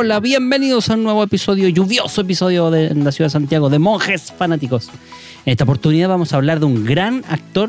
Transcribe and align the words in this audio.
Hola, 0.00 0.20
bienvenidos 0.20 0.90
a 0.90 0.94
un 0.94 1.02
nuevo 1.02 1.24
episodio, 1.24 1.68
lluvioso 1.68 2.20
episodio 2.20 2.70
de 2.70 2.86
en 2.86 3.02
la 3.02 3.10
ciudad 3.10 3.26
de 3.26 3.32
Santiago 3.32 3.68
de 3.68 3.80
Monjes 3.80 4.30
Fanáticos. 4.30 4.90
En 5.44 5.50
esta 5.50 5.64
oportunidad 5.64 6.08
vamos 6.08 6.32
a 6.32 6.36
hablar 6.36 6.60
de 6.60 6.66
un 6.66 6.84
gran 6.84 7.24
actor 7.28 7.68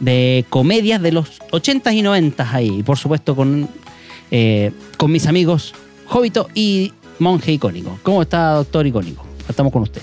de 0.00 0.44
comedias 0.48 1.00
de 1.00 1.12
los 1.12 1.40
80s 1.52 1.94
y 1.94 2.02
90s 2.02 2.52
ahí. 2.52 2.80
Y 2.80 2.82
por 2.82 2.98
supuesto 2.98 3.36
con, 3.36 3.68
eh, 4.32 4.72
con 4.96 5.12
mis 5.12 5.28
amigos 5.28 5.72
Jovito 6.06 6.48
y 6.52 6.92
Monje 7.20 7.52
Icónico. 7.52 7.96
¿Cómo 8.02 8.22
está, 8.22 8.54
doctor 8.54 8.84
Icónico? 8.84 9.24
Estamos 9.48 9.72
con 9.72 9.82
usted. 9.82 10.02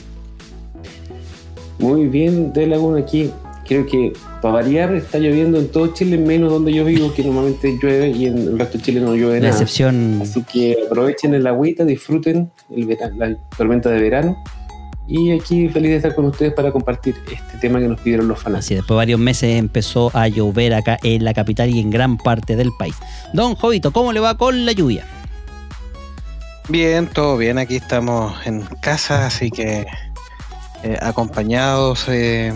Muy 1.78 2.07
bien, 2.07 2.53
de 2.53 2.67
Laguna 2.67 3.00
aquí. 3.00 3.30
Creo 3.67 3.85
que 3.85 4.13
para 4.44 4.55
variar 4.55 4.94
está 4.94 5.19
lloviendo 5.19 5.58
en 5.58 5.69
todo 5.69 5.88
Chile, 5.94 6.17
menos 6.17 6.52
donde 6.52 6.73
yo 6.73 6.83
vivo, 6.83 7.13
que 7.13 7.23
normalmente 7.23 7.80
llueve 7.81 8.09
y 8.09 8.25
en 8.25 8.38
el 8.39 8.59
resto 8.59 8.77
de 8.77 8.83
Chile 8.83 9.00
no 9.00 9.16
llueve 9.16 9.35
La 9.35 9.47
nada. 9.47 9.52
excepción. 9.53 10.19
Así 10.22 10.44
que 10.44 10.75
aprovechen 10.85 11.33
el 11.33 11.47
agüita, 11.47 11.85
disfruten 11.85 12.52
el 12.69 12.89
la 13.17 13.38
tormenta 13.58 13.89
de 13.89 14.02
verano. 14.02 14.35
Y 15.08 15.31
aquí 15.31 15.69
feliz 15.69 15.91
de 15.91 15.95
estar 15.95 16.13
con 16.13 16.25
ustedes 16.25 16.52
para 16.53 16.73
compartir 16.73 17.16
este 17.31 17.58
tema 17.61 17.80
que 17.80 17.88
nos 17.88 18.02
pidieron 18.02 18.27
los 18.27 18.38
fanáticos. 18.38 18.66
Así, 18.66 18.75
después 18.75 18.95
de 18.95 18.97
varios 18.97 19.19
meses 19.22 19.58
empezó 19.58 20.11
a 20.13 20.27
llover 20.27 20.73
acá 20.73 20.97
en 21.03 21.23
la 21.23 21.33
capital 21.33 21.69
y 21.69 21.80
en 21.80 21.89
gran 21.89 22.17
parte 22.17 22.57
del 22.57 22.72
país. 22.78 22.95
Don 23.33 23.55
Jovito, 23.55 23.91
¿cómo 23.91 24.11
le 24.11 24.19
va 24.19 24.38
con 24.38 24.66
la 24.66 24.73
lluvia? 24.73 25.05
Bien, 26.67 27.07
todo 27.07 27.38
bien. 27.38 27.57
Aquí 27.57 27.78
estamos 27.78 28.33
en 28.45 28.61
casa, 28.81 29.25
así 29.25 29.50
que 29.52 29.85
eh, 30.83 30.97
acompañados. 31.02 32.05
eh, 32.09 32.52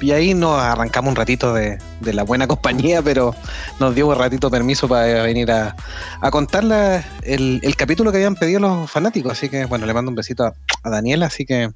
y 0.00 0.12
ahí 0.12 0.34
nos 0.34 0.58
arrancamos 0.60 1.10
un 1.10 1.16
ratito 1.16 1.52
de, 1.54 1.78
de 2.00 2.12
la 2.12 2.22
buena 2.22 2.46
compañía, 2.46 3.02
pero 3.04 3.34
nos 3.80 3.94
dio 3.94 4.06
un 4.08 4.14
ratito 4.16 4.50
permiso 4.50 4.88
para 4.88 5.22
venir 5.22 5.50
a, 5.50 5.74
a 6.20 6.30
contar 6.30 6.64
la- 6.64 7.04
el, 7.22 7.60
el 7.62 7.76
capítulo 7.76 8.10
que 8.10 8.18
habían 8.18 8.36
pedido 8.36 8.60
los 8.60 8.90
fanáticos. 8.90 9.32
Así 9.32 9.48
que, 9.48 9.64
bueno, 9.66 9.86
le 9.86 9.94
mando 9.94 10.10
un 10.10 10.14
besito 10.14 10.44
a, 10.44 10.54
a 10.82 10.90
Daniela, 10.90 11.26
así 11.26 11.44
que 11.44 11.70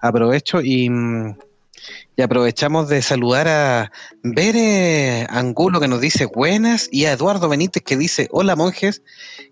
aprovecho 0.00 0.60
y, 0.60 0.88
mm, 0.90 1.36
y 2.16 2.22
aprovechamos 2.22 2.88
de 2.88 3.02
saludar 3.02 3.48
a 3.48 3.92
Bere 4.22 5.26
Angulo 5.28 5.80
que 5.80 5.88
nos 5.88 6.00
dice 6.00 6.26
buenas 6.26 6.88
y 6.90 7.04
a 7.06 7.12
Eduardo 7.12 7.48
Benítez 7.48 7.82
que 7.82 7.96
dice 7.96 8.28
hola 8.30 8.56
monjes 8.56 9.02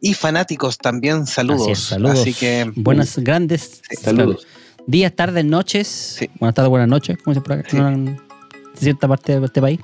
y 0.00 0.14
fanáticos 0.14 0.78
también 0.78 1.26
saludos. 1.26 1.62
Así 1.62 1.72
es, 1.72 1.78
saludos. 1.80 2.20
Así 2.20 2.34
que 2.34 2.70
Buenas, 2.76 3.18
grandes. 3.18 3.82
Saludos. 4.00 4.46
Días, 4.86 5.12
tardes, 5.14 5.44
noches. 5.44 5.86
Sí. 5.88 6.28
Buenas 6.40 6.54
tardes, 6.54 6.70
buenas 6.70 6.88
noches. 6.88 7.16
¿Cómo 7.22 7.34
se 7.34 7.40
por 7.40 7.52
acá? 7.54 7.68
Sí. 7.70 7.76
En 7.76 8.20
cierta 8.74 9.08
parte 9.08 9.38
de 9.38 9.46
este 9.46 9.60
país. 9.60 9.80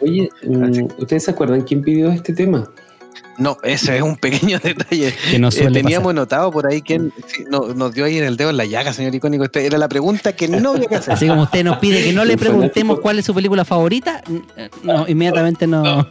Oye, 0.00 0.28
mm, 0.46 0.86
¿ustedes 0.98 1.24
se 1.24 1.30
acuerdan 1.32 1.62
quién 1.62 1.82
pidió 1.82 2.10
este 2.10 2.32
tema? 2.32 2.70
no, 3.38 3.56
ese 3.62 3.96
es 3.96 4.02
un 4.02 4.16
pequeño 4.16 4.58
detalle. 4.62 5.14
Que 5.30 5.38
no 5.38 5.48
Eh, 5.48 5.52
suele 5.52 5.80
teníamos 5.80 6.08
pasar. 6.08 6.14
notado 6.14 6.50
por 6.50 6.66
ahí 6.66 6.82
quién 6.82 7.10
sí, 7.26 7.44
no- 7.50 7.72
nos 7.74 7.94
dio 7.94 8.04
ahí 8.04 8.18
en 8.18 8.24
el 8.24 8.36
dedo 8.36 8.50
en 8.50 8.58
la 8.58 8.66
llaga, 8.66 8.92
señor 8.92 9.14
icónico. 9.14 9.44
Esta 9.44 9.60
era 9.60 9.78
la 9.78 9.88
pregunta 9.88 10.34
que 10.34 10.46
no 10.46 10.72
había 10.72 10.86
que 10.88 10.96
hacer. 10.96 11.14
Así 11.14 11.26
como 11.26 11.42
usted 11.44 11.64
nos 11.64 11.78
pide 11.78 12.04
que 12.04 12.12
no 12.12 12.24
le 12.26 12.34
Un 12.34 12.38
preguntemos 12.38 13.00
cuál 13.00 13.18
es 13.18 13.24
su 13.24 13.34
película 13.34 13.64
favorita, 13.64 14.22
no, 14.82 15.08
inmediatamente 15.08 15.66
no. 15.66 16.06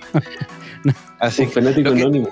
Así 1.19 1.44
Un 1.44 1.51
fanático 1.51 1.94
que- 1.94 2.01
anónimo. 2.01 2.29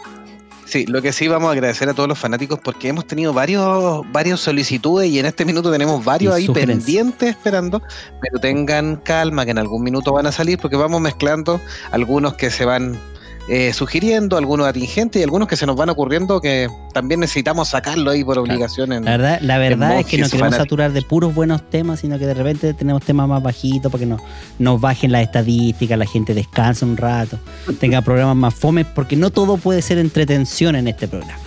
Sí, 0.67 0.85
lo 0.85 1.01
que 1.01 1.13
sí 1.13 1.29
vamos 1.29 1.47
a 1.47 1.53
agradecer 1.53 1.87
a 1.87 1.93
todos 1.93 2.09
los 2.09 2.19
fanáticos 2.19 2.59
porque 2.59 2.89
hemos 2.89 3.07
tenido 3.07 3.31
varios, 3.31 4.03
varios 4.11 4.41
solicitudes 4.41 5.09
y 5.09 5.17
en 5.17 5.25
este 5.25 5.45
minuto 5.45 5.71
tenemos 5.71 6.03
varios 6.03 6.35
ahí 6.35 6.49
pendientes 6.49 7.29
esperando, 7.29 7.81
pero 8.19 8.37
tengan 8.37 8.97
calma 8.97 9.45
que 9.45 9.51
en 9.51 9.59
algún 9.59 9.81
minuto 9.81 10.11
van 10.11 10.27
a 10.27 10.31
salir 10.33 10.59
porque 10.59 10.75
vamos 10.75 10.99
mezclando 10.99 11.61
algunos 11.91 12.33
que 12.33 12.51
se 12.51 12.65
van 12.65 12.99
eh, 13.49 13.71
sugiriendo, 13.73 14.37
algunos 14.37 14.67
atingentes 14.67 15.19
y 15.19 15.23
algunos 15.23 15.47
que 15.47 15.55
se 15.55 15.65
nos 15.65 15.75
van 15.75 15.89
ocurriendo 15.89 16.41
que 16.41 16.67
también 16.93 17.19
necesitamos 17.21 17.69
sacarlo 17.69 18.11
ahí 18.11 18.23
por 18.23 18.37
obligación. 18.39 18.91
en- 18.91 19.05
La 19.05 19.11
verdad, 19.11 19.39
la 19.41 19.57
verdad 19.57 19.99
es 19.99 20.05
que 20.05 20.17
no 20.17 20.25
queremos 20.25 20.39
fanáticos. 20.39 20.57
saturar 20.65 20.91
de 20.93 21.01
puros 21.01 21.33
buenos 21.33 21.69
temas, 21.69 22.01
sino 22.01 22.19
que 22.19 22.25
de 22.25 22.33
repente 22.33 22.73
tenemos 22.73 23.01
temas 23.03 23.27
más 23.27 23.41
bajitos 23.41 23.91
para 23.91 23.99
que 23.99 24.05
no, 24.05 24.17
nos 24.59 24.81
bajen 24.81 25.11
las 25.11 25.21
estadísticas, 25.23 25.97
la 25.97 26.05
gente 26.05 26.33
descanse 26.33 26.83
un 26.85 26.97
rato, 26.97 27.39
tenga 27.79 28.01
programas 28.01 28.35
más 28.35 28.53
fomes, 28.53 28.85
porque 28.93 29.15
no 29.15 29.29
todo 29.29 29.57
puede 29.57 29.81
ser 29.81 29.97
entretención 29.97 30.75
en 30.75 30.87
este 30.87 31.07
programa. 31.07 31.39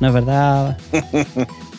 ¿No 0.00 0.08
es 0.08 0.14
verdad? 0.14 0.78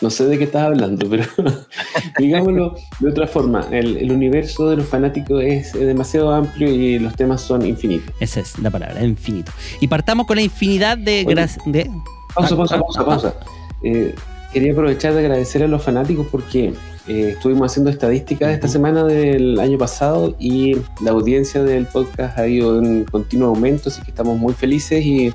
No 0.00 0.10
sé 0.10 0.26
de 0.26 0.38
qué 0.38 0.44
estás 0.44 0.62
hablando, 0.62 1.08
pero 1.10 1.24
digámoslo 2.18 2.74
de 3.00 3.10
otra 3.10 3.26
forma. 3.26 3.66
El, 3.70 3.96
el 3.96 4.12
universo 4.12 4.68
de 4.70 4.76
los 4.76 4.86
fanáticos 4.86 5.42
es, 5.42 5.72
demasiado 5.72 6.32
amplio 6.32 6.70
y 6.70 6.98
los 6.98 7.14
temas 7.16 7.40
son 7.40 7.66
infinitos. 7.66 8.14
Esa 8.20 8.40
es 8.40 8.58
la 8.58 8.70
palabra, 8.70 9.04
infinito. 9.04 9.50
Y 9.80 9.88
partamos 9.88 10.26
con 10.26 10.36
la 10.36 10.42
infinidad 10.42 10.96
de... 10.98 11.24
Oye. 11.26 11.34
gra- 11.36 11.62
de 11.66 11.90
Pausa, 12.34 12.54
Ah, 12.54 12.56
pausa, 12.56 12.74
ah, 12.76 12.78
pausa, 12.80 13.00
ah, 13.00 13.04
pausa. 13.04 13.34
Eh, 13.82 14.14
quería 14.52 14.72
aprovechar 14.72 15.14
de 15.14 15.20
agradecer 15.20 15.62
a 15.62 15.66
los 15.68 15.82
fanáticos 15.82 16.26
porque 16.30 16.72
eh, 17.08 17.30
estuvimos 17.34 17.70
haciendo 17.72 17.90
estadísticas 17.90 18.50
esta 18.52 18.68
semana 18.68 19.02
del 19.04 19.58
año 19.58 19.78
pasado 19.78 20.36
y 20.38 20.76
la 21.02 21.10
audiencia 21.12 21.62
del 21.62 21.86
podcast 21.86 22.38
ha 22.38 22.46
ido 22.46 22.78
en 22.78 23.04
continuo 23.04 23.48
aumento, 23.48 23.88
así 23.88 24.02
que 24.02 24.10
estamos 24.10 24.38
muy 24.38 24.52
felices 24.52 25.04
y 25.04 25.32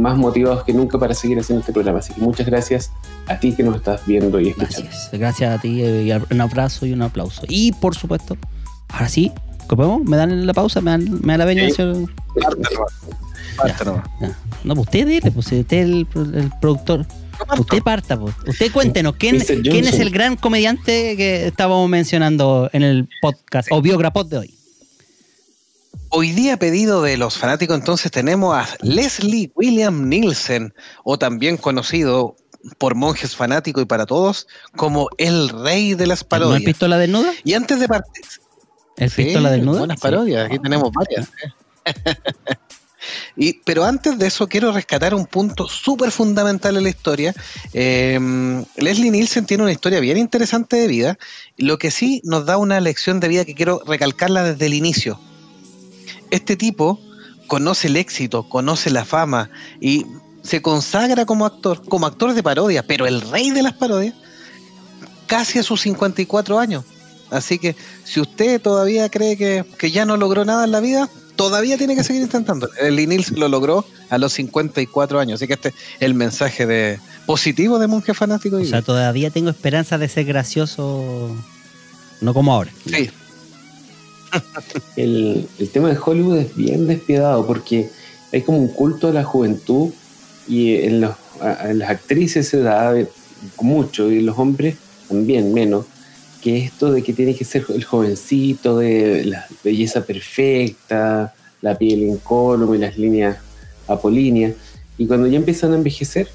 más 0.00 0.16
motivados 0.16 0.64
que 0.64 0.72
nunca 0.72 0.98
para 0.98 1.14
seguir 1.14 1.38
haciendo 1.38 1.60
este 1.60 1.72
programa. 1.72 1.98
Así 1.98 2.12
que 2.12 2.20
muchas 2.20 2.46
gracias 2.46 2.92
a 3.26 3.38
ti 3.38 3.52
que 3.54 3.62
nos 3.62 3.76
estás 3.76 4.06
viendo 4.06 4.40
y 4.40 4.48
escuchando. 4.48 4.88
Gracias, 4.88 5.10
gracias 5.12 5.58
a 5.58 5.60
ti, 5.60 5.82
eh, 5.82 6.04
y 6.04 6.34
un 6.34 6.40
abrazo 6.40 6.86
y 6.86 6.92
un 6.92 7.02
aplauso. 7.02 7.42
Y 7.48 7.72
por 7.72 7.94
supuesto, 7.94 8.36
ahora 8.88 9.08
sí, 9.08 9.32
¿qué 9.68 9.76
podemos? 9.76 10.02
¿Me 10.04 10.16
dan 10.16 10.46
la 10.46 10.54
pausa? 10.54 10.80
¿Me 10.80 10.90
dan, 10.90 11.20
me 11.22 11.32
da 11.34 11.38
la 11.38 11.44
veña? 11.44 11.68
Sí. 11.70 11.82
Parta 12.40 12.68
nomás. 12.72 12.92
Parta 13.56 13.84
nomás. 13.84 14.04
Ya. 14.20 14.38
No, 14.64 14.74
pues 14.74 14.86
usted 14.86 15.06
dile, 15.06 15.30
pues 15.30 15.46
usted 15.52 15.66
es 15.70 15.84
el, 15.84 16.06
el 16.34 16.50
productor. 16.60 17.06
Usted 17.58 17.82
parta, 17.82 18.18
pues. 18.18 18.34
Usted 18.46 18.72
cuéntenos, 18.72 19.14
¿quién. 19.16 19.38
¿quién 19.40 19.86
es 19.86 20.00
el 20.00 20.10
gran 20.10 20.36
comediante 20.36 21.16
que 21.16 21.46
estábamos 21.46 21.88
mencionando 21.88 22.68
en 22.72 22.82
el 22.82 23.08
podcast 23.20 23.68
o 23.70 23.80
biograpod 23.80 24.26
de 24.26 24.38
hoy? 24.38 24.57
Hoy 26.10 26.32
día 26.32 26.56
pedido 26.58 27.02
de 27.02 27.16
los 27.16 27.36
fanáticos 27.36 27.76
entonces 27.78 28.10
tenemos 28.10 28.56
a 28.56 28.66
Leslie 28.82 29.52
William 29.54 30.08
Nielsen, 30.08 30.74
o 31.04 31.18
también 31.18 31.56
conocido 31.56 32.36
por 32.78 32.94
monjes 32.94 33.36
fanáticos 33.36 33.82
y 33.82 33.86
para 33.86 34.04
todos 34.06 34.46
como 34.76 35.08
el 35.18 35.48
rey 35.48 35.94
de 35.94 36.06
las 36.06 36.22
¿No 36.22 36.28
parodias. 36.28 36.62
pistola 36.62 36.98
desnuda? 36.98 37.32
y 37.44 37.54
antes 37.54 37.78
de 37.80 37.88
partir, 37.88 38.24
¿El 38.96 39.10
Sí, 39.10 39.24
pistola 39.24 39.50
desnuda? 39.50 39.78
buenas 39.78 40.00
parodias, 40.00 40.46
aquí 40.46 40.58
tenemos 40.58 40.90
varias. 40.92 41.28
¿eh? 41.28 41.52
y, 43.36 43.52
pero 43.64 43.84
antes 43.84 44.18
de 44.18 44.26
eso 44.26 44.48
quiero 44.48 44.72
rescatar 44.72 45.14
un 45.14 45.26
punto 45.26 45.68
súper 45.68 46.10
fundamental 46.10 46.76
en 46.76 46.82
la 46.82 46.88
historia. 46.88 47.34
Eh, 47.72 48.18
Leslie 48.76 49.10
Nielsen 49.10 49.46
tiene 49.46 49.62
una 49.62 49.72
historia 49.72 50.00
bien 50.00 50.16
interesante 50.18 50.76
de 50.76 50.88
vida, 50.88 51.18
lo 51.56 51.78
que 51.78 51.90
sí 51.90 52.20
nos 52.24 52.44
da 52.44 52.56
una 52.56 52.80
lección 52.80 53.20
de 53.20 53.28
vida 53.28 53.44
que 53.44 53.54
quiero 53.54 53.82
recalcarla 53.86 54.42
desde 54.42 54.66
el 54.66 54.74
inicio. 54.74 55.20
Este 56.30 56.56
tipo 56.56 57.00
conoce 57.46 57.88
el 57.88 57.96
éxito, 57.96 58.48
conoce 58.48 58.90
la 58.90 59.04
fama 59.04 59.50
y 59.80 60.06
se 60.42 60.62
consagra 60.62 61.26
como 61.26 61.46
actor, 61.46 61.82
como 61.88 62.06
actor 62.06 62.34
de 62.34 62.42
parodia, 62.42 62.86
pero 62.86 63.06
el 63.06 63.20
rey 63.20 63.50
de 63.50 63.62
las 63.62 63.74
parodias, 63.74 64.14
casi 65.26 65.58
a 65.58 65.62
sus 65.62 65.80
54 65.82 66.58
años. 66.58 66.84
Así 67.30 67.58
que 67.58 67.76
si 68.04 68.20
usted 68.20 68.60
todavía 68.60 69.08
cree 69.10 69.36
que, 69.36 69.64
que 69.78 69.90
ya 69.90 70.06
no 70.06 70.16
logró 70.16 70.44
nada 70.44 70.64
en 70.64 70.72
la 70.72 70.80
vida, 70.80 71.10
todavía 71.36 71.76
tiene 71.76 71.94
que 71.94 72.04
seguir 72.04 72.22
intentando. 72.22 72.68
El 72.80 72.98
Inils 72.98 73.30
lo 73.32 73.48
logró 73.48 73.84
a 74.10 74.18
los 74.18 74.32
54 74.32 75.20
años. 75.20 75.38
Así 75.38 75.46
que 75.46 75.54
este 75.54 75.68
es 75.68 75.74
el 76.00 76.14
mensaje 76.14 76.66
de 76.66 76.98
positivo 77.26 77.78
de 77.78 77.86
Monje 77.86 78.14
Fanático. 78.14 78.56
O 78.56 78.64
sea, 78.64 78.82
todavía 78.82 79.30
tengo 79.30 79.50
esperanza 79.50 79.98
de 79.98 80.08
ser 80.08 80.24
gracioso 80.24 81.36
no 82.20 82.34
como 82.34 82.52
ahora. 82.52 82.70
Sí, 82.86 83.10
El, 84.96 85.48
el 85.58 85.68
tema 85.70 85.88
de 85.90 85.98
Hollywood 86.04 86.38
es 86.38 86.56
bien 86.56 86.86
despiadado 86.86 87.46
porque 87.46 87.88
hay 88.32 88.42
como 88.42 88.58
un 88.58 88.68
culto 88.68 89.08
a 89.08 89.12
la 89.12 89.24
juventud 89.24 89.90
y 90.46 90.74
en, 90.76 91.00
los- 91.00 91.16
las 91.74 91.90
actrices 91.90 92.48
se 92.48 92.60
da 92.60 92.94
mucho 93.60 94.10
y 94.10 94.18
en 94.18 94.26
los 94.26 94.38
hombres 94.38 94.76
también 95.08 95.52
menos 95.54 95.86
que 96.42 96.58
esto 96.58 96.92
de 96.92 97.02
que 97.02 97.12
tiene 97.12 97.34
que 97.34 97.44
ser 97.44 97.64
el 97.70 97.84
jovencito 97.84 98.78
de 98.78 99.24
la 99.24 99.46
belleza 99.64 100.04
perfecta, 100.04 101.34
la 101.62 101.76
piel 101.76 102.02
incólume 102.02 102.76
y 102.76 102.80
las 102.80 102.96
líneas 102.98 103.38
apolíneas 103.86 104.54
y 104.96 105.06
cuando 105.06 105.26
ya 105.28 105.36
empiezan 105.38 105.72
a 105.72 105.76
envejecer 105.76 106.28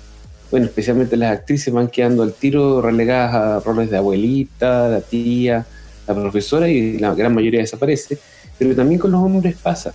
bueno, 0.51 0.67
especialmente 0.67 1.17
las 1.17 1.31
actrices 1.31 1.73
van 1.73 1.87
quedando 1.87 2.21
al 2.23 2.33
tiro 2.33 2.81
relegadas 2.81 3.33
a 3.33 3.59
roles 3.59 3.89
de 3.89 3.97
abuelita, 3.97 4.87
la 4.87 5.01
tía, 5.01 5.65
la 6.07 6.13
profesora 6.13 6.69
y 6.69 6.97
la 6.99 7.13
gran 7.13 7.33
mayoría 7.33 7.59
desaparece. 7.59 8.17
Pero 8.57 8.75
también 8.75 8.99
con 8.99 9.11
los 9.11 9.21
hombres 9.21 9.55
pasa 9.61 9.93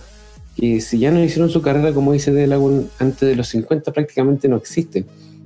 que 0.55 0.81
si 0.81 0.99
ya 0.99 1.11
no 1.11 1.23
hicieron 1.23 1.49
su 1.49 1.61
carrera, 1.61 1.93
como 1.93 2.13
dice 2.13 2.31
Delagun, 2.31 2.89
antes 2.99 3.27
de 3.29 3.35
los 3.35 3.47
50 3.47 3.91
prácticamente 3.93 4.47
no 4.47 4.57
existen. 4.57 5.05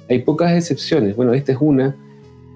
Hay 0.10 0.20
pocas 0.20 0.52
excepciones. 0.54 1.16
Bueno, 1.16 1.34
esta 1.34 1.52
es 1.52 1.58
una. 1.62 1.96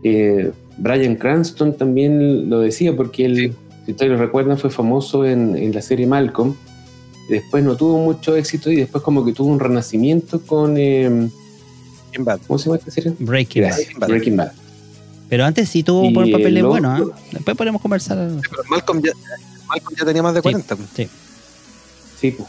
Eh, 0.04 0.52
Brian 0.78 1.16
Cranston 1.16 1.76
también 1.78 2.50
lo 2.50 2.60
decía 2.60 2.96
porque 2.96 3.26
él, 3.26 3.54
si 3.86 3.92
ustedes 3.92 4.12
lo 4.12 4.18
recuerdan, 4.18 4.58
fue 4.58 4.70
famoso 4.70 5.26
en, 5.26 5.56
en 5.56 5.74
la 5.74 5.82
serie 5.82 6.08
Malcolm. 6.08 6.56
Después 7.30 7.64
no 7.64 7.76
tuvo 7.76 8.00
mucho 8.00 8.36
éxito 8.36 8.72
y 8.72 8.78
después 8.78 9.04
como 9.04 9.26
que 9.26 9.34
tuvo 9.34 9.50
un 9.50 9.60
renacimiento 9.60 10.42
con... 10.42 10.78
eh, 10.78 11.30
Breaking 12.18 12.26
Bad. 12.26 12.40
¿Cómo 12.48 12.58
se 12.58 12.66
llama 12.66 12.78
esta 12.78 12.92
serie? 12.92 13.14
Breaking 13.20 13.64
Bad. 13.64 14.08
Breaking 14.08 14.38
Bad. 14.38 14.52
Pero 15.30 15.46
antes 15.46 15.68
sí 15.70 15.84
tuvo 15.84 16.10
buenos 16.12 16.32
papeles 16.32 16.62
el 16.62 16.66
buenos, 16.68 17.02
¿eh? 17.02 17.14
Después 17.32 17.58
podemos 17.58 17.82
conversar. 17.82 18.18
Pero 18.50 18.64
Malcolm 18.70 19.02
ya, 19.04 19.12
Malcolm 19.68 19.96
ya 20.00 20.06
tenía 20.06 20.24
más 20.24 20.34
de 20.34 20.40
Sí. 20.40 20.44
40. 20.44 20.78
Sí. 20.96 21.10
Sí, 22.20 22.32
po. 22.32 22.48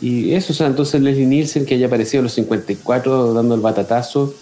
Y 0.00 0.32
eso, 0.34 0.52
o 0.52 0.56
sea, 0.56 0.66
entonces 0.66 1.00
Leslie 1.00 1.26
Nielsen, 1.26 1.64
que 1.64 1.74
haya 1.74 1.86
aparecido 1.86 2.20
a 2.20 2.24
los 2.24 2.32
54 2.32 3.34
dando 3.34 3.54
el 3.54 3.60
batatazo, 3.60 4.34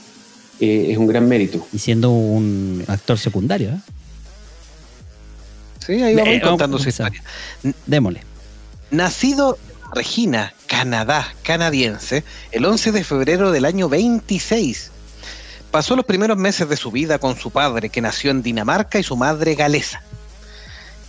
eh, 0.60 0.86
es 0.90 0.96
un 0.96 1.06
gran 1.06 1.28
mérito. 1.28 1.66
Y 1.72 1.78
siendo 1.78 2.10
un 2.10 2.82
actor 2.86 3.18
secundario, 3.18 3.70
¿eh? 3.70 3.78
Sí, 5.84 5.92
ahí 6.02 6.14
vamos 6.14 6.28
Eh, 6.28 6.32
vamos 6.38 6.50
contando 6.50 6.76
a 6.76 6.80
su 6.80 6.88
historia. 6.88 7.22
Démosle. 7.86 8.22
Nacido 8.90 9.58
en 9.84 9.90
Regina, 9.96 10.54
Canadá, 10.66 11.26
canadiense, 11.42 12.24
el 12.52 12.64
11 12.64 12.92
de 12.92 13.04
febrero 13.04 13.50
del 13.50 13.64
año 13.64 13.88
26. 13.88 14.90
Pasó 15.70 15.94
los 15.94 16.04
primeros 16.04 16.36
meses 16.36 16.68
de 16.68 16.76
su 16.76 16.90
vida 16.90 17.18
con 17.18 17.36
su 17.36 17.50
padre, 17.50 17.90
que 17.90 18.00
nació 18.00 18.30
en 18.30 18.42
Dinamarca, 18.42 18.98
y 18.98 19.02
su 19.02 19.16
madre 19.16 19.54
galesa. 19.54 20.02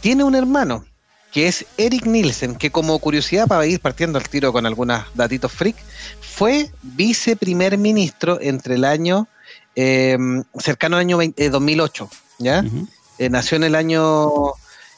Tiene 0.02 0.24
un 0.24 0.36
hermano, 0.36 0.86
que 1.32 1.48
es 1.48 1.66
Eric 1.78 2.06
Nielsen, 2.06 2.56
que 2.56 2.72
como 2.72 2.98
curiosidad 3.00 3.48
para 3.48 3.66
ir 3.66 3.80
partiendo 3.80 4.20
al 4.20 4.30
tiro 4.30 4.54
con 4.54 4.66
algunos 4.66 5.04
datitos 5.16 5.52
freak, 5.52 5.76
fue 6.20 6.70
viceprimer 6.82 7.78
ministro 7.78 8.40
entre 8.42 8.76
el 8.76 8.86
año 8.86 9.28
eh, 9.76 10.18
cercano 10.60 10.98
al 10.98 11.02
año 11.02 11.18
20 11.18 11.46
eh, 11.46 11.50
2008, 11.50 12.10
¿ya? 12.40 12.64
Ujú. 12.66 12.88
Eh, 13.18 13.30
nació 13.30 13.56
en 13.56 13.64
el 13.64 13.76
año 13.76 14.30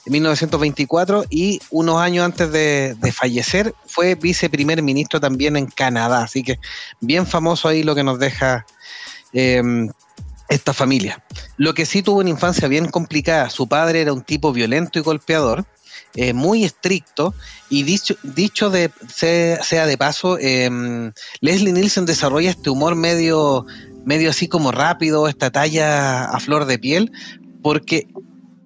1924 0.06 1.25
y 1.30 1.62
unos 1.69 2.01
años 2.01 2.25
antes 2.25 2.51
de, 2.51 2.95
de 3.00 3.12
fallecer 3.12 3.74
fue 3.86 4.16
viceprimer 4.16 4.81
ministro 4.81 5.19
también 5.19 5.56
en 5.57 5.68
Canadá. 5.68 6.24
Así 6.24 6.44
que 6.44 6.59
bien 7.00 7.27
famoso 7.27 7.68
ahí 7.68 7.83
lo 7.83 7.95
que 7.95 8.04
nos 8.04 8.19
deja 8.19 8.66
eh, 9.33 9.62
esta 10.50 10.74
familia. 10.74 11.24
Lo 11.57 11.74
que 11.74 11.85
sí 11.85 12.01
tuvo 12.03 12.19
una 12.19 12.30
infancia 12.30 12.68
bien 12.68 12.85
complicada. 12.89 13.50
Su 13.50 13.68
padre 13.68 14.01
era 14.01 14.13
un 14.13 14.21
tipo 14.21 14.51
violento 14.53 15.00
y 15.00 15.01
golpeador. 15.01 15.65
eh, 16.15 16.33
muy 16.33 16.63
estricto 16.63 17.33
y 17.71 17.81
dicho, 17.83 18.15
dicho 18.21 18.69
de, 18.69 18.91
se- 19.12 19.57
sea 19.63 19.88
de 19.88 19.97
paso, 19.97 20.38
eh, 20.39 20.69
Leslie 21.41 21.74
Nielsen 21.74 22.06
desarrolla 22.06 22.51
este 22.51 22.69
humor 22.69 22.95
medio, 22.95 23.65
medio 24.06 24.30
así 24.30 24.47
como 24.47 24.71
rápido, 24.71 25.27
esta 25.27 25.50
talla 25.50 26.25
a 26.25 26.39
flor 26.39 26.65
de 26.65 26.77
piel, 26.77 27.12
porque 27.63 28.07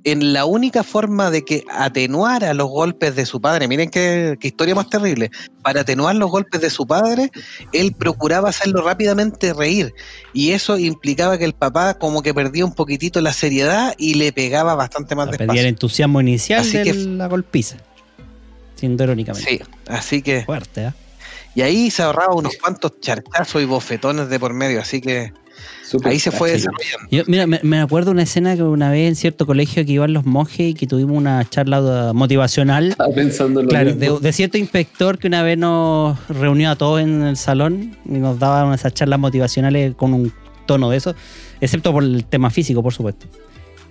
en 0.04 0.32
la 0.34 0.46
única 0.46 0.84
forma 0.84 1.30
de 1.32 1.44
que 1.44 1.64
atenuara 1.70 2.54
los 2.54 2.70
golpes 2.70 3.16
de 3.16 3.26
su 3.26 3.42
padre, 3.42 3.68
miren 3.68 3.90
qué, 3.90 4.38
qué 4.40 4.48
historia 4.48 4.74
más 4.76 4.90
terrible, 4.90 5.32
para 5.62 5.82
atenuar 5.82 6.16
los 6.16 6.32
golpes 6.32 6.62
de 6.62 6.70
su 6.70 6.88
padre, 6.88 7.30
él 7.74 7.94
procuraba 7.94 8.50
hacerlo 8.50 8.82
rápidamente 8.84 9.54
reír 9.54 9.94
y 10.34 10.52
eso 10.52 10.78
implicaba 10.78 11.38
que 11.38 11.44
el 11.46 11.54
papá 11.54 11.96
como 11.96 12.22
que 12.22 12.34
perdía 12.34 12.64
un 12.64 12.74
poquitito 12.74 13.20
la 13.22 13.34
seriedad 13.34 13.94
y 13.98 14.14
le 14.14 14.32
pegaba 14.32 14.76
bastante 14.76 15.14
más 15.16 15.28
Perdía 15.28 15.44
el 15.44 15.48
despacio. 15.50 15.68
entusiasmo 15.70 16.22
inicial 16.22 16.62
Así 16.62 16.78
de 16.78 16.84
que- 16.84 16.94
la 16.94 17.28
golpiza. 17.28 17.78
Siendo 18.76 19.04
irónicamente. 19.04 19.50
Sí, 19.50 19.60
así 19.88 20.22
que 20.22 20.44
Fuerte, 20.46 20.86
¿eh? 20.86 20.94
y 21.56 21.62
ahí 21.64 21.90
se 21.92 22.04
ahorraba 22.04 22.36
unos 22.36 22.56
cuantos 22.58 23.00
charchazos 23.02 23.62
y 23.62 23.66
bofetones 23.66 24.30
de 24.30 24.40
por 24.40 24.54
medio, 24.54 24.80
así 24.80 25.02
que 25.02 25.34
Ahí 26.04 26.20
se 26.20 26.32
fue 26.32 26.52
desarrollando. 26.52 27.08
Yo, 27.12 27.24
mira, 27.28 27.48
me, 27.48 27.60
me 27.64 27.80
acuerdo 27.80 28.12
una 28.12 28.24
escena 28.24 28.56
que 28.56 28.64
una 28.64 28.90
vez 28.92 29.08
en 29.08 29.16
cierto 29.16 29.46
colegio 29.46 29.86
que 29.86 29.92
iban 29.94 30.12
los 30.14 30.26
monjes 30.26 30.60
y 30.72 30.74
que 30.74 30.86
tuvimos 30.88 31.16
una 31.18 31.48
charla 31.50 32.12
motivacional. 32.14 32.90
Estaba 32.90 33.14
pensando 33.14 33.60
en 33.62 33.66
lo 33.68 33.70
Claro, 33.70 33.94
de, 33.96 34.20
de 34.20 34.34
cierto 34.34 34.58
inspector 34.58 35.18
que 35.18 35.28
una 35.28 35.44
vez 35.44 35.58
nos 35.58 36.18
reunió 36.28 36.72
a 36.72 36.76
todos 36.76 37.02
en 37.02 37.22
el 37.24 37.38
salón 37.38 37.96
y 38.06 38.14
nos 38.20 38.38
daba 38.40 38.74
esas 38.76 38.94
charlas 38.94 39.20
motivacionales 39.20 39.96
con 39.96 40.14
un 40.14 40.34
tono 40.66 40.90
de 40.90 40.98
eso, 40.98 41.16
excepto 41.62 41.94
por 41.94 42.04
el 42.04 42.26
tema 42.26 42.50
físico, 42.50 42.84
por 42.84 42.94
supuesto. 42.94 43.26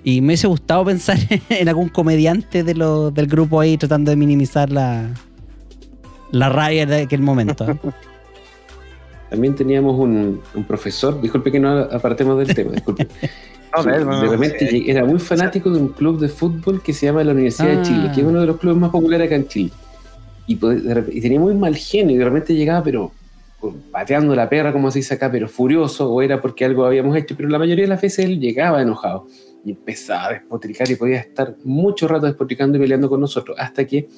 Y 0.04 0.20
me 0.20 0.28
hubiese 0.28 0.46
gustado 0.46 0.84
pensar 0.84 1.18
en 1.48 1.68
algún 1.68 1.88
comediante 1.88 2.62
de 2.62 2.74
lo- 2.74 3.10
del 3.10 3.26
grupo 3.26 3.58
ahí 3.60 3.76
tratando 3.78 4.10
de 4.10 4.16
minimizar 4.16 4.70
la, 4.70 5.08
la 6.30 6.48
rabia 6.48 6.84
de 6.86 7.02
aquel 7.02 7.20
momento. 7.22 7.66
También 9.30 9.54
teníamos 9.54 9.98
un, 9.98 10.40
un 10.54 10.64
profesor, 10.64 11.20
disculpe 11.20 11.50
que 11.50 11.58
no 11.60 11.70
apartemos 11.78 12.38
del 12.38 12.54
tema, 12.54 12.72
disculpe. 12.72 13.06
No, 13.76 13.82
no, 13.82 14.04
no, 14.06 14.20
de 14.22 14.28
repente 14.28 14.66
sí. 14.68 14.84
era 14.88 15.04
muy 15.04 15.18
fanático 15.18 15.68
de 15.70 15.78
un 15.78 15.88
club 15.88 16.18
de 16.18 16.28
fútbol 16.30 16.82
que 16.82 16.94
se 16.94 17.04
llama 17.06 17.22
la 17.24 17.32
Universidad 17.32 17.72
Ah. 17.72 17.76
de 17.76 17.82
Chile, 17.82 18.10
que 18.14 18.22
es 18.22 18.26
uno 18.26 18.40
de 18.40 18.46
los 18.46 18.56
clubes 18.56 18.78
más 18.78 18.88
populares 18.90 19.26
acá 19.26 19.34
en 19.36 19.48
Chile. 19.48 19.70
Y, 20.46 20.56
pues, 20.56 20.80
y 21.12 21.20
tenía 21.20 21.38
muy 21.40 21.52
mal 21.54 21.76
genio 21.76 22.14
y 22.14 22.18
de 22.18 22.24
repente 22.24 22.54
llegaba, 22.54 22.82
pero 22.82 23.12
con- 23.60 23.74
pateando 23.92 24.34
la 24.34 24.48
perra, 24.48 24.72
como 24.72 24.90
se 24.90 25.00
dice 25.00 25.14
acá, 25.14 25.30
pero 25.30 25.46
furioso, 25.46 26.10
o 26.10 26.22
era 26.22 26.40
porque 26.40 26.64
algo 26.64 26.86
habíamos 26.86 27.14
hecho, 27.18 27.34
pero 27.36 27.50
la 27.50 27.58
mayoría 27.58 27.84
de 27.84 27.88
las 27.90 28.00
veces 28.00 28.24
él 28.24 28.40
llegaba 28.40 28.80
enojado 28.80 29.26
y 29.62 29.72
empezaba 29.72 30.26
a 30.28 30.32
despotricar 30.34 30.90
y 30.90 30.94
podía 30.94 31.18
estar 31.18 31.56
mucho 31.64 32.08
rato 32.08 32.24
despotricando 32.24 32.78
y 32.78 32.80
peleando 32.80 33.10
con 33.10 33.20
nosotros, 33.20 33.58
hasta 33.60 33.84
que 33.84 34.08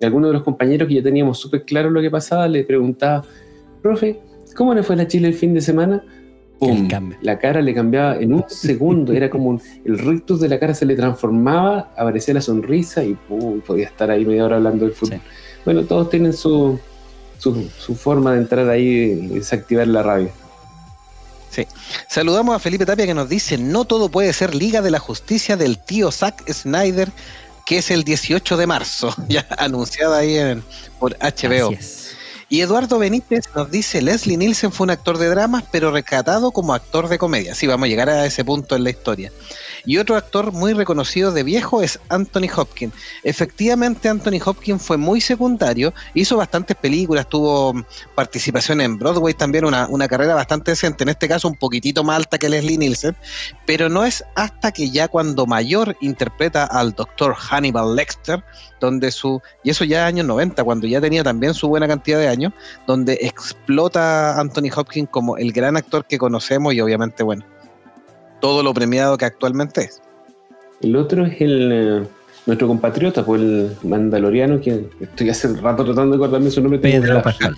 alguno 0.00 0.28
de 0.28 0.34
los 0.34 0.44
compañeros 0.44 0.86
que 0.86 0.94
ya 0.94 1.02
teníamos 1.02 1.38
súper 1.38 1.64
claro 1.64 1.90
lo 1.90 2.00
que 2.00 2.10
pasaba 2.10 2.46
le 2.46 2.62
preguntaba, 2.62 3.24
profe, 3.82 4.20
¿cómo 4.58 4.74
le 4.74 4.82
fue 4.82 4.94
a 4.96 4.98
la 4.98 5.06
Chile 5.08 5.28
el 5.28 5.34
fin 5.34 5.54
de 5.54 5.60
semana? 5.62 6.04
¡Pum! 6.58 6.88
La 7.22 7.38
cara 7.38 7.62
le 7.62 7.72
cambiaba 7.72 8.16
en 8.16 8.34
un 8.34 8.44
segundo, 8.48 9.12
era 9.12 9.30
como 9.30 9.50
un- 9.50 9.62
el 9.84 9.96
rictus 9.96 10.40
de 10.40 10.48
la 10.48 10.58
cara 10.58 10.74
se 10.74 10.84
le 10.84 10.96
transformaba, 10.96 11.92
aparecía 11.96 12.34
la 12.34 12.40
sonrisa 12.40 13.04
y 13.04 13.14
¡pum! 13.14 13.60
podía 13.60 13.86
estar 13.86 14.10
ahí 14.10 14.24
media 14.26 14.44
hora 14.44 14.56
hablando 14.56 14.84
del 14.84 14.92
fútbol. 14.94 15.18
Sí. 15.18 15.22
Bueno, 15.64 15.84
todos 15.84 16.10
tienen 16.10 16.32
su, 16.32 16.78
su, 17.38 17.70
su 17.78 17.94
forma 17.94 18.32
de 18.32 18.38
entrar 18.38 18.68
ahí 18.68 18.84
y 18.86 19.26
desactivar 19.38 19.86
la 19.86 20.02
rabia. 20.02 20.30
Saludamos 22.08 22.54
a 22.54 22.58
Felipe 22.58 22.84
Tapia 22.86 23.06
que 23.06 23.14
nos 23.14 23.28
dice, 23.28 23.58
no 23.58 23.84
todo 23.84 24.08
puede 24.10 24.32
ser 24.32 24.54
Liga 24.54 24.80
de 24.82 24.90
la 24.90 24.98
Justicia 24.98 25.56
del 25.56 25.78
tío 25.78 26.10
Zack 26.12 26.48
Snyder, 26.52 27.08
que 27.66 27.78
es 27.78 27.90
el 27.90 28.04
18 28.04 28.56
de 28.56 28.66
marzo, 28.66 29.14
ya 29.28 29.46
anunciada 29.58 30.18
ahí 30.18 30.36
en- 30.36 30.62
por 30.98 31.16
HBO. 31.18 31.68
Así 31.70 31.74
es. 31.74 32.07
Y 32.50 32.62
Eduardo 32.62 32.98
Benítez 32.98 33.44
nos 33.54 33.70
dice, 33.70 34.00
Leslie 34.00 34.38
Nielsen 34.38 34.72
fue 34.72 34.84
un 34.84 34.90
actor 34.90 35.18
de 35.18 35.28
dramas, 35.28 35.64
pero 35.70 35.90
rescatado 35.90 36.50
como 36.50 36.72
actor 36.72 37.08
de 37.08 37.18
comedia. 37.18 37.54
Sí, 37.54 37.66
vamos 37.66 37.86
a 37.86 37.88
llegar 37.88 38.08
a 38.08 38.24
ese 38.24 38.42
punto 38.42 38.74
en 38.74 38.84
la 38.84 38.90
historia. 38.90 39.30
Y 39.88 39.96
otro 39.96 40.16
actor 40.16 40.52
muy 40.52 40.74
reconocido 40.74 41.32
de 41.32 41.42
viejo 41.42 41.80
es 41.80 41.98
Anthony 42.10 42.50
Hopkins. 42.54 42.92
Efectivamente, 43.22 44.10
Anthony 44.10 44.38
Hopkins 44.44 44.82
fue 44.82 44.98
muy 44.98 45.18
secundario, 45.22 45.94
hizo 46.12 46.36
bastantes 46.36 46.76
películas, 46.76 47.26
tuvo 47.26 47.72
mm, 47.72 47.84
participación 48.14 48.82
en 48.82 48.98
Broadway 48.98 49.32
también, 49.32 49.64
una, 49.64 49.88
una 49.88 50.06
carrera 50.06 50.34
bastante 50.34 50.72
decente, 50.72 51.04
en 51.04 51.08
este 51.08 51.26
caso 51.26 51.48
un 51.48 51.54
poquitito 51.54 52.04
más 52.04 52.18
alta 52.18 52.36
que 52.36 52.50
Leslie 52.50 52.76
Nielsen, 52.76 53.16
pero 53.64 53.88
no 53.88 54.04
es 54.04 54.22
hasta 54.36 54.72
que 54.72 54.90
ya 54.90 55.08
cuando 55.08 55.46
mayor 55.46 55.96
interpreta 56.02 56.64
al 56.64 56.92
doctor 56.92 57.34
Hannibal 57.34 57.96
Lecter, 57.96 58.44
donde 58.80 59.10
su, 59.10 59.40
y 59.64 59.70
eso 59.70 59.84
ya 59.84 60.04
años 60.04 60.26
90, 60.26 60.64
cuando 60.64 60.86
ya 60.86 61.00
tenía 61.00 61.24
también 61.24 61.54
su 61.54 61.66
buena 61.66 61.88
cantidad 61.88 62.18
de 62.18 62.28
años, 62.28 62.52
donde 62.86 63.14
explota 63.22 64.38
Anthony 64.38 64.68
Hopkins 64.76 65.08
como 65.10 65.38
el 65.38 65.50
gran 65.50 65.78
actor 65.78 66.04
que 66.04 66.18
conocemos 66.18 66.74
y 66.74 66.82
obviamente, 66.82 67.22
bueno, 67.22 67.42
todo 68.40 68.62
lo 68.62 68.72
premiado 68.74 69.16
que 69.18 69.24
actualmente 69.24 69.82
es. 69.82 70.00
El 70.80 70.96
otro 70.96 71.26
es 71.26 71.40
el 71.40 71.70
eh, 71.72 72.06
nuestro 72.46 72.68
compatriota, 72.68 73.24
pues 73.24 73.40
el 73.40 73.76
mandaloriano, 73.82 74.60
que 74.60 74.86
estoy 75.00 75.30
hace 75.30 75.48
rato 75.56 75.84
tratando 75.84 76.16
de 76.16 76.24
acordarme 76.24 76.50
su 76.50 76.60
nombre. 76.60 76.78
Pedro 76.78 77.14
la- 77.14 77.22
Pascal. 77.22 77.56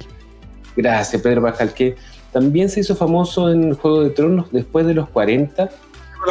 Gracias, 0.77 1.21
Pedro 1.21 1.43
Pascal, 1.43 1.75
que 1.75 1.97
también 2.33 2.69
se 2.69 2.81
hizo 2.81 2.95
famoso 2.97 3.51
en 3.51 3.75
Juego 3.75 4.03
de 4.05 4.11
Tronos 4.11 4.47
después 4.53 4.87
de 4.87 4.95
los 4.95 5.09
40. 5.11 5.69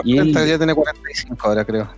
Y 0.03 0.18
él- 0.18 0.34
ya 0.34 0.58
tiene 0.58 0.74
45 0.74 1.48
ahora, 1.48 1.65
creo. 1.65 1.89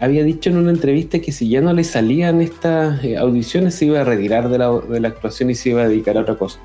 había 0.00 0.22
dicho 0.22 0.48
en 0.50 0.58
una 0.58 0.70
entrevista 0.70 1.18
que 1.18 1.32
si 1.32 1.48
ya 1.48 1.60
no 1.60 1.72
le 1.72 1.82
salían 1.82 2.40
estas 2.40 3.02
eh, 3.04 3.16
audiciones 3.16 3.74
se 3.74 3.86
iba 3.86 4.00
a 4.00 4.04
retirar 4.04 4.48
de 4.48 4.58
la, 4.58 4.70
de 4.70 5.00
la 5.00 5.08
actuación 5.08 5.50
y 5.50 5.54
se 5.56 5.70
iba 5.70 5.82
a 5.82 5.88
dedicar 5.88 6.16
a 6.16 6.20
otra 6.20 6.36
cosa. 6.36 6.58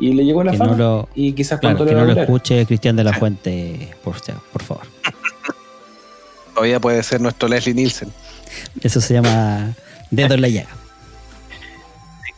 Y 0.00 0.14
le 0.14 0.24
llegó 0.24 0.42
la 0.42 0.52
Que 0.52 0.58
no 0.58 0.64
fama 0.64 0.76
lo- 0.76 1.08
y 1.14 1.32
quizás 1.34 1.60
Claro, 1.60 1.76
pronto 1.76 1.90
que 1.90 1.96
no 1.96 2.06
lo 2.06 2.20
escuche 2.20 2.64
Cristian 2.66 2.96
de 2.96 3.04
la 3.04 3.12
Fuente, 3.12 3.94
por, 4.02 4.16
por 4.52 4.62
favor. 4.62 4.86
Todavía 6.54 6.80
puede 6.80 7.02
ser 7.02 7.20
nuestro 7.20 7.48
Leslie 7.48 7.74
Nielsen. 7.74 8.10
Eso 8.80 9.00
se 9.00 9.14
llama 9.14 9.74
dedo 10.10 10.34
en 10.34 10.40
la 10.40 10.48
llaga. 10.48 10.70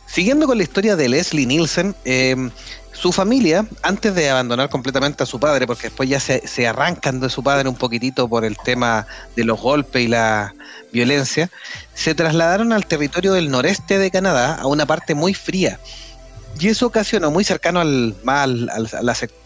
Siguiendo 0.05 0.45
con 0.45 0.57
la 0.57 0.63
historia 0.63 0.95
de 0.95 1.09
Leslie 1.09 1.45
Nielsen, 1.47 1.95
eh, 2.05 2.35
su 2.91 3.11
familia, 3.11 3.65
antes 3.81 4.13
de 4.13 4.29
abandonar 4.29 4.69
completamente 4.69 5.23
a 5.23 5.25
su 5.25 5.39
padre, 5.39 5.65
porque 5.65 5.87
después 5.87 6.07
ya 6.07 6.19
se, 6.19 6.47
se 6.47 6.67
arrancan 6.67 7.19
de 7.19 7.29
su 7.29 7.41
padre 7.41 7.67
un 7.67 7.75
poquitito 7.75 8.29
por 8.29 8.45
el 8.45 8.55
tema 8.63 9.07
de 9.35 9.43
los 9.43 9.59
golpes 9.59 10.03
y 10.03 10.07
la 10.07 10.53
violencia, 10.91 11.49
se 11.95 12.13
trasladaron 12.13 12.71
al 12.71 12.85
territorio 12.85 13.33
del 13.33 13.49
noreste 13.49 13.97
de 13.97 14.11
Canadá, 14.11 14.55
a 14.55 14.67
una 14.67 14.85
parte 14.85 15.15
muy 15.15 15.33
fría. 15.33 15.79
Y 16.59 16.67
eso 16.69 16.87
ocasionó, 16.87 17.31
muy 17.31 17.43
cercano 17.43 17.79
al, 17.79 18.15
más 18.23 18.43
al, 18.45 18.69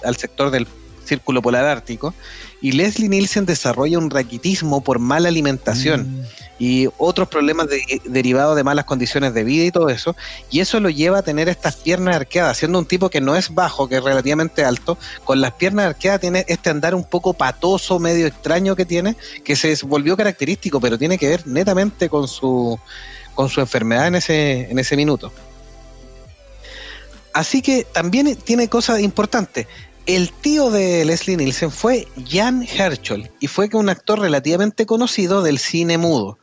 al- 0.03 0.17
sector 0.17 0.51
del 0.51 0.67
círculo 1.05 1.41
polar 1.41 1.65
ártico, 1.65 2.13
y 2.61 2.73
Leslie 2.73 3.07
Nielsen 3.07 3.45
desarrolla 3.45 3.97
un 3.97 4.09
raquitismo 4.09 4.81
por 4.83 4.99
mala 4.99 5.29
alimentación 5.29 6.25
y 6.59 6.89
otros 6.97 7.29
problemas 7.29 7.69
de- 7.69 8.01
derivados 8.05 8.57
de 8.57 8.63
malas 8.65 8.83
condiciones 8.83 9.33
de 9.33 9.43
vida 9.45 9.63
y 9.63 9.71
todo 9.71 9.87
eso, 9.89 10.15
y 10.49 10.59
eso 10.59 10.79
lo 10.81 10.89
lleva 10.89 11.19
a 11.19 11.21
tener 11.21 11.47
estas 11.47 11.77
piernas 11.77 12.15
arqueadas, 12.17 12.57
siendo 12.57 12.77
un 12.77 12.85
tipo 12.85 13.09
que 13.09 13.21
no 13.21 13.35
es 13.37 13.53
bajo, 13.53 13.87
que 13.87 13.95
es 13.97 14.03
relativamente 14.03 14.65
alto, 14.65 14.97
con 15.23 15.39
las 15.39 15.53
piernas 15.53 15.85
arqueadas 15.85 16.19
tiene 16.19 16.43
este 16.49 16.69
andar 16.71 16.93
un 16.93 17.05
poco 17.05 17.33
patoso, 17.33 17.99
medio 17.99 18.27
extraño 18.27 18.75
que 18.75 18.85
tiene, 18.85 19.15
que 19.45 19.55
se 19.55 19.77
volvió 19.85 20.17
característico, 20.17 20.81
pero 20.81 20.97
tiene 20.97 21.17
que 21.17 21.29
ver 21.29 21.47
netamente 21.47 22.09
con 22.09 22.27
su, 22.27 22.77
con 23.33 23.47
su 23.47 23.61
enfermedad 23.61 24.07
en 24.07 24.15
ese, 24.15 24.69
en 24.69 24.77
ese 24.77 24.97
minuto. 24.97 25.31
Así 27.37 27.61
que 27.61 27.85
también 27.93 28.35
tiene 28.35 28.67
cosas 28.67 28.99
importantes. 28.99 29.67
El 30.07 30.31
tío 30.31 30.71
de 30.71 31.05
Leslie 31.05 31.37
Nielsen 31.37 31.69
fue 31.69 32.07
Jan 32.27 32.63
Herschel 32.63 33.29
y 33.39 33.45
fue 33.45 33.69
un 33.73 33.89
actor 33.89 34.19
relativamente 34.19 34.87
conocido 34.87 35.43
del 35.43 35.59
cine 35.59 35.99
mudo. 35.99 36.39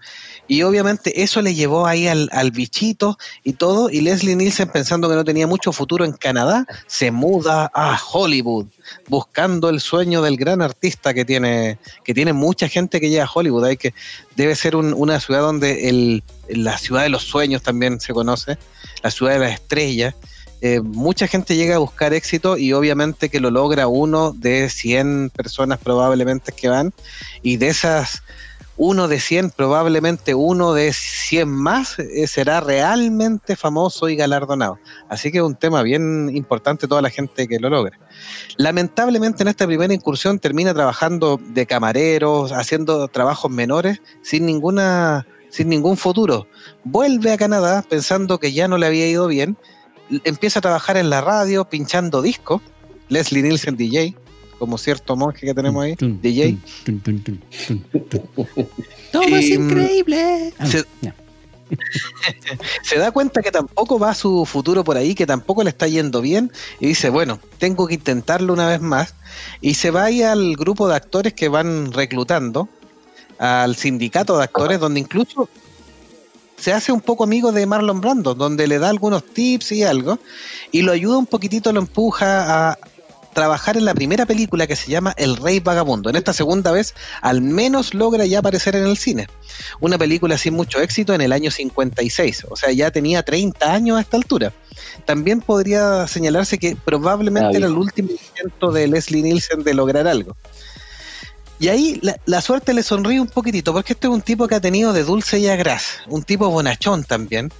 Y 0.47 0.63
obviamente 0.63 1.23
eso 1.23 1.43
le 1.43 1.55
llevó 1.55 1.87
ahí 1.87 2.07
al, 2.07 2.29
al 2.31 2.53
bichito 2.53 3.19
y 3.43 3.55
todo. 3.55 3.91
Y 3.91 4.03
Leslie 4.03 4.37
Nielsen, 4.37 4.69
pensando 4.69 5.09
que 5.09 5.17
no 5.17 5.25
tenía 5.25 5.49
mucho 5.49 5.73
futuro 5.73 6.05
en 6.05 6.13
Canadá, 6.13 6.65
se 6.87 7.11
muda 7.11 7.73
a 7.75 7.99
Hollywood, 8.13 8.67
buscando 9.09 9.71
el 9.71 9.81
sueño 9.81 10.23
del 10.23 10.37
gran 10.37 10.63
artista 10.63 11.13
que 11.13 11.25
tiene, 11.25 11.79
que 12.05 12.15
tiene 12.15 12.33
mucha 12.35 12.69
gente 12.69 13.01
que 13.01 13.09
llega 13.11 13.25
a 13.25 13.31
Hollywood. 13.35 13.65
Hay 13.65 13.79
que, 13.79 13.95
debe 14.37 14.55
ser 14.55 14.77
un- 14.77 14.95
una 14.95 15.19
ciudad 15.19 15.41
donde 15.41 16.23
la 16.51 16.79
ciudad 16.79 17.03
de 17.03 17.09
los 17.09 17.25
sueños 17.25 17.63
también 17.63 17.99
se 17.99 18.13
conoce, 18.13 18.59
la 19.03 19.11
ciudad 19.11 19.33
de 19.33 19.39
las 19.41 19.55
estrellas. 19.55 20.15
Eh, 20.67 20.81
mucha 20.81 21.27
gente 21.27 21.57
llega 21.57 21.75
a 21.75 21.79
buscar 21.79 22.15
éxito 22.15 22.57
y 22.57 22.73
obviamente 22.73 23.29
que 23.29 23.39
lo 23.39 23.51
logra 23.51 23.87
uno 23.87 24.33
de 24.33 24.71
100 24.71 25.29
personas 25.29 25.79
probablemente 25.79 26.53
que 26.53 26.71
van 26.71 26.95
y 27.43 27.59
de 27.59 27.69
esas 27.69 28.23
uno 28.79 29.07
de 29.07 29.21
100 29.21 29.51
probablemente 29.51 30.35
uno 30.35 30.73
de 30.73 30.95
100 30.95 31.51
más 31.51 31.99
eh, 31.99 32.27
será 32.27 32.61
realmente 32.61 33.57
famoso 33.57 34.09
y 34.09 34.17
galardonado. 34.17 34.79
Así 35.11 35.31
que 35.31 35.37
es 35.37 35.45
un 35.45 35.55
tema 35.55 35.83
bien 35.83 36.35
importante 36.35 36.89
toda 36.89 37.03
la 37.03 37.11
gente 37.11 37.47
que 37.47 37.61
lo 37.61 37.69
logra. 37.69 37.99
Lamentablemente 38.57 39.43
en 39.43 39.49
esta 39.49 39.67
primera 39.67 39.93
incursión 39.93 40.39
termina 40.39 40.73
trabajando 40.73 41.39
de 41.47 41.67
camareros, 41.67 42.53
haciendo 42.53 43.07
trabajos 43.09 43.51
menores 43.51 44.01
sin 44.23 44.47
ninguna 44.47 45.27
sin 45.51 45.69
ningún 45.69 45.99
futuro. 45.99 46.49
Vuelve 46.85 47.33
a 47.33 47.37
Canadá 47.37 47.85
pensando 47.87 48.39
que 48.39 48.55
ya 48.55 48.67
no 48.67 48.79
le 48.79 48.87
había 48.87 49.07
ido 49.07 49.27
bien 49.27 49.59
empieza 50.25 50.59
a 50.59 50.63
trabajar 50.63 50.97
en 50.97 51.11
la 51.11 51.21
radio 51.21 51.65
pinchando 51.65 52.23
discos. 52.23 52.61
Leslie 53.09 53.43
Nielsen 53.43 53.77
DJ, 53.77 54.15
como 54.59 54.79
cierto 54.79 55.15
monje 55.17 55.47
que 55.47 55.55
tenemos 55.55 55.85
ahí, 55.85 55.95
Tun, 55.97 56.21
DJ. 56.23 56.57
tun, 56.85 57.01
tun. 57.01 57.41
Todo 59.13 59.23
es 59.37 59.49
Y, 59.51 59.59
mm, 59.59 59.71
increíble. 59.71 60.55
Ah, 60.59 60.67
se- 60.67 60.85
ya. 61.03 61.15
Se 62.83 62.99
da 62.99 63.11
cuenta 63.11 63.41
que 63.43 63.51
tampoco 63.51 63.99
va 63.99 64.15
su 64.15 64.45
futuro 64.47 64.85
por 64.85 64.97
ahí, 64.97 65.15
que 65.15 65.27
tampoco 65.27 65.63
le 65.65 65.71
está 65.71 65.87
yendo 65.89 66.21
bien, 66.21 66.53
y 66.79 66.87
dice, 66.87 67.09
bueno, 67.11 67.41
tengo 67.59 67.87
que 67.87 67.95
intentarlo 67.95 68.53
una 68.53 68.69
vez 68.69 68.81
más. 68.81 69.15
Y 69.61 69.75
se 69.75 69.91
va 69.91 70.05
ahí 70.05 70.23
al 70.23 70.57
grupo 70.57 70.89
de 70.89 70.97
actores 70.97 71.33
que 71.33 71.49
van 71.49 71.91
reclutando, 71.93 72.69
al 73.39 73.77
sindicato 73.77 74.37
de 74.37 74.45
actores, 74.45 74.79
donde 74.79 75.01
incluso 75.01 75.49
se 76.65 76.73
hace 76.73 76.93
un 76.93 77.03
poco 77.03 77.25
amigo 77.25 77.53
de 77.53 77.67
Marlon 77.67 78.01
Brando, 78.01 78.35
donde 78.35 78.67
le 78.67 78.79
da 78.79 78.89
algunos 78.89 79.23
tips 79.23 79.73
y 79.73 79.83
algo, 79.83 80.19
y 80.73 80.81
lo 80.81 80.93
ayuda 80.93 81.19
un 81.19 81.27
poquitito, 81.27 81.71
lo 81.75 81.81
empuja 81.81 82.71
a 82.71 82.79
trabajar 83.35 83.77
en 83.77 83.85
la 83.85 83.93
primera 83.93 84.25
película 84.25 84.67
que 84.67 84.75
se 84.75 84.91
llama 84.91 85.13
El 85.19 85.37
Rey 85.37 85.61
Vagabundo. 85.61 86.09
En 86.09 86.17
esta 86.17 86.33
segunda 86.33 86.73
vez, 86.73 86.95
al 87.21 87.43
menos 87.43 87.93
logra 87.93 88.25
ya 88.25 88.39
aparecer 88.39 88.77
en 88.77 88.87
el 88.87 88.97
cine. 88.97 89.27
Una 89.81 89.99
película 89.99 90.39
sin 90.39 90.55
mucho 90.55 90.81
éxito 90.81 91.13
en 91.13 91.21
el 91.21 91.33
año 91.33 91.51
56, 91.51 92.47
o 92.49 92.57
sea, 92.57 92.73
ya 92.73 92.91
tenía 92.91 93.23
30 93.23 93.71
años 93.71 93.99
a 93.99 94.01
esta 94.01 94.17
altura. 94.17 94.55
También 95.05 95.43
podría 95.43 96.07
señalarse 96.07 96.57
que 96.57 96.79
probablemente 96.83 97.57
Ah, 97.57 97.59
era 97.59 97.67
el 97.67 97.77
último 97.77 98.09
intento 98.09 98.73
de 98.73 98.89
Leslie 98.89 99.23
Nielsen 99.23 99.65
de 99.65 99.75
lograr 99.75 100.09
algo. 100.09 100.35
Y 101.59 101.69
ahí 101.69 101.99
la, 102.03 102.17
la 102.27 102.41
suerte 102.41 102.75
le 102.75 102.83
sonríe 102.83 103.21
un 103.21 103.29
poquitito, 103.29 103.73
porque 103.73 103.93
este 103.93 104.09
es 104.09 104.13
un 104.13 104.23
tipo 104.23 104.49
que 104.49 104.57
ha 104.57 104.61
tenido 104.61 104.93
de 104.93 105.05
dulce 105.05 105.39
y 105.39 105.49
a 105.49 105.57
gras, 105.57 106.01
un 106.09 106.23
tipo 106.23 106.49
bonachón 106.49 107.05
también, 107.05 107.53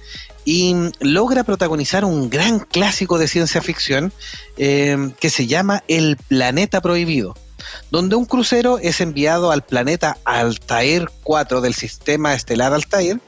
y 0.45 0.75
logra 0.99 1.43
protagonizar 1.43 2.05
un 2.05 2.29
gran 2.29 2.59
clásico 2.59 3.17
de 3.17 3.27
ciencia 3.27 3.61
ficción 3.61 4.13
eh, 4.57 5.11
que 5.19 5.29
se 5.29 5.47
llama 5.47 5.83
El 5.87 6.17
Planeta 6.17 6.81
Prohibido, 6.81 7.35
donde 7.89 8.15
un 8.15 8.25
crucero 8.25 8.77
es 8.77 9.01
enviado 9.01 9.51
al 9.51 9.63
planeta 9.63 10.17
Altair 10.23 11.09
4 11.23 11.61
del 11.61 11.73
sistema 11.73 12.33
estelar 12.33 12.73
Altair, 12.73 13.19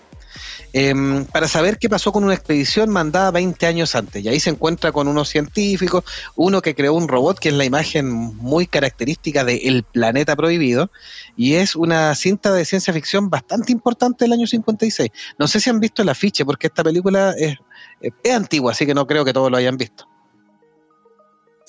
em, 0.73 1.25
para 1.25 1.47
saber 1.47 1.77
qué 1.77 1.89
pasó 1.89 2.11
con 2.11 2.23
una 2.23 2.33
expedición 2.33 2.89
mandada 2.89 3.31
20 3.31 3.65
años 3.65 3.95
antes. 3.95 4.23
Y 4.23 4.27
ahí 4.29 4.39
se 4.39 4.49
encuentra 4.49 4.91
con 4.91 5.07
unos 5.07 5.29
científicos, 5.29 6.03
uno 6.35 6.61
que 6.61 6.75
creó 6.75 6.93
un 6.93 7.07
robot 7.07 7.39
que 7.39 7.49
es 7.49 7.55
la 7.55 7.65
imagen 7.65 8.09
muy 8.09 8.67
característica 8.67 9.43
de 9.43 9.57
El 9.57 9.83
Planeta 9.83 10.35
Prohibido, 10.35 10.91
y 11.35 11.55
es 11.55 11.75
una 11.75 12.13
cinta 12.15 12.53
de 12.53 12.65
ciencia 12.65 12.93
ficción 12.93 13.29
bastante 13.29 13.71
importante 13.71 14.25
del 14.25 14.33
año 14.33 14.47
56. 14.47 15.09
No 15.37 15.47
sé 15.47 15.59
si 15.59 15.69
han 15.69 15.79
visto 15.79 16.01
el 16.01 16.09
afiche, 16.09 16.45
porque 16.45 16.67
esta 16.67 16.83
película 16.83 17.33
es, 17.37 17.57
es 18.01 18.33
antigua, 18.33 18.71
así 18.71 18.85
que 18.85 18.93
no 18.93 19.07
creo 19.07 19.25
que 19.25 19.33
todos 19.33 19.51
lo 19.51 19.57
hayan 19.57 19.77
visto. 19.77 20.07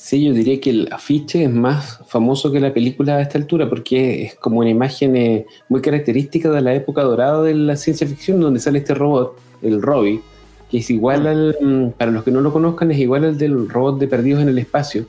Sí, 0.08 0.24
yo 0.24 0.32
diría 0.32 0.58
que 0.58 0.70
el 0.70 0.88
afiche 0.90 1.44
es 1.44 1.50
más 1.50 2.00
famoso 2.06 2.50
que 2.50 2.60
la 2.60 2.72
película 2.72 3.16
a 3.16 3.20
esta 3.20 3.36
altura 3.36 3.68
porque 3.68 4.22
es 4.24 4.34
como 4.36 4.60
una 4.60 4.70
imagen 4.70 5.14
eh, 5.16 5.44
muy 5.68 5.82
característica 5.82 6.50
de 6.50 6.62
la 6.62 6.72
época 6.74 7.02
dorada 7.02 7.42
de 7.42 7.52
la 7.52 7.76
ciencia 7.76 8.06
ficción 8.06 8.40
donde 8.40 8.58
sale 8.58 8.78
este 8.78 8.94
robot, 8.94 9.36
el 9.60 9.82
Robbie, 9.82 10.22
que 10.70 10.78
es 10.78 10.88
igual 10.88 11.26
al, 11.26 11.92
para 11.98 12.10
los 12.10 12.24
que 12.24 12.30
no 12.30 12.40
lo 12.40 12.54
conozcan, 12.54 12.90
es 12.90 12.96
igual 12.98 13.26
al 13.26 13.36
del 13.36 13.68
robot 13.68 13.98
de 13.98 14.08
Perdidos 14.08 14.40
en 14.40 14.48
el 14.48 14.58
Espacio. 14.58 15.04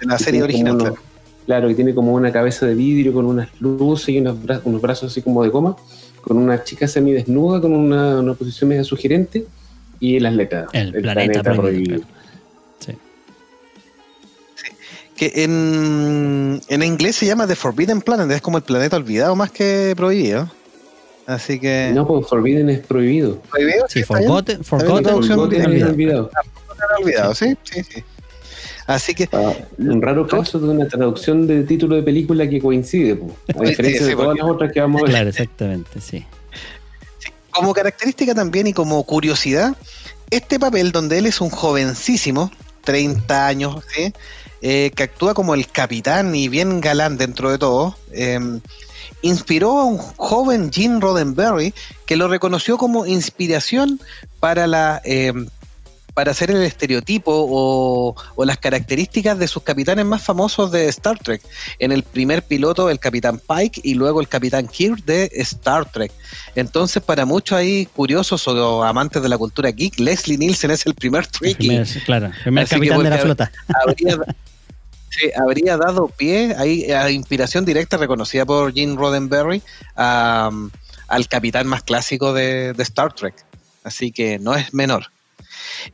De 0.00 0.06
la 0.06 0.18
serie 0.18 0.42
original. 0.42 0.92
claro, 1.46 1.68
que 1.68 1.74
tiene 1.76 1.94
como 1.94 2.12
una 2.12 2.32
cabeza 2.32 2.66
de 2.66 2.74
vidrio 2.74 3.12
con 3.12 3.26
unas 3.26 3.48
luces 3.60 4.08
y 4.08 4.18
unos, 4.18 4.36
bra- 4.42 4.60
unos 4.64 4.80
brazos 4.82 5.12
así 5.12 5.22
como 5.22 5.44
de 5.44 5.50
goma, 5.50 5.76
con 6.20 6.36
una 6.36 6.64
chica 6.64 6.88
semidesnuda, 6.88 7.60
con 7.60 7.72
una, 7.72 8.18
una 8.18 8.34
posición 8.34 8.70
media 8.70 8.82
sugerente 8.82 9.44
y 10.00 10.18
las 10.18 10.34
letras. 10.34 10.66
El 10.72 10.90
planeta 11.00 11.42
prohibido, 11.54 11.98
Sí. 12.00 12.04
Que 15.30 15.44
en, 15.44 16.60
en 16.68 16.82
inglés 16.82 17.16
se 17.16 17.26
llama 17.26 17.46
The 17.46 17.54
Forbidden 17.56 18.00
Planet, 18.00 18.30
es 18.30 18.40
como 18.42 18.56
el 18.58 18.64
planeta 18.64 18.96
olvidado 18.96 19.36
más 19.36 19.50
que 19.50 19.94
prohibido. 19.96 20.50
Así 21.26 21.60
que. 21.60 21.92
No, 21.94 22.06
pues 22.06 22.26
Forbidden 22.26 22.68
es 22.70 22.80
prohibido. 22.80 23.40
¿Prohibido? 23.50 23.86
Sí, 23.88 24.02
forgotten, 24.02 24.64
forgotten, 24.64 25.04
de 25.04 25.26
es 25.26 25.30
olvidado. 25.30 25.90
olvidado. 25.90 26.30
Olvidado, 27.00 27.34
sí, 27.34 27.56
sí, 27.62 27.82
sí. 27.88 28.04
Así 28.88 29.14
que 29.14 29.28
Ah, 29.32 29.52
un 29.78 30.02
raro 30.02 30.26
caso 30.26 30.58
de 30.58 30.68
una 30.68 30.88
traducción 30.88 31.46
de 31.46 31.62
título 31.62 31.94
de 31.94 32.02
película 32.02 32.48
que 32.50 32.60
coincide, 32.60 33.14
po, 33.14 33.30
a 33.56 33.62
diferencia 33.62 34.00
sí, 34.02 34.08
de 34.08 34.12
todas 34.16 34.26
porque- 34.30 34.42
las 34.42 34.50
otras 34.50 34.72
que 34.72 34.80
vamos 34.80 35.00
a 35.00 35.04
ver. 35.04 35.10
Claro, 35.12 35.28
exactamente, 35.28 36.00
sí. 36.00 36.24
como 37.50 37.72
característica 37.72 38.34
también 38.34 38.66
y 38.66 38.72
como 38.72 39.04
curiosidad, 39.04 39.76
este 40.30 40.58
papel 40.58 40.90
donde 40.90 41.18
él 41.18 41.26
es 41.26 41.40
un 41.40 41.50
jovencísimo, 41.50 42.50
30 42.82 43.46
años, 43.46 43.76
¿sí? 43.94 44.12
Eh, 44.64 44.92
que 44.94 45.02
actúa 45.02 45.34
como 45.34 45.54
el 45.54 45.66
capitán 45.66 46.36
y 46.36 46.48
bien 46.48 46.80
galán 46.80 47.16
dentro 47.18 47.50
de 47.50 47.58
todo, 47.58 47.96
eh, 48.12 48.38
inspiró 49.20 49.80
a 49.80 49.84
un 49.84 49.98
joven 49.98 50.72
Gene 50.72 51.00
Roddenberry 51.00 51.74
que 52.06 52.14
lo 52.14 52.28
reconoció 52.28 52.78
como 52.78 53.04
inspiración 53.04 54.00
para 54.38 54.68
la, 54.68 55.02
eh, 55.04 55.32
para 56.14 56.30
hacer 56.30 56.52
el 56.52 56.62
estereotipo 56.62 57.32
o, 57.34 58.14
o, 58.36 58.44
las 58.44 58.58
características 58.58 59.36
de 59.36 59.48
sus 59.48 59.64
capitanes 59.64 60.04
más 60.04 60.22
famosos 60.22 60.70
de 60.70 60.86
Star 60.88 61.18
Trek. 61.18 61.42
En 61.80 61.90
el 61.90 62.04
primer 62.04 62.44
piloto, 62.44 62.88
el 62.88 63.00
capitán 63.00 63.40
Pike 63.40 63.80
y 63.82 63.94
luego 63.94 64.20
el 64.20 64.28
capitán 64.28 64.68
Kirk 64.68 65.04
de 65.04 65.28
Star 65.34 65.90
Trek. 65.90 66.12
Entonces, 66.54 67.02
para 67.02 67.24
muchos 67.24 67.58
ahí 67.58 67.86
curiosos 67.86 68.46
o 68.46 68.84
amantes 68.84 69.22
de 69.22 69.28
la 69.28 69.38
cultura 69.38 69.70
geek, 69.70 69.98
Leslie 69.98 70.38
Nielsen 70.38 70.70
es 70.70 70.86
el 70.86 70.94
primer 70.94 71.26
Trekkie. 71.26 71.82
claro, 72.04 72.30
primer 72.42 72.68
capitán 72.68 73.02
de 73.02 73.10
la 73.10 73.18
flota. 73.18 73.50
Habría, 73.82 74.18
habría 75.36 75.76
dado 75.76 76.08
pie 76.08 76.54
a 76.56 77.10
inspiración 77.10 77.64
directa 77.64 77.96
reconocida 77.96 78.46
por 78.46 78.72
Gene 78.72 78.96
Roddenberry 78.96 79.62
al 79.94 81.28
capitán 81.28 81.66
más 81.66 81.82
clásico 81.82 82.32
de, 82.32 82.74
Star 82.78 83.12
Trek. 83.12 83.34
Así 83.84 84.12
que 84.12 84.38
no 84.38 84.54
es 84.54 84.72
menor. 84.72 85.06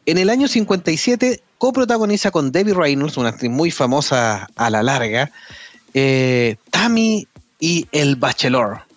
En 0.07 0.19
el 0.19 0.31
año 0.31 0.49
57 0.49 1.43
coprotagoniza 1.59 2.31
con 2.31 2.53
Debbie 2.53 2.75
Reynolds, 2.75 3.17
una 3.17 3.31
actriz 3.31 3.51
muy 3.51 3.71
famosa 3.71 4.49
a 4.55 4.71
la 4.71 4.83
larga, 4.83 5.31
eh, 5.95 6.57
Tammy 6.71 7.27
y 7.59 7.87
El 7.93 8.17
Bachelor. 8.17 8.88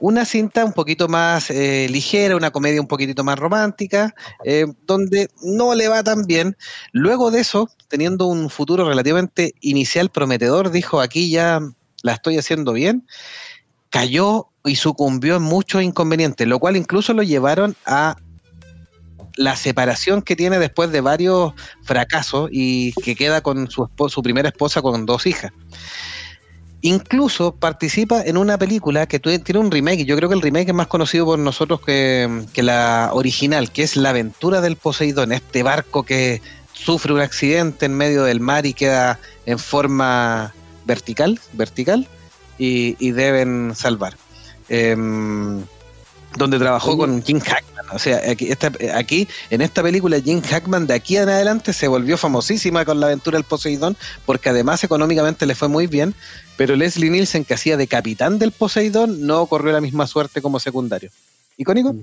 Una 0.00 0.24
cinta 0.24 0.64
un 0.64 0.72
poquito 0.72 1.08
más 1.08 1.50
eh, 1.50 1.88
ligera, 1.90 2.36
una 2.36 2.52
comedia 2.52 2.80
un 2.80 2.86
poquitito 2.86 3.24
más 3.24 3.38
romántica, 3.38 4.14
eh, 4.44 4.66
donde 4.86 5.28
no 5.42 5.74
le 5.74 5.88
va 5.88 6.04
tan 6.04 6.24
bien. 6.24 6.56
Luego 6.92 7.32
de 7.32 7.40
eso, 7.40 7.68
teniendo 7.88 8.26
un 8.26 8.48
futuro 8.48 8.88
relativamente 8.88 9.54
inicial 9.60 10.10
prometedor, 10.10 10.70
dijo, 10.70 11.00
aquí 11.00 11.30
ya 11.30 11.60
la 12.02 12.12
estoy 12.12 12.38
haciendo 12.38 12.72
bien, 12.72 13.06
cayó 13.90 14.48
y 14.64 14.76
sucumbió 14.76 15.36
en 15.36 15.42
muchos 15.42 15.82
inconvenientes, 15.82 16.46
lo 16.46 16.60
cual 16.60 16.76
incluso 16.76 17.12
lo 17.12 17.24
llevaron 17.24 17.74
a 17.84 18.16
la 19.36 19.56
separación 19.56 20.22
que 20.22 20.36
tiene 20.36 20.58
después 20.58 20.90
de 20.90 21.00
varios 21.00 21.52
fracasos 21.82 22.50
y 22.52 22.92
que 22.92 23.14
queda 23.14 23.40
con 23.40 23.70
su, 23.70 23.88
su 24.08 24.22
primera 24.22 24.48
esposa 24.48 24.82
con 24.82 25.06
dos 25.06 25.26
hijas. 25.26 25.52
Incluso 26.80 27.54
participa 27.56 28.22
en 28.22 28.36
una 28.36 28.56
película 28.56 29.06
que 29.06 29.18
tiene 29.18 29.58
un 29.58 29.70
remake, 29.70 30.00
y 30.00 30.04
yo 30.04 30.16
creo 30.16 30.28
que 30.28 30.36
el 30.36 30.42
remake 30.42 30.68
es 30.68 30.74
más 30.74 30.86
conocido 30.86 31.24
por 31.26 31.38
nosotros 31.38 31.80
que, 31.80 32.44
la 32.56 33.10
original, 33.12 33.72
que 33.72 33.82
es 33.82 33.96
La 33.96 34.10
aventura 34.10 34.60
del 34.60 34.76
Poseidón, 34.76 35.32
este 35.32 35.64
barco 35.64 36.04
que 36.04 36.40
sufre 36.72 37.12
un 37.12 37.20
accidente 37.20 37.86
en 37.86 37.94
medio 37.94 38.22
del 38.22 38.38
mar 38.38 38.64
y 38.64 38.74
queda 38.74 39.18
en 39.44 39.58
forma 39.58 40.54
vertical, 40.84 41.40
vertical, 41.54 42.06
y, 42.58 43.10
deben 43.10 43.72
salvar. 43.74 44.16
Em, 44.68 45.64
donde 46.38 46.58
trabajó 46.58 46.96
con 46.96 47.22
Jim 47.22 47.40
Hackman. 47.40 47.84
O 47.92 47.98
sea, 47.98 48.20
aquí, 48.30 48.50
aquí, 48.94 49.28
en 49.50 49.60
esta 49.60 49.82
película, 49.82 50.20
Jim 50.20 50.40
Hackman 50.40 50.86
de 50.86 50.94
aquí 50.94 51.16
en 51.16 51.28
adelante 51.28 51.72
se 51.72 51.88
volvió 51.88 52.16
famosísima 52.16 52.84
con 52.84 53.00
la 53.00 53.06
aventura 53.06 53.36
del 53.36 53.44
Poseidón, 53.44 53.96
porque 54.24 54.50
además 54.50 54.82
económicamente 54.84 55.46
le 55.46 55.54
fue 55.54 55.68
muy 55.68 55.86
bien, 55.86 56.14
pero 56.56 56.76
Leslie 56.76 57.10
Nielsen, 57.10 57.44
que 57.44 57.54
hacía 57.54 57.76
de 57.76 57.86
capitán 57.86 58.38
del 58.38 58.52
Poseidón, 58.52 59.26
no 59.26 59.44
corrió 59.46 59.72
la 59.72 59.80
misma 59.80 60.06
suerte 60.06 60.40
como 60.40 60.60
secundario. 60.60 61.10
¿Icónico? 61.56 61.94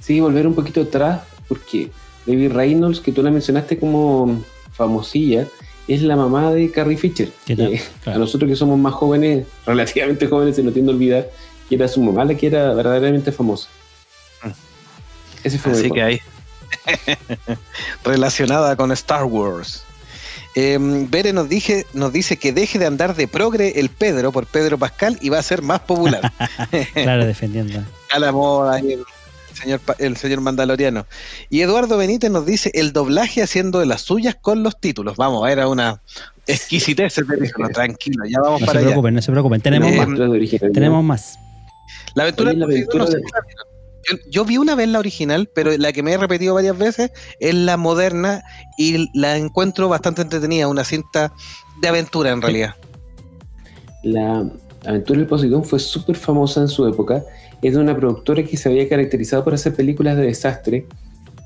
Sí, 0.00 0.20
volver 0.20 0.46
un 0.46 0.54
poquito 0.54 0.82
atrás, 0.82 1.22
porque 1.48 1.90
David 2.26 2.52
Reynolds, 2.52 3.00
que 3.00 3.12
tú 3.12 3.22
la 3.22 3.30
mencionaste 3.30 3.78
como 3.78 4.42
famosilla, 4.72 5.46
es 5.86 6.02
la 6.02 6.16
mamá 6.16 6.52
de 6.52 6.70
Carrie 6.70 6.96
Fisher. 6.96 7.30
A 8.06 8.18
nosotros 8.18 8.48
que 8.48 8.56
somos 8.56 8.78
más 8.78 8.94
jóvenes, 8.94 9.46
relativamente 9.66 10.26
jóvenes, 10.26 10.56
se 10.56 10.62
nos 10.62 10.72
tiende 10.72 10.92
a 10.92 10.94
olvidar 10.94 11.30
que 11.68 11.74
era 11.74 11.88
su 11.88 12.02
mamá 12.02 12.24
la 12.24 12.34
que 12.34 12.46
era 12.46 12.72
verdaderamente 12.74 13.32
famosa. 13.32 13.68
Mm. 14.42 14.50
Ese 15.44 15.58
fue 15.58 15.72
Así 15.72 15.90
que 15.90 16.02
ahí. 16.02 16.20
Relacionada 18.04 18.76
con 18.76 18.92
Star 18.92 19.24
Wars. 19.24 19.84
Eh, 20.54 20.78
Bere 20.80 21.32
nos, 21.32 21.48
dije, 21.48 21.84
nos 21.94 22.12
dice 22.12 22.36
que 22.36 22.52
deje 22.52 22.78
de 22.78 22.86
andar 22.86 23.16
de 23.16 23.26
progre 23.26 23.80
el 23.80 23.88
Pedro 23.88 24.30
por 24.30 24.46
Pedro 24.46 24.78
Pascal 24.78 25.18
y 25.20 25.28
va 25.28 25.38
a 25.38 25.42
ser 25.42 25.62
más 25.62 25.80
popular. 25.80 26.32
claro, 26.92 27.26
defendiendo. 27.26 27.82
A 28.10 28.18
la 28.20 28.30
moda 28.30 28.78
el 28.78 29.04
señor, 29.52 29.80
el 29.98 30.16
señor 30.16 30.40
Mandaloriano. 30.42 31.06
Y 31.50 31.62
Eduardo 31.62 31.96
Benítez 31.96 32.30
nos 32.30 32.46
dice 32.46 32.70
el 32.74 32.92
doblaje 32.92 33.42
haciendo 33.42 33.80
de 33.80 33.86
las 33.86 34.02
suyas 34.02 34.36
con 34.40 34.62
los 34.62 34.78
títulos. 34.78 35.16
Vamos, 35.16 35.48
era 35.48 35.66
una 35.66 36.00
exquisitez. 36.46 37.14
tranquilo, 37.72 38.24
ya 38.26 38.40
vamos 38.40 38.60
no 38.60 38.66
para 38.66 38.78
se 38.78 38.86
preocupen, 38.86 39.14
No 39.14 39.22
se 39.22 39.32
preocupen, 39.32 39.60
tenemos 39.60 39.92
más. 39.92 40.08
Tenemos 40.72 41.04
más. 41.04 41.38
La 42.14 42.24
aventura, 42.24 42.52
yo, 44.30 44.44
vi 44.44 44.58
una 44.58 44.74
vez 44.74 44.88
la 44.88 44.98
original, 44.98 45.48
pero 45.54 45.76
la 45.76 45.92
que 45.92 46.02
me 46.02 46.12
he 46.12 46.18
repetido 46.18 46.54
varias 46.54 46.76
veces 46.76 47.10
es 47.40 47.54
la 47.54 47.76
moderna 47.76 48.42
y 48.76 49.10
la 49.18 49.36
encuentro 49.36 49.88
bastante 49.88 50.22
entretenida, 50.22 50.68
una 50.68 50.84
cinta 50.84 51.32
de 51.80 51.88
aventura 51.88 52.30
en 52.30 52.42
realidad. 52.42 52.74
La 54.02 54.46
aventura 54.84 55.18
del 55.18 55.26
Poseidón 55.26 55.64
fue 55.64 55.78
súper 55.78 56.16
famosa 56.16 56.60
en 56.60 56.68
su 56.68 56.86
época. 56.86 57.24
Es 57.62 57.74
de 57.74 57.80
una 57.80 57.96
productora 57.96 58.42
que 58.42 58.56
se 58.56 58.68
había 58.68 58.88
caracterizado 58.88 59.42
por 59.42 59.54
hacer 59.54 59.74
películas 59.74 60.16
de 60.16 60.26
desastre, 60.26 60.86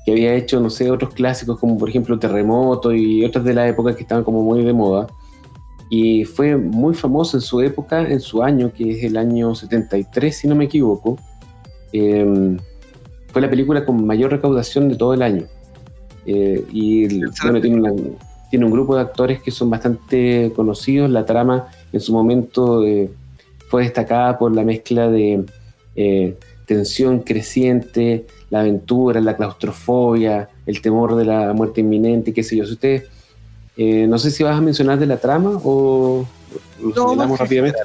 que 0.05 0.11
había 0.11 0.33
hecho, 0.33 0.59
no 0.59 0.69
sé, 0.69 0.91
otros 0.91 1.13
clásicos 1.13 1.59
como 1.59 1.77
por 1.77 1.89
ejemplo 1.89 2.19
Terremoto 2.19 2.93
y 2.93 3.23
otras 3.23 3.45
de 3.45 3.53
la 3.53 3.67
época 3.67 3.95
que 3.95 4.01
estaban 4.01 4.23
como 4.23 4.43
muy 4.43 4.63
de 4.63 4.73
moda 4.73 5.07
y 5.89 6.23
fue 6.23 6.55
muy 6.55 6.93
famoso 6.93 7.37
en 7.37 7.41
su 7.41 7.61
época, 7.61 8.07
en 8.07 8.19
su 8.19 8.43
año, 8.43 8.71
que 8.71 8.91
es 8.91 9.03
el 9.03 9.17
año 9.17 9.55
73, 9.55 10.35
si 10.35 10.47
no 10.47 10.55
me 10.55 10.65
equivoco. 10.65 11.17
Em, 11.91 12.57
fue 13.31 13.41
la 13.41 13.49
película 13.49 13.85
con 13.85 14.05
mayor 14.05 14.31
recaudación 14.31 14.87
de 14.89 14.95
todo 14.95 15.13
el 15.15 15.23
año. 15.23 15.45
Eh, 16.25 16.63
y 16.71 17.07
bueno, 17.43 17.59
tiene, 17.59 17.91
tiene, 18.51 18.65
un 18.65 18.71
grupo 18.71 18.95
de 18.95 19.01
actores 19.01 19.41
que 19.41 19.49
son 19.49 19.71
bastante 19.71 20.51
conocidos. 20.55 21.09
La 21.09 21.25
trama 21.25 21.67
en 21.91 21.99
su 21.99 22.13
momento 22.13 22.85
eh, 22.85 23.09
fue 23.67 23.83
destacada 23.83 24.37
por 24.37 24.55
la 24.55 24.63
mezcla 24.63 25.09
de 25.09 25.43
eh, 25.95 26.37
tensión 26.67 27.21
creciente, 27.21 28.27
la 28.51 28.59
aventura, 28.59 29.21
la 29.21 29.35
claustrofobia, 29.35 30.49
el 30.67 30.81
temor 30.81 31.15
de 31.15 31.25
la 31.25 31.53
muerte 31.53 31.81
inminente, 31.81 32.31
qué 32.31 32.43
sé 32.43 32.55
yo. 32.55 32.65
Si 32.65 32.73
ustedes 32.73 33.05
eh, 33.81 34.07
no 34.07 34.19
sé 34.19 34.29
si 34.29 34.43
vas 34.43 34.57
a 34.57 34.59
mencionar 34.61 34.99
de 34.99 35.05
la 35.05 35.15
trama 35.15 35.51
o 35.63 36.27
lo 36.81 37.15
no, 37.15 37.37
rápidamente. 37.37 37.79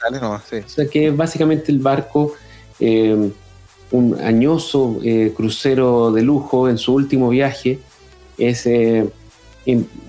Dale, 0.00 0.20
no, 0.20 0.40
sí. 0.48 0.58
O 0.58 0.68
sea 0.68 0.86
que 0.86 1.10
básicamente 1.10 1.72
el 1.72 1.80
barco, 1.80 2.34
eh, 2.78 3.32
un 3.90 4.20
añoso 4.22 5.00
eh, 5.02 5.32
crucero 5.36 6.12
de 6.12 6.22
lujo 6.22 6.68
en 6.68 6.78
su 6.78 6.94
último 6.94 7.30
viaje, 7.30 7.80
es 8.38 8.68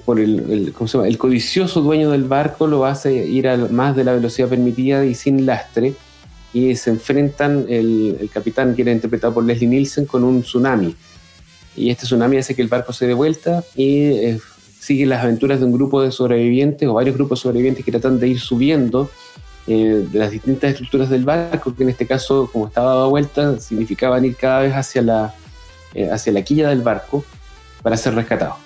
por 0.06 0.20
el, 0.20 0.74
el, 0.76 1.18
codicioso 1.18 1.82
dueño 1.82 2.12
del 2.12 2.26
barco 2.26 2.68
lo 2.68 2.86
hace 2.86 3.12
ir 3.12 3.48
a 3.48 3.58
más 3.58 3.96
de 3.96 4.04
la 4.04 4.14
velocidad 4.14 4.48
permitida 4.48 5.06
y 5.06 5.16
sin 5.16 5.48
lastre 5.48 5.96
y 6.54 6.76
se 6.76 6.92
enfrentan 6.92 7.66
el, 7.68 8.18
el 8.20 8.30
capitán 8.30 8.76
que 8.76 8.84
era 8.84 8.92
interpretado 8.92 9.34
por 9.34 9.44
Leslie 9.44 9.70
Nielsen 9.70 10.06
con 10.06 10.24
un 10.24 10.42
tsunami 10.42 10.96
y 11.76 11.90
este 11.90 12.06
tsunami 12.06 12.38
hace 12.38 12.56
que 12.56 12.62
el 12.62 12.68
barco 12.68 12.94
se 12.94 13.08
dé 13.08 13.14
vuelta 13.14 13.64
y 13.76 14.38
sigue 14.86 15.08
las 15.08 15.24
aventuras 15.24 15.60
de 15.60 15.66
un 15.66 15.72
grupo 15.72 16.04
de 16.04 16.12
sobrevivientes 16.12 16.88
o 16.88 16.94
varios 16.94 17.16
grupos 17.16 17.40
de 17.40 17.44
sobrevivientes 17.44 17.84
que 17.84 17.92
tratan 17.92 18.20
de 18.20 18.28
ir 18.28 18.40
subiendo 18.40 19.10
eh, 19.66 20.06
de 20.12 20.20
las 20.20 20.30
distintas 20.30 20.72
estructuras 20.72 21.10
del 21.10 21.26
barco, 21.26 21.76
que 21.76 21.82
en 21.82 21.90
este 21.90 22.06
caso, 22.06 22.48
como 22.54 22.68
estaba 22.68 22.94
dado 22.94 23.10
vuelta, 23.10 23.60
significaban 23.60 24.24
ir 24.24 24.36
cada 24.36 24.62
vez 24.62 24.74
hacia 24.74 25.02
la, 25.02 25.34
eh, 25.96 26.12
hacia 26.12 26.32
la 26.32 26.44
quilla 26.44 26.70
del 26.70 26.84
barco 26.84 27.26
para 27.82 27.98
ser 27.98 28.14
rescatado. 28.14 28.58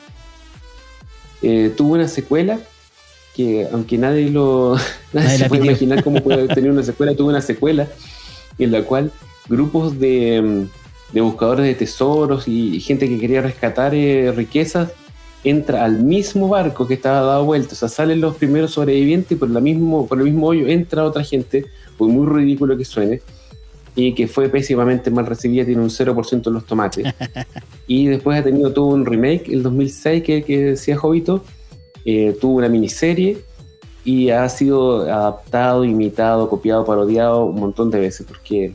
Eh, 1.42 1.72
tuvo 1.78 1.94
una 1.94 2.10
secuela 2.10 2.60
que, 3.34 3.66
aunque 3.72 3.98
nadie 3.98 4.30
lo 4.30 4.76
nadie 5.14 5.38
se 5.38 5.48
puede 5.48 5.68
imaginar 5.68 6.04
cómo 6.04 6.22
puede 6.22 6.48
tener 6.54 6.70
una 6.70 6.84
secuela, 6.84 7.16
tuvo 7.16 7.30
una 7.30 7.42
secuela 7.42 7.88
en 8.58 8.72
la 8.74 8.82
cual 8.84 9.14
grupos 9.48 9.98
de, 9.98 10.68
de 11.14 11.22
buscadores 11.22 11.66
de 11.66 11.76
tesoros 11.76 12.46
y 12.50 12.82
gente 12.82 13.08
que 13.08 13.18
quería 13.18 13.42
rescatar 13.42 13.94
riquezas 13.94 14.90
entra 15.44 15.86
al 15.86 16.04
mismo 16.04 16.50
barco 16.50 16.88
que 16.88 16.96
estaba 16.96 17.22
dado 17.22 17.46
vuelta, 17.46 17.74
o 17.74 17.76
sea, 17.76 17.90
salen 17.90 18.22
los 18.22 18.36
primeros 18.36 18.72
sobrevivientes 18.72 19.32
y 19.32 19.36
por, 19.36 19.50
la 19.50 19.62
mismo, 19.62 20.08
por 20.08 20.18
el 20.18 20.26
mismo 20.26 20.48
hoyo 20.48 20.68
entra 20.68 21.04
otra 21.04 21.24
gente, 21.24 21.66
por 21.98 22.10
muy 22.10 22.28
ridículo 22.28 22.78
que 22.78 22.86
suene, 22.86 23.22
y 23.96 24.14
que 24.14 24.28
fue 24.28 24.50
pésimamente 24.50 25.12
mal 25.12 25.26
recibida, 25.26 25.66
tiene 25.66 25.82
un 25.82 25.90
0% 25.90 26.48
en 26.48 26.54
los 26.54 26.66
tomates. 26.66 27.06
y 27.88 28.08
después 28.08 28.40
ha 28.40 28.44
tenido 28.44 28.74
todo 28.74 28.88
un 28.88 29.06
remake, 29.06 29.50
el 29.50 29.64
2006, 29.64 30.24
que, 30.24 30.44
que 30.44 30.64
decía 30.64 30.98
Jovito, 30.98 31.44
eh, 32.06 32.38
tuvo 32.40 32.58
una 32.58 32.70
miniserie 32.70 33.38
y 34.06 34.30
ha 34.30 34.48
sido 34.50 35.02
adaptado, 35.02 35.84
imitado, 35.84 36.50
copiado, 36.50 36.86
parodiado 36.86 37.46
un 37.46 37.60
montón 37.60 37.92
de 37.92 38.00
veces 38.00 38.26
porque 38.26 38.74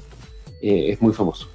eh, 0.61 0.93
es 0.93 1.01
muy 1.01 1.13
famoso. 1.13 1.49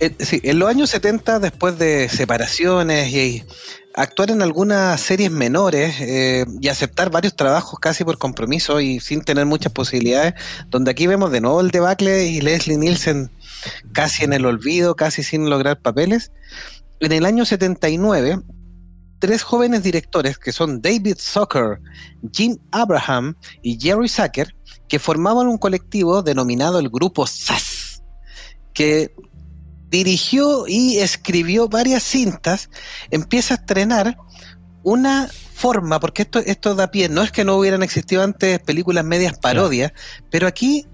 Eh, 0.00 0.14
en 0.42 0.58
los 0.58 0.68
años 0.68 0.90
70, 0.90 1.40
después 1.40 1.78
de 1.78 2.08
separaciones 2.08 3.12
y 3.12 3.44
actuar 3.94 4.30
en 4.30 4.42
algunas 4.42 5.00
series 5.00 5.30
menores 5.30 5.96
eh, 6.00 6.44
y 6.60 6.68
aceptar 6.68 7.10
varios 7.10 7.34
trabajos 7.34 7.80
casi 7.80 8.04
por 8.04 8.16
compromiso 8.16 8.80
y 8.80 9.00
sin 9.00 9.22
tener 9.22 9.44
muchas 9.46 9.72
posibilidades, 9.72 10.34
donde 10.68 10.92
aquí 10.92 11.08
vemos 11.08 11.32
de 11.32 11.40
nuevo 11.40 11.60
el 11.60 11.72
debacle 11.72 12.26
y 12.26 12.40
Leslie 12.40 12.78
Nielsen 12.78 13.30
casi 13.92 14.22
en 14.24 14.32
el 14.32 14.46
olvido, 14.46 14.94
casi 14.94 15.24
sin 15.24 15.50
lograr 15.50 15.80
papeles. 15.80 16.30
En 17.00 17.10
el 17.10 17.26
año 17.26 17.44
79, 17.44 18.40
tres 19.18 19.42
jóvenes 19.42 19.82
directores 19.82 20.38
que 20.38 20.52
son 20.52 20.80
David 20.80 21.16
Zucker, 21.18 21.80
Jim 22.32 22.56
Abraham 22.70 23.34
y 23.62 23.80
Jerry 23.80 24.08
Zucker, 24.08 24.54
que 24.88 25.00
formaban 25.00 25.48
un 25.48 25.58
colectivo 25.58 26.22
denominado 26.22 26.78
el 26.78 26.88
Grupo 26.88 27.26
SAS, 27.26 28.02
que 28.74 29.12
dirigió 29.90 30.66
y 30.66 30.98
escribió 30.98 31.68
varias 31.68 32.02
cintas, 32.02 32.70
empieza 33.10 33.54
a 33.54 33.56
estrenar 33.58 34.18
una 34.82 35.28
forma, 35.54 35.98
porque 36.00 36.22
esto, 36.22 36.38
esto 36.40 36.74
da 36.74 36.90
pie, 36.90 37.08
no 37.08 37.22
es 37.22 37.32
que 37.32 37.44
no 37.44 37.56
hubieran 37.56 37.82
existido 37.82 38.22
antes 38.22 38.60
películas 38.60 39.04
medias 39.04 39.38
parodias, 39.38 39.92
pero 40.30 40.46
aquí 40.46 40.86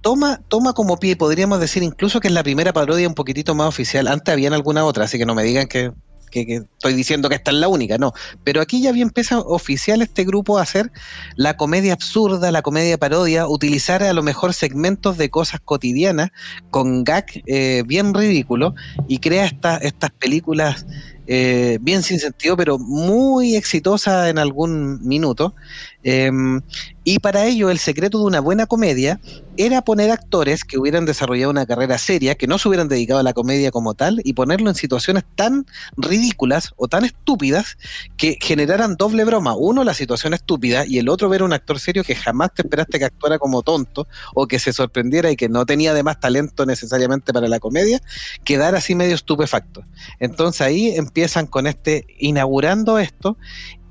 toma, 0.00 0.40
toma 0.48 0.72
como 0.72 0.98
pie, 0.98 1.16
podríamos 1.16 1.60
decir 1.60 1.82
incluso 1.82 2.20
que 2.20 2.28
es 2.28 2.34
la 2.34 2.42
primera 2.42 2.72
parodia 2.72 3.08
un 3.08 3.14
poquitito 3.14 3.54
más 3.54 3.68
oficial. 3.68 4.08
Antes 4.08 4.32
habían 4.32 4.54
alguna 4.54 4.84
otra, 4.84 5.04
así 5.04 5.18
que 5.18 5.26
no 5.26 5.34
me 5.34 5.44
digan 5.44 5.68
que, 5.68 5.92
que- 6.30 6.62
estoy 6.72 6.94
diciendo 6.94 7.28
que 7.28 7.34
esta 7.36 7.50
es 7.50 7.56
la 7.56 7.68
única, 7.68 7.98
no. 7.98 8.12
Pero 8.44 8.60
aquí 8.60 8.80
ya 8.82 8.92
bien 8.92 9.08
empieza 9.08 9.38
oficial 9.40 10.02
este 10.02 10.24
grupo 10.24 10.58
a 10.58 10.62
hacer 10.62 10.92
la 11.36 11.56
comedia 11.56 11.92
absurda, 11.94 12.50
la 12.52 12.62
comedia 12.62 12.98
parodia, 12.98 13.46
utilizar 13.48 14.02
a 14.02 14.12
lo 14.12 14.22
mejor 14.22 14.54
segmentos 14.54 15.16
de 15.18 15.30
cosas 15.30 15.60
cotidianas 15.64 16.30
con 16.70 17.04
gag 17.04 17.26
eh, 17.46 17.82
bien 17.86 18.14
ridículo 18.14 18.74
y 19.08 19.18
crea 19.18 19.46
esta- 19.46 19.78
estas 19.78 20.10
películas 20.10 20.86
eh, 21.30 21.76
bien 21.82 22.02
sin 22.02 22.18
sentido, 22.18 22.56
pero 22.56 22.78
muy 22.78 23.54
exitosas 23.54 24.30
en 24.30 24.38
algún 24.38 25.06
minuto. 25.06 25.54
Em, 26.02 26.60
y 27.04 27.18
para 27.18 27.46
ello, 27.46 27.70
el 27.70 27.78
secreto 27.78 28.18
de 28.18 28.24
una 28.24 28.40
buena 28.40 28.66
comedia 28.66 29.20
era 29.56 29.82
poner 29.82 30.12
actores 30.12 30.62
que 30.62 30.78
hubieran 30.78 31.04
desarrollado 31.04 31.50
una 31.50 31.66
carrera 31.66 31.98
seria, 31.98 32.36
que 32.36 32.46
no 32.46 32.58
se 32.58 32.68
hubieran 32.68 32.86
dedicado 32.86 33.18
a 33.18 33.24
la 33.24 33.32
comedia 33.32 33.72
como 33.72 33.94
tal, 33.94 34.20
y 34.24 34.34
ponerlo 34.34 34.68
en 34.70 34.76
situaciones 34.76 35.24
tan 35.34 35.66
ridículas 35.96 36.72
o 36.76 36.86
tan 36.86 37.04
estúpidas 37.04 37.76
que 38.16 38.38
generaran 38.40 38.94
doble 38.96 39.24
broma. 39.24 39.56
Uno, 39.56 39.82
la 39.82 39.94
situación 39.94 40.34
estúpida, 40.34 40.84
y 40.86 40.98
el 40.98 41.08
otro, 41.08 41.28
ver 41.28 41.40
a 41.40 41.44
un 41.44 41.52
actor 41.52 41.80
serio 41.80 42.04
que 42.04 42.14
jamás 42.14 42.54
te 42.54 42.62
esperaste 42.62 42.98
que 42.98 43.06
actuara 43.06 43.38
como 43.38 43.62
tonto 43.62 44.06
o 44.34 44.46
que 44.46 44.58
se 44.58 44.72
sorprendiera 44.72 45.30
y 45.30 45.36
que 45.36 45.48
no 45.48 45.66
tenía 45.66 45.90
además 45.90 46.20
talento 46.20 46.64
necesariamente 46.64 47.32
para 47.32 47.48
la 47.48 47.58
comedia, 47.58 48.00
quedar 48.44 48.76
así 48.76 48.94
medio 48.94 49.16
estupefacto. 49.16 49.82
Entonces 50.20 50.60
ahí 50.60 50.94
empiezan 50.94 51.46
con 51.46 51.66
este, 51.66 52.06
inaugurando 52.18 52.98
esto, 52.98 53.36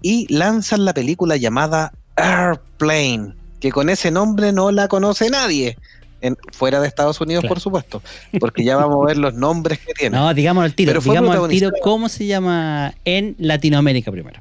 y 0.01 0.31
lanzan 0.33 0.85
la 0.85 0.93
película 0.93 1.35
llamada 1.37 1.93
Airplane, 2.15 3.33
que 3.59 3.71
con 3.71 3.89
ese 3.89 4.11
nombre 4.11 4.51
no 4.51 4.71
la 4.71 4.87
conoce 4.87 5.29
nadie. 5.29 5.77
En, 6.19 6.35
fuera 6.51 6.79
de 6.81 6.87
Estados 6.87 7.21
Unidos, 7.21 7.41
Claro. 7.41 7.53
por 7.53 7.61
supuesto, 7.61 8.01
porque 8.39 8.63
ya 8.63 8.75
vamos 8.75 9.03
a 9.03 9.07
ver 9.07 9.17
los 9.17 9.35
nombres 9.35 9.77
que 9.79 9.93
tiene. 9.93 10.17
No, 10.17 10.33
digamos 10.33 10.63
al 10.63 10.73
tiro. 10.73 10.99
Digamos 10.99 11.35
al 11.35 11.47
tiro 11.47 11.69
cómo 11.83 12.09
se 12.09 12.25
llama 12.25 12.95
en 13.05 13.35
Latinoamérica 13.37 14.11
primero. 14.11 14.39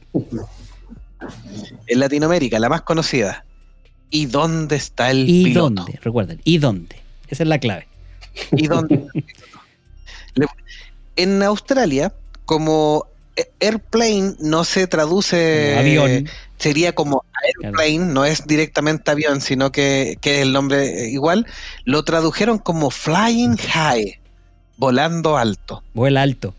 En 1.87 2.01
Latinoamérica, 2.01 2.59
la 2.59 2.71
más 2.71 2.81
conocida. 2.83 3.45
¿Y 4.09 4.25
dónde 4.27 4.77
está 4.77 5.11
el 5.11 5.29
¿Y 5.29 5.45
piloto? 5.45 5.71
dónde? 5.83 5.99
Recuerden, 6.03 6.41
¿y 6.45 6.57
dónde? 6.59 6.97
Esa 7.29 7.43
es 7.43 7.49
la 7.49 7.59
clave. 7.59 7.87
¿Y 8.53 8.69
dónde? 8.69 9.07
En 11.17 11.43
Australia, 11.43 12.13
como 12.45 13.07
airplane 13.61 14.35
no 14.41 14.65
se 14.65 14.87
traduce 14.87 15.77
avión. 15.79 16.29
sería 16.59 16.95
como 16.95 17.25
airplane, 17.63 17.99
no 17.99 18.25
es 18.25 18.47
directamente 18.47 19.11
avión, 19.11 19.41
sino 19.41 19.71
que, 19.73 20.17
que 20.21 20.37
es 20.37 20.43
el 20.43 20.53
nombre 20.53 21.09
igual, 21.09 21.47
lo 21.85 22.03
tradujeron 22.05 22.59
como 22.59 22.91
flying 22.91 23.57
high, 23.57 24.19
volando 24.79 25.37
alto. 25.37 25.83
Vuela 25.95 26.23
alto. 26.23 26.55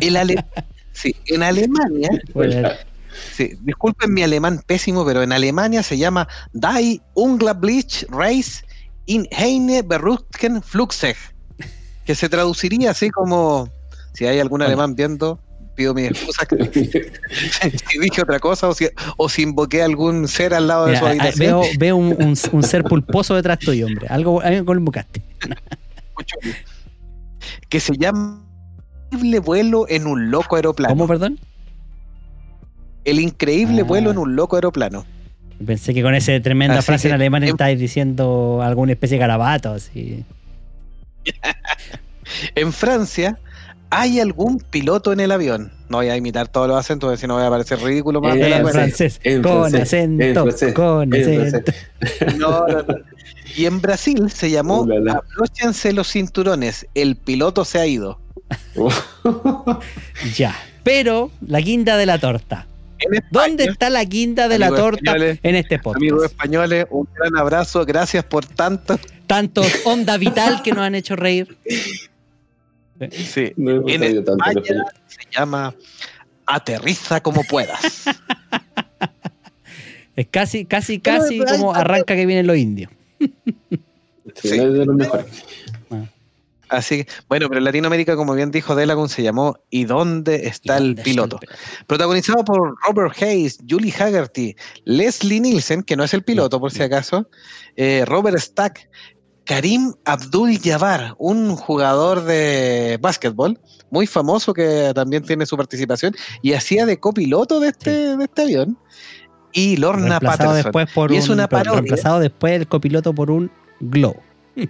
El 0.00 0.16
ale- 0.16 0.44
sí, 0.92 1.14
en 1.26 1.42
Alemania, 1.42 2.10
Vuela- 2.32 2.78
sí, 3.34 3.54
disculpen 3.60 4.14
mi 4.14 4.22
alemán 4.22 4.62
pésimo, 4.64 5.04
pero 5.04 5.22
en 5.22 5.32
Alemania 5.32 5.82
se 5.82 5.98
llama 5.98 6.28
Die 6.52 7.00
Unglaublich 7.14 8.06
Reis 8.10 8.64
in 9.06 9.26
eine 9.36 9.82
Beruften 9.82 10.62
Flugzeug, 10.62 11.16
que 12.06 12.14
se 12.14 12.28
traduciría 12.28 12.92
así 12.92 13.10
como, 13.10 13.68
si 14.12 14.24
hay 14.26 14.38
algún 14.38 14.62
alemán 14.62 14.94
viendo, 14.94 15.40
pido 15.82 15.94
mis 15.94 16.10
excusas 16.10 16.46
si 17.90 17.98
dije 17.98 18.22
otra 18.22 18.38
cosa 18.38 18.68
o 18.68 18.74
si, 18.74 18.88
o 19.16 19.28
si 19.28 19.42
invoqué 19.42 19.82
algún 19.82 20.28
ser 20.28 20.54
al 20.54 20.68
lado 20.68 20.86
de 20.86 20.96
su 20.98 21.04
ah, 21.06 21.10
habitación. 21.10 21.60
veo 21.60 21.62
veo 21.78 21.96
un, 21.96 22.08
un- 22.22 22.36
un 22.52 22.62
ser 22.62 22.84
pulposo 22.84 23.34
detrás 23.34 23.58
tuyo, 23.58 23.86
hombre. 23.86 24.06
Algo, 24.08 24.40
algo 24.40 24.74
bucaste. 24.80 25.22
que 27.68 27.80
se 27.80 27.96
llama 27.96 28.38
Increíble 29.10 29.40
vuelo 29.40 29.86
en 29.88 30.06
un 30.06 30.30
loco 30.30 30.56
aeroplano. 30.56 30.94
¿Cómo, 30.94 31.06
perdón? 31.06 31.38
El 33.04 33.20
increíble 33.20 33.82
Ah. 33.82 33.84
vuelo 33.84 34.10
en 34.10 34.18
un 34.18 34.36
loco 34.36 34.56
aeroplano. 34.56 35.04
Pensé 35.66 35.92
que 35.94 36.02
con 36.02 36.14
esa 36.14 36.40
tremenda 36.40 36.78
Así 36.78 36.86
frase 36.86 37.08
en 37.08 37.14
alemán 37.14 37.42
em- 37.42 37.50
estáis 37.50 37.78
diciendo 37.78 38.60
alguna 38.62 38.92
especie 38.92 39.16
de 39.16 39.20
garabato, 39.20 39.72
así. 39.72 40.24
En 42.54 42.72
Francia, 42.72 43.38
¿hay 43.94 44.18
algún 44.20 44.58
piloto 44.58 45.12
en 45.12 45.20
el 45.20 45.30
avión? 45.30 45.70
No 45.88 45.98
voy 45.98 46.08
a 46.08 46.16
imitar 46.16 46.48
todos 46.48 46.66
los 46.66 46.76
acentos, 46.78 47.08
porque 47.08 47.20
si 47.20 47.26
no 47.26 47.34
voy 47.34 47.44
a 47.44 47.50
parecer 47.50 47.78
ridículo 47.80 48.20
más 48.22 48.34
de 48.34 48.48
la 48.48 48.56
En 48.56 48.62
cuenta. 48.62 48.78
francés, 48.80 49.20
en 49.22 49.42
con 49.42 49.52
francés, 49.70 49.82
acento, 49.82 50.24
en 50.24 50.34
francés, 50.34 50.74
con 50.74 51.14
en 51.14 51.40
acento. 51.46 51.72
No, 52.38 52.66
no, 52.66 52.82
no. 52.82 52.94
Y 53.54 53.66
en 53.66 53.80
Brasil 53.82 54.30
se 54.30 54.50
llamó 54.50 54.80
Uh, 54.80 54.86
la, 54.86 55.00
la. 55.00 55.12
Aplóchense 55.12 55.92
los 55.92 56.10
cinturones, 56.10 56.86
el 56.94 57.16
piloto 57.16 57.64
se 57.66 57.78
ha 57.78 57.86
ido. 57.86 58.18
Ya. 60.36 60.54
Pero 60.82 61.30
la 61.46 61.60
guinda 61.60 61.96
de 61.96 62.06
la 62.06 62.18
torta. 62.18 62.66
España, 62.98 63.26
¿Dónde 63.30 63.64
está 63.64 63.90
la 63.90 64.04
guinda 64.04 64.48
de 64.48 64.58
la 64.58 64.68
torta 64.68 65.14
en 65.16 65.54
este 65.56 65.78
podcast? 65.78 65.96
Amigos 66.02 66.24
españoles, 66.24 66.86
un 66.90 67.06
gran 67.14 67.36
abrazo, 67.36 67.84
gracias 67.84 68.24
por 68.24 68.46
tanto. 68.46 68.98
Tantos 69.26 69.66
onda 69.84 70.16
vital 70.18 70.62
que 70.62 70.70
nos 70.70 70.80
han 70.80 70.94
hecho 70.94 71.16
reír. 71.16 71.56
Sí. 73.10 73.52
No 73.56 73.88
En 73.88 74.02
España 74.02 74.62
se 75.06 75.18
llama 75.36 75.74
Aterriza 76.46 77.20
como 77.20 77.42
puedas. 77.44 78.04
Es 80.14 80.26
casi, 80.30 80.66
casi, 80.66 80.98
Pero 80.98 81.20
casi 81.22 81.38
como 81.38 81.74
arranca 81.74 82.14
que 82.14 82.26
vienen 82.26 82.46
los 82.46 82.56
indios. 82.58 82.90
Sí, 83.18 83.28
Sí. 84.50 84.56
no 84.58 84.64
es 84.64 84.72
de 84.74 84.86
los 84.86 84.94
mejores. 84.94 85.26
Así 86.68 87.04
que, 87.04 87.12
bueno, 87.28 87.48
pero 87.48 87.58
en 87.58 87.64
Latinoamérica, 87.64 88.16
como 88.16 88.32
bien 88.34 88.50
dijo 88.50 88.74
Delagun, 88.74 89.10
se 89.10 89.22
llamó 89.22 89.58
¿Y 89.68 89.84
dónde 89.84 90.46
está 90.46 90.78
el 90.78 90.94
¿Dónde 90.94 91.02
piloto? 91.02 91.38
está 91.42 91.54
el 91.54 91.86
Protagonizado 91.86 92.44
por 92.46 92.74
Robert 92.86 93.22
Hayes, 93.22 93.58
Julie 93.68 93.92
Haggerty, 93.92 94.56
Leslie 94.84 95.40
Nielsen, 95.40 95.82
que 95.82 95.96
no 95.96 96.04
es 96.04 96.14
el 96.14 96.22
piloto 96.22 96.58
por 96.60 96.72
si 96.72 96.82
acaso, 96.82 97.28
eh, 97.76 98.04
Robert 98.06 98.38
Stack, 98.38 98.88
Karim 99.44 99.92
Abdul 100.04 100.58
Jabbar, 100.62 101.14
un 101.18 101.56
jugador 101.56 102.24
de 102.24 102.98
básquetbol 103.00 103.58
muy 103.90 104.06
famoso 104.06 104.54
que 104.54 104.92
también 104.94 105.24
tiene 105.24 105.46
su 105.46 105.56
participación 105.56 106.14
y 106.42 106.52
hacía 106.52 106.86
de 106.86 106.98
copiloto 107.00 107.58
de 107.60 107.68
este, 107.68 108.16
de 108.16 108.24
este 108.24 108.42
avión. 108.42 108.78
Y 109.52 109.76
Lorna 109.76 110.18
Patterson. 110.20 110.54
después 110.56 110.90
por 110.92 111.12
Y 111.12 111.16
es 111.16 111.28
un, 111.28 111.34
una 111.34 111.48
parodia. 111.48 111.72
reemplazado 111.72 112.20
después 112.20 112.54
el 112.54 112.66
copiloto 112.68 113.12
por 113.14 113.30
un 113.30 113.50
glow. 113.80 114.16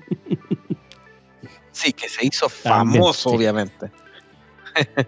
Sí, 1.75 1.93
que 1.95 2.07
se 2.07 2.27
hizo 2.27 2.49
También, 2.63 3.01
famoso, 3.03 3.31
sí. 3.31 3.37
obviamente. 3.37 3.91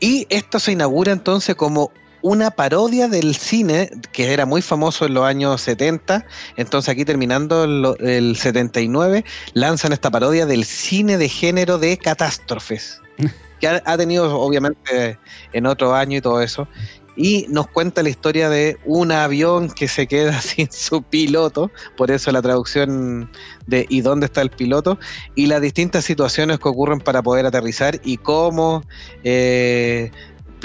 y 0.00 0.26
esto 0.28 0.58
se 0.58 0.72
inaugura 0.72 1.10
entonces 1.10 1.54
como 1.54 1.90
una 2.26 2.50
parodia 2.50 3.06
del 3.08 3.36
cine 3.36 3.88
que 4.12 4.32
era 4.32 4.46
muy 4.46 4.60
famoso 4.60 5.06
en 5.06 5.14
los 5.14 5.24
años 5.24 5.60
70. 5.60 6.26
Entonces 6.56 6.88
aquí 6.88 7.04
terminando 7.04 7.66
lo- 7.66 7.96
el 7.98 8.36
79, 8.36 9.24
lanzan 9.54 9.92
esta 9.92 10.10
parodia 10.10 10.44
del 10.44 10.64
cine 10.64 11.18
de 11.18 11.28
género 11.28 11.78
de 11.78 11.96
catástrofes. 11.96 13.00
Que 13.58 13.68
ha, 13.68 13.82
ha 13.86 13.96
tenido 13.96 14.38
obviamente 14.38 15.18
en 15.54 15.64
otro 15.64 15.94
año 15.94 16.18
y 16.18 16.20
todo 16.20 16.42
eso. 16.42 16.68
Y 17.16 17.46
nos 17.48 17.66
cuenta 17.68 18.02
la 18.02 18.10
historia 18.10 18.50
de 18.50 18.76
un 18.84 19.10
avión 19.12 19.70
que 19.70 19.88
se 19.88 20.06
queda 20.06 20.38
sin 20.42 20.70
su 20.70 21.02
piloto, 21.02 21.70
por 21.96 22.10
eso 22.10 22.30
la 22.32 22.42
traducción 22.42 23.30
de 23.66 23.86
¿y 23.88 24.02
dónde 24.02 24.26
está 24.26 24.42
el 24.42 24.50
piloto? 24.50 24.98
y 25.34 25.46
las 25.46 25.62
distintas 25.62 26.04
situaciones 26.04 26.58
que 26.58 26.68
ocurren 26.68 27.00
para 27.00 27.22
poder 27.22 27.46
aterrizar 27.46 27.98
y 28.04 28.18
cómo 28.18 28.82
eh, 29.24 30.10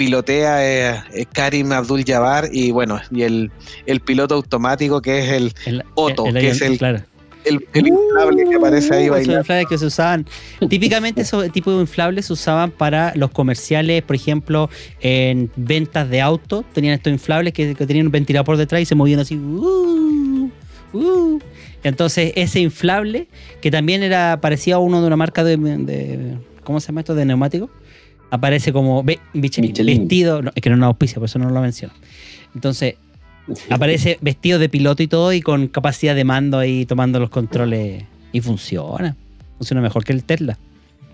pilotea 0.04 0.96
eh, 1.14 1.26
Karim 1.32 1.70
Abdul 1.72 2.02
Jabbar 2.04 2.48
y 2.52 2.72
bueno, 2.72 3.00
y 3.12 3.22
el, 3.22 3.50
el 3.86 4.00
piloto 4.00 4.34
automático 4.34 5.00
que 5.00 5.20
es 5.20 5.28
el, 5.30 5.52
El, 5.66 5.84
Otto, 5.94 6.26
el 6.26 6.34
que 6.34 6.48
es 6.48 6.60
el- 6.60 6.76
claro. 6.78 7.00
el, 7.44 7.64
el 7.72 7.86
inflable 7.86 8.44
que 8.48 8.56
aparece 8.56 8.94
ahí 8.94 9.08
Uh, 9.08 9.12
bailando. 9.12 9.38
inflables 9.40 9.68
que 9.68 9.78
se 9.78 9.86
usaban. 9.86 10.26
Típicamente 10.68 11.20
esos 11.22 11.50
tipos 11.52 11.74
de 11.74 11.80
inflables 11.82 12.26
se 12.26 12.32
usaban 12.32 12.72
para 12.72 13.12
los 13.14 13.30
comerciales, 13.30 14.02
por 14.02 14.16
ejemplo, 14.16 14.68
en 15.00 15.50
ventas 15.56 16.10
de 16.10 16.20
autos. 16.20 16.64
Tenían 16.72 16.94
estos 16.94 17.12
inflables 17.12 17.52
que, 17.52 17.74
que 17.76 17.86
tenían 17.86 18.06
un 18.06 18.12
ventilador 18.12 18.44
por 18.46 18.56
detrás 18.56 18.80
y 18.82 18.86
se 18.86 18.94
movían 18.96 19.20
así. 19.20 19.36
uh, 19.36 20.50
uh, 20.94 21.38
Entonces, 21.84 22.32
ese 22.36 22.58
inflable, 22.60 23.28
que 23.60 23.70
también 23.70 24.02
era 24.02 24.38
parecía 24.40 24.76
a 24.76 24.78
uno 24.78 25.00
de 25.00 25.06
una 25.06 25.16
marca 25.16 25.44
de, 25.44 25.56
de- 25.56 26.38
¿cómo 26.64 26.80
se 26.80 26.88
llama 26.88 27.00
esto? 27.00 27.14
De 27.14 27.24
neumático, 27.24 27.70
aparece 28.32 28.72
como 28.72 29.04
ve- 29.04 29.20
Michelin, 29.34 29.70
Michelin. 29.70 29.98
vestido, 30.00 30.42
no, 30.42 30.50
es 30.54 30.60
que 30.62 30.70
no 30.70 30.74
es 30.76 30.78
una 30.78 30.86
auspicia, 30.86 31.16
por 31.16 31.26
eso 31.26 31.38
no 31.38 31.50
lo 31.50 31.60
menciono. 31.60 31.92
Entonces, 32.54 32.94
aparece 33.70 34.18
vestido 34.20 34.58
de 34.58 34.68
piloto 34.68 35.02
y 35.02 35.06
todo 35.06 35.32
y 35.32 35.40
con 35.42 35.68
capacidad 35.68 36.14
de 36.14 36.24
mando 36.24 36.58
ahí 36.58 36.86
tomando 36.86 37.20
los 37.20 37.30
controles 37.30 38.04
y 38.32 38.40
funciona. 38.40 39.14
Funciona 39.58 39.80
mejor 39.82 40.02
que 40.04 40.12
el 40.12 40.24
Tesla. 40.24 40.58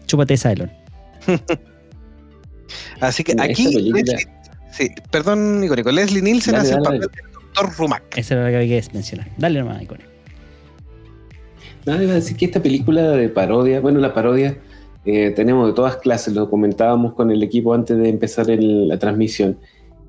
Chúpate 0.06 0.34
esa, 0.34 0.52
Elon. 0.52 0.70
Así 3.00 3.24
que 3.24 3.34
aquí. 3.38 3.66
Leslie- 3.66 4.28
sí, 4.72 4.88
perdón, 5.10 5.60
Nico, 5.60 5.74
Nico, 5.76 5.90
Leslie 5.90 6.22
Nielsen 6.22 6.52
Dale, 6.54 6.64
hace 6.68 6.76
el 6.76 6.82
dale, 6.82 7.00
papel 7.00 7.22
del 7.22 7.32
doctor 7.32 7.72
Rumac. 7.76 8.02
Esa 8.16 8.34
era 8.34 8.44
la 8.44 8.50
que 8.50 8.56
había 8.56 8.80
que 8.80 8.88
mencionar. 8.92 9.28
Dale 9.36 9.58
nomás, 9.60 9.82
Icone. 9.82 10.04
Nada, 11.86 12.02
iba 12.02 12.12
a 12.12 12.16
decir 12.16 12.36
que 12.36 12.44
esta 12.44 12.62
película 12.62 13.02
de 13.02 13.28
parodia, 13.28 13.80
bueno, 13.80 13.98
la 14.00 14.12
parodia 14.12 14.56
eh, 15.04 15.30
tenemos 15.30 15.66
de 15.66 15.72
todas 15.72 15.96
clases, 15.96 16.34
lo 16.34 16.48
comentábamos 16.50 17.14
con 17.14 17.30
el 17.30 17.42
equipo 17.42 17.72
antes 17.74 17.96
de 17.96 18.08
empezar 18.08 18.50
el- 18.50 18.88
la 18.88 18.98
transmisión. 18.98 19.58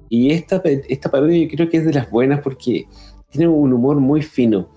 Y 0.10 0.32
esta, 0.32 0.62
esta 0.66 1.12
parodia 1.12 1.38
yo 1.38 1.48
creo 1.50 1.70
que 1.70 1.78
es 1.78 1.86
de 1.86 1.94
las 1.94 2.10
buenas 2.10 2.42
porque 2.42 2.88
tiene 3.30 3.48
un 3.48 3.72
humor 3.72 3.98
muy 4.00 4.22
fino 4.24 4.70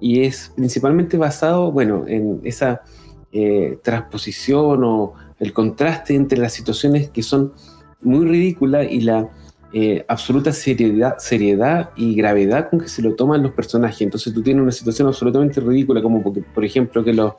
y 0.00 0.22
es 0.22 0.52
principalmente 0.56 1.16
basado, 1.16 1.70
bueno, 1.70 2.04
en 2.08 2.40
esa 2.44 2.82
eh, 3.32 3.78
transposición 3.82 4.82
o 4.82 5.12
el 5.38 5.52
contraste 5.52 6.14
entre 6.14 6.38
las 6.38 6.52
situaciones 6.52 7.10
que 7.10 7.22
son 7.22 7.52
muy 8.02 8.26
ridículas 8.26 8.88
y 8.90 9.02
la 9.02 9.30
eh, 9.72 10.04
absoluta 10.08 10.52
seriedad, 10.52 11.14
seriedad 11.18 11.90
y 11.96 12.16
gravedad 12.16 12.68
con 12.68 12.80
que 12.80 12.88
se 12.88 13.02
lo 13.02 13.14
toman 13.14 13.42
los 13.44 13.52
personajes. 13.52 14.00
Entonces 14.00 14.34
tú 14.34 14.42
tienes 14.42 14.60
una 14.62 14.72
situación 14.72 15.06
absolutamente 15.06 15.60
ridícula, 15.60 16.02
como 16.02 16.20
porque, 16.22 16.42
por 16.42 16.64
ejemplo 16.64 17.04
que 17.04 17.12
los 17.12 17.34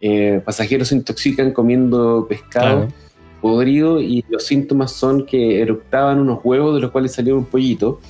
eh, 0.00 0.40
pasajeros 0.44 0.88
se 0.88 0.96
intoxican 0.96 1.52
comiendo 1.52 2.26
pescado 2.28 2.86
Claro. 2.86 2.92
podrido 3.40 4.00
y 4.00 4.24
los 4.28 4.44
síntomas 4.44 4.92
son 4.92 5.26
que 5.26 5.60
eructaban 5.60 6.18
unos 6.18 6.40
huevos 6.44 6.74
de 6.74 6.80
los 6.80 6.90
cuales 6.90 7.12
salió 7.12 7.36
un 7.36 7.44
pollito, 7.44 8.00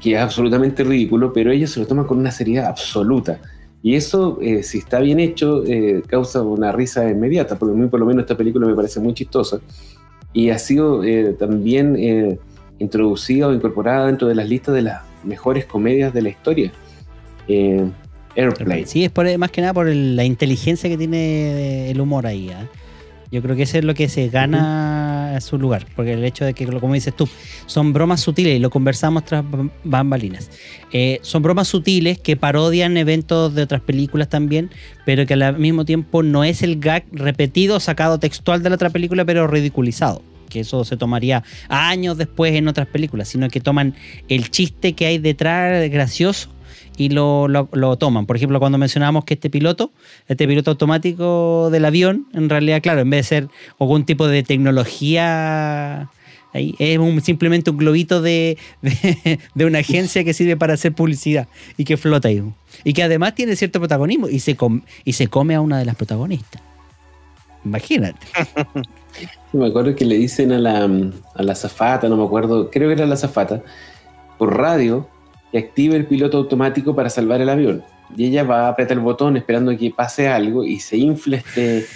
que 0.00 0.14
es 0.14 0.18
absolutamente 0.20 0.84
ridículo, 0.84 1.32
pero 1.32 1.50
ellos 1.50 1.70
se 1.70 1.80
lo 1.80 1.86
toman 1.86 2.06
con 2.06 2.18
una 2.18 2.30
seriedad 2.30 2.66
absoluta. 2.66 3.40
Y 3.82 3.94
eso, 3.94 4.38
eh, 4.42 4.62
si 4.62 4.78
está 4.78 4.98
bien 5.00 5.20
hecho, 5.20 5.62
eh, 5.64 6.02
causa 6.06 6.42
una 6.42 6.72
risa 6.72 7.08
inmediata, 7.08 7.56
porque 7.58 7.74
a 7.74 7.78
mí 7.78 7.86
por 7.88 8.00
lo 8.00 8.06
menos 8.06 8.22
esta 8.22 8.36
película 8.36 8.66
me 8.66 8.74
parece 8.74 9.00
muy 9.00 9.14
chistosa. 9.14 9.60
Y 10.32 10.50
ha 10.50 10.58
sido 10.58 11.04
eh, 11.04 11.34
también 11.38 11.94
eh, 11.96 12.38
introducida 12.78 13.46
o 13.48 13.54
incorporada 13.54 14.06
dentro 14.06 14.28
de 14.28 14.34
las 14.34 14.48
listas 14.48 14.74
de 14.74 14.82
las 14.82 15.02
mejores 15.24 15.66
comedias 15.66 16.12
de 16.12 16.22
la 16.22 16.28
historia. 16.30 16.72
Sí, 18.86 19.04
es 19.04 19.10
por, 19.10 19.38
más 19.38 19.50
que 19.50 19.60
nada 19.60 19.72
por 19.74 19.88
el- 19.88 20.14
la 20.16 20.24
inteligencia 20.24 20.88
que 20.90 20.96
tiene 20.98 21.90
el 21.90 22.00
humor 22.00 22.26
ahí. 22.26 22.50
¿ah? 22.50 22.66
Yo 23.32 23.42
creo 23.42 23.56
que 23.56 23.64
eso 23.64 23.78
es 23.78 23.84
lo 23.84 23.94
que 23.94 24.08
se 24.08 24.28
gana 24.28 25.34
a 25.36 25.40
su 25.40 25.58
lugar. 25.58 25.84
Porque 25.96 26.12
el 26.12 26.24
hecho 26.24 26.44
de 26.44 26.54
que, 26.54 26.64
como 26.66 26.94
dices 26.94 27.14
tú, 27.14 27.28
son 27.66 27.92
bromas 27.92 28.20
sutiles 28.20 28.56
y 28.56 28.58
lo 28.60 28.70
conversamos 28.70 29.24
tras 29.24 29.44
bam- 29.44 29.70
bambalinas. 29.82 30.48
Eh, 30.92 31.18
son 31.22 31.42
bromas 31.42 31.66
sutiles 31.68 32.18
que 32.18 32.36
parodian 32.36 32.96
eventos 32.96 33.54
de 33.54 33.62
otras 33.62 33.80
películas 33.80 34.28
también, 34.28 34.70
pero 35.04 35.26
que 35.26 35.34
al 35.34 35.58
mismo 35.58 35.84
tiempo 35.84 36.22
no 36.22 36.44
es 36.44 36.62
el 36.62 36.78
gag 36.78 37.04
repetido, 37.10 37.80
sacado 37.80 38.18
textual 38.18 38.62
de 38.62 38.68
la 38.70 38.76
otra 38.76 38.90
película, 38.90 39.24
pero 39.24 39.46
ridiculizado. 39.48 40.22
Que 40.48 40.60
eso 40.60 40.84
se 40.84 40.96
tomaría 40.96 41.42
años 41.68 42.16
después 42.16 42.54
en 42.54 42.68
otras 42.68 42.86
películas, 42.86 43.26
sino 43.28 43.48
que 43.48 43.60
toman 43.60 43.94
el 44.28 44.50
chiste 44.50 44.92
que 44.92 45.06
hay 45.06 45.18
detrás, 45.18 45.90
gracioso, 45.90 46.48
y 46.96 47.10
lo, 47.10 47.46
lo- 47.48 47.96
toman. 47.96 48.26
Por 48.26 48.36
ejemplo, 48.36 48.58
cuando 48.58 48.78
mencionábamos 48.78 49.24
que 49.24 49.34
este 49.34 49.50
piloto, 49.50 49.90
este 50.28 50.46
piloto 50.48 50.70
automático 50.70 51.68
del 51.70 51.84
avión, 51.84 52.26
en 52.32 52.48
realidad, 52.48 52.80
claro, 52.82 53.00
en 53.00 53.10
vez 53.10 53.18
de 53.28 53.28
ser 53.40 53.48
algún 53.78 54.04
tipo 54.04 54.26
de 54.28 54.42
tecnología, 54.42 56.08
ahí, 56.52 56.74
es 56.78 56.98
un- 56.98 57.20
simplemente 57.20 57.70
un 57.70 57.76
globito 57.76 58.22
de, 58.22 58.56
de, 59.54 59.64
una 59.64 59.80
agencia 59.80 60.24
que 60.24 60.32
sirve 60.32 60.56
para 60.56 60.74
hacer 60.74 60.92
publicidad 60.94 61.48
y 61.76 61.84
que 61.84 61.96
flota 61.96 62.28
ahí. 62.28 62.42
Y 62.84 62.92
que 62.92 63.02
además 63.02 63.34
tiene 63.34 63.56
cierto 63.56 63.78
protagonismo 63.78 64.28
y 64.28 64.40
se, 64.40 64.56
com- 64.56 64.82
y 65.04 65.12
se 65.14 65.28
come 65.28 65.54
a 65.54 65.60
una 65.60 65.78
de 65.78 65.84
las 65.84 65.96
protagonistas. 65.96 66.62
Imagínate. 67.64 68.26
Me 69.52 69.66
acuerdo 69.66 69.94
que 69.96 70.04
le 70.04 70.16
dicen 70.18 70.52
a 70.52 70.58
la, 70.58 70.84
a 71.34 71.42
la 71.42 71.54
zafata, 71.54 72.08
no 72.08 72.16
me 72.18 72.24
acuerdo, 72.24 72.70
creo 72.70 72.88
que 72.88 72.94
era 72.94 73.06
la 73.06 73.16
zafata, 73.16 73.62
por 74.38 74.54
radio, 74.58 75.08
que 75.52 75.58
active 75.58 75.96
el 75.96 76.06
piloto 76.06 76.38
automático 76.38 76.94
para 76.94 77.10
salvar 77.10 77.40
el 77.40 77.48
avión. 77.48 77.82
Y 78.16 78.26
ella 78.26 78.44
va 78.44 78.66
a 78.66 78.68
apretar 78.68 78.96
el 78.96 79.02
botón 79.02 79.36
esperando 79.36 79.76
que 79.76 79.90
pase 79.90 80.28
algo 80.28 80.64
y 80.64 80.78
se 80.78 80.96
infla 80.96 81.38
este, 81.38 81.86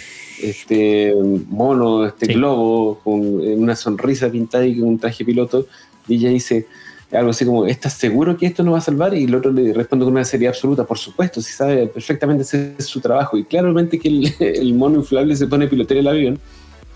este 0.41 1.13
mono, 1.49 2.05
este 2.05 2.25
Sí. 2.27 2.33
globo, 2.33 2.99
con 3.03 3.19
una 3.21 3.75
sonrisa 3.75 4.29
pintada 4.29 4.65
y 4.65 4.77
con 4.79 4.89
un 4.89 4.99
traje 4.99 5.23
piloto. 5.23 5.65
Y 6.07 6.15
ella 6.15 6.29
dice 6.29 6.67
algo 7.11 7.31
así 7.31 7.45
como, 7.45 7.65
¿estás 7.65 7.93
seguro 7.93 8.37
que 8.37 8.45
esto 8.45 8.63
no 8.63 8.71
va 8.71 8.77
a 8.79 8.81
salvar? 8.81 9.13
Y 9.13 9.25
el 9.25 9.35
otro 9.35 9.51
le 9.51 9.73
responde 9.73 10.05
con 10.05 10.13
una 10.13 10.23
seriedad 10.25 10.53
absoluta, 10.53 10.85
por 10.85 10.97
supuesto, 10.97 11.41
si 11.41 11.51
sabe 11.51 11.87
perfectamente 11.87 12.43
ese 12.43 12.73
es 12.77 12.85
su 12.85 12.99
trabajo. 13.01 13.37
Y 13.37 13.43
claramente 13.43 13.99
que 13.99 14.07
el, 14.07 14.33
el 14.39 14.73
mono 14.73 14.97
inflable 14.97 15.35
se 15.35 15.47
pone 15.47 15.65
a 15.65 15.69
pilotear 15.69 15.99
el 15.99 16.07
avión 16.07 16.39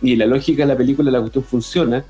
y 0.01 0.15
la 0.15 0.25
lógica 0.25 0.63
de 0.63 0.67
la 0.73 0.77
película, 0.77 1.11
la 1.11 1.19
cuestión 1.19 1.43
funciona. 1.43 2.03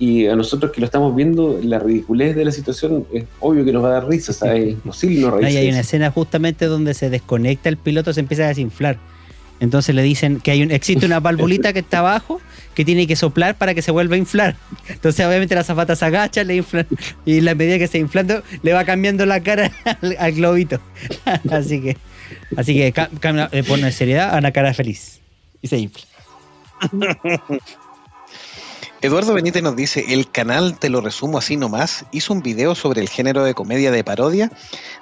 Y 0.00 0.26
a 0.26 0.34
nosotros 0.34 0.72
que 0.72 0.80
lo 0.80 0.86
estamos 0.86 1.14
viendo, 1.14 1.60
la 1.62 1.78
ridiculez 1.78 2.34
de 2.34 2.44
la 2.46 2.50
situación 2.52 3.06
es 3.12 3.24
obvio 3.38 3.64
que 3.66 3.72
nos 3.72 3.84
va 3.84 3.88
a 3.88 3.92
dar 3.92 4.08
risa, 4.08 4.32
sea, 4.32 4.56
es 4.56 4.70
imposible 4.72 5.20
no 5.20 5.28
Ahí 5.36 5.42
reírse. 5.42 5.58
hay 5.58 5.68
una 5.68 5.80
escena 5.80 6.10
justamente 6.10 6.64
donde 6.64 6.94
se 6.94 7.10
desconecta 7.10 7.68
el 7.68 7.76
piloto, 7.76 8.12
se 8.14 8.20
empieza 8.20 8.44
a 8.44 8.48
desinflar. 8.48 8.98
Entonces 9.60 9.94
le 9.94 10.02
dicen 10.02 10.40
que 10.40 10.52
hay 10.52 10.62
un, 10.62 10.70
existe 10.70 11.04
una 11.04 11.20
valvulita 11.20 11.74
que 11.74 11.80
está 11.80 11.98
abajo 11.98 12.40
que 12.74 12.82
tiene 12.82 13.06
que 13.06 13.14
soplar 13.14 13.56
para 13.58 13.74
que 13.74 13.82
se 13.82 13.90
vuelva 13.90 14.14
a 14.14 14.18
inflar. 14.18 14.56
Entonces 14.88 15.26
obviamente 15.26 15.54
la 15.54 15.64
zafata 15.64 15.94
se 15.94 16.04
agacha, 16.06 16.44
le 16.44 16.56
inflan 16.56 16.86
y 17.26 17.36
en 17.36 17.44
la 17.44 17.54
medida 17.54 17.78
que 17.78 17.86
se 17.86 17.98
inflando 17.98 18.42
le 18.62 18.72
va 18.72 18.86
cambiando 18.86 19.26
la 19.26 19.40
cara 19.42 19.70
al, 20.00 20.16
al 20.18 20.32
globito. 20.32 20.80
así 21.50 21.78
que 21.82 21.98
así 22.56 22.74
que 22.74 22.90
ca- 22.92 23.10
cambia- 23.20 23.50
le 23.52 23.62
pone 23.64 23.92
seriedad 23.92 24.34
a 24.34 24.38
una 24.38 24.50
cara 24.50 24.72
feliz 24.72 25.20
y 25.60 25.68
se 25.68 25.76
infla. 25.76 26.04
Eduardo 29.02 29.32
Benítez 29.32 29.62
nos 29.62 29.76
dice, 29.76 30.04
el 30.08 30.30
canal, 30.30 30.78
te 30.78 30.90
lo 30.90 31.00
resumo 31.00 31.38
así 31.38 31.56
nomás, 31.56 32.04
hizo 32.12 32.34
un 32.34 32.42
video 32.42 32.74
sobre 32.74 33.00
el 33.00 33.08
género 33.08 33.44
de 33.44 33.54
comedia 33.54 33.90
de 33.90 34.04
parodia 34.04 34.50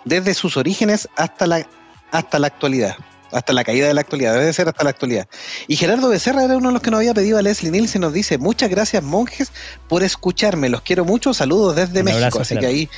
desde 0.04 0.34
sus 0.34 0.56
orígenes 0.56 1.08
hasta 1.16 1.46
la, 1.46 1.66
hasta 2.12 2.38
la 2.38 2.46
actualidad. 2.46 2.96
Hasta 3.30 3.52
la 3.52 3.62
caída 3.62 3.88
de 3.88 3.92
la 3.94 4.00
actualidad, 4.00 4.34
debe 4.34 4.50
ser 4.54 4.68
hasta 4.68 4.84
la 4.84 4.90
actualidad. 4.90 5.28
Y 5.66 5.76
Gerardo 5.76 6.08
Becerra 6.08 6.44
era 6.44 6.56
uno 6.56 6.68
de 6.68 6.72
los 6.74 6.82
que 6.82 6.90
nos 6.90 6.98
había 6.98 7.12
pedido 7.12 7.38
a 7.38 7.42
Leslie 7.42 7.70
Nielsen, 7.70 8.00
nos 8.00 8.12
dice, 8.12 8.38
muchas 8.38 8.70
gracias 8.70 9.02
monjes 9.02 9.52
por 9.88 10.02
escucharme, 10.02 10.68
los 10.70 10.80
quiero 10.80 11.04
mucho, 11.04 11.34
saludos 11.34 11.76
desde 11.76 11.98
Un 11.98 12.04
México. 12.06 12.24
abrazo, 12.24 12.40
Así 12.40 12.56
que 12.56 12.66
ahí 12.66 12.88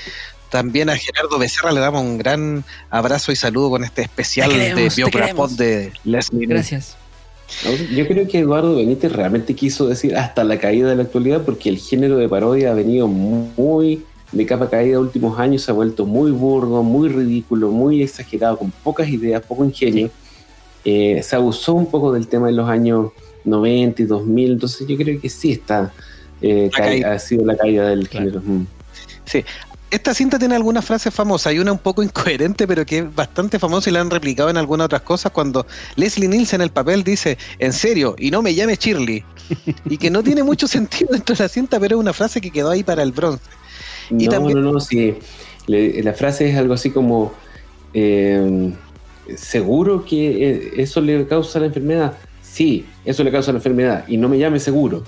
también 0.50 0.90
a 0.90 0.96
Gerardo 0.96 1.38
Becerra 1.38 1.72
le 1.72 1.80
damos 1.80 2.02
un 2.02 2.18
gran 2.18 2.64
abrazo 2.90 3.32
y 3.32 3.36
saludo 3.36 3.70
con 3.70 3.84
este 3.84 4.02
especial 4.02 4.50
queremos, 4.50 4.96
de 4.96 5.10
queremos. 5.10 5.56
de 5.56 5.92
Leslie 6.04 6.46
Nielsen. 6.46 6.48
Gracias. 6.48 6.99
Yo 7.94 8.06
creo 8.06 8.26
que 8.26 8.38
Eduardo 8.38 8.76
Benítez 8.76 9.12
realmente 9.12 9.54
quiso 9.54 9.86
decir 9.88 10.16
hasta 10.16 10.44
la 10.44 10.58
caída 10.58 10.88
de 10.88 10.96
la 10.96 11.02
actualidad, 11.02 11.42
porque 11.44 11.68
el 11.68 11.78
género 11.78 12.16
de 12.16 12.28
parodia 12.28 12.70
ha 12.70 12.74
venido 12.74 13.06
muy 13.08 14.02
de 14.32 14.46
capa 14.46 14.70
caída 14.70 15.00
últimos 15.00 15.38
años, 15.38 15.62
se 15.62 15.70
ha 15.70 15.74
vuelto 15.74 16.06
muy 16.06 16.30
burdo, 16.30 16.82
muy 16.82 17.08
ridículo, 17.08 17.70
muy 17.70 18.02
exagerado, 18.02 18.56
con 18.58 18.70
pocas 18.70 19.08
ideas, 19.08 19.42
poco 19.42 19.64
ingenio. 19.64 20.10
Eh, 20.84 21.20
se 21.22 21.36
abusó 21.36 21.74
un 21.74 21.86
poco 21.86 22.12
del 22.12 22.28
tema 22.28 22.48
en 22.48 22.56
los 22.56 22.68
años 22.68 23.10
90 23.44 24.02
y 24.02 24.04
2000, 24.06 24.52
entonces 24.52 24.86
yo 24.86 24.96
creo 24.96 25.20
que 25.20 25.28
sí 25.28 25.52
está, 25.52 25.92
eh, 26.40 26.70
ha 27.04 27.18
sido 27.18 27.44
la 27.44 27.56
caída 27.56 27.88
del 27.88 28.08
Claro. 28.08 28.40
género. 28.40 28.42
Mm. 28.44 28.66
Esta 29.90 30.14
cinta 30.14 30.38
tiene 30.38 30.54
algunas 30.54 30.84
frases 30.84 31.12
famosas, 31.12 31.48
hay 31.48 31.58
una 31.58 31.72
un 31.72 31.78
poco 31.78 32.02
incoherente, 32.04 32.66
pero 32.66 32.86
que 32.86 32.98
es 32.98 33.14
bastante 33.14 33.58
famosa 33.58 33.90
y 33.90 33.92
la 33.92 34.00
han 34.00 34.10
replicado 34.10 34.48
en 34.50 34.56
algunas 34.56 34.84
otras 34.86 35.02
cosas 35.02 35.32
cuando 35.32 35.66
Leslie 35.96 36.28
Nielsen 36.28 36.60
en 36.60 36.64
el 36.66 36.70
papel 36.70 37.02
dice, 37.02 37.38
en 37.58 37.72
serio, 37.72 38.14
y 38.18 38.30
no 38.30 38.40
me 38.42 38.54
llame 38.54 38.76
Shirley. 38.76 39.24
y 39.86 39.98
que 39.98 40.10
no 40.10 40.22
tiene 40.22 40.42
mucho 40.44 40.66
sentido 40.68 41.10
dentro 41.12 41.34
de 41.34 41.42
la 41.44 41.48
cinta, 41.48 41.80
pero 41.80 41.96
es 41.96 42.00
una 42.00 42.12
frase 42.12 42.40
que 42.40 42.50
quedó 42.50 42.70
ahí 42.70 42.84
para 42.84 43.02
el 43.02 43.12
bronce. 43.12 43.42
Y 44.10 44.26
no, 44.26 44.30
también- 44.30 44.62
no, 44.62 44.72
no, 44.72 44.80
sí. 44.80 45.14
Le- 45.66 46.02
la 46.02 46.12
frase 46.14 46.50
es 46.50 46.56
algo 46.56 46.74
así 46.74 46.90
como, 46.90 47.32
eh, 47.92 48.72
¿seguro 49.36 50.04
que 50.04 50.50
eh, 50.50 50.70
eso 50.76 51.00
le 51.00 51.26
causa 51.26 51.58
la 51.60 51.66
enfermedad? 51.66 52.14
Sí, 52.42 52.86
eso 53.04 53.22
le 53.24 53.30
causa 53.30 53.52
la 53.52 53.58
enfermedad 53.58 54.04
y 54.08 54.16
no 54.16 54.28
me 54.28 54.38
llame 54.38 54.58
seguro. 54.60 54.98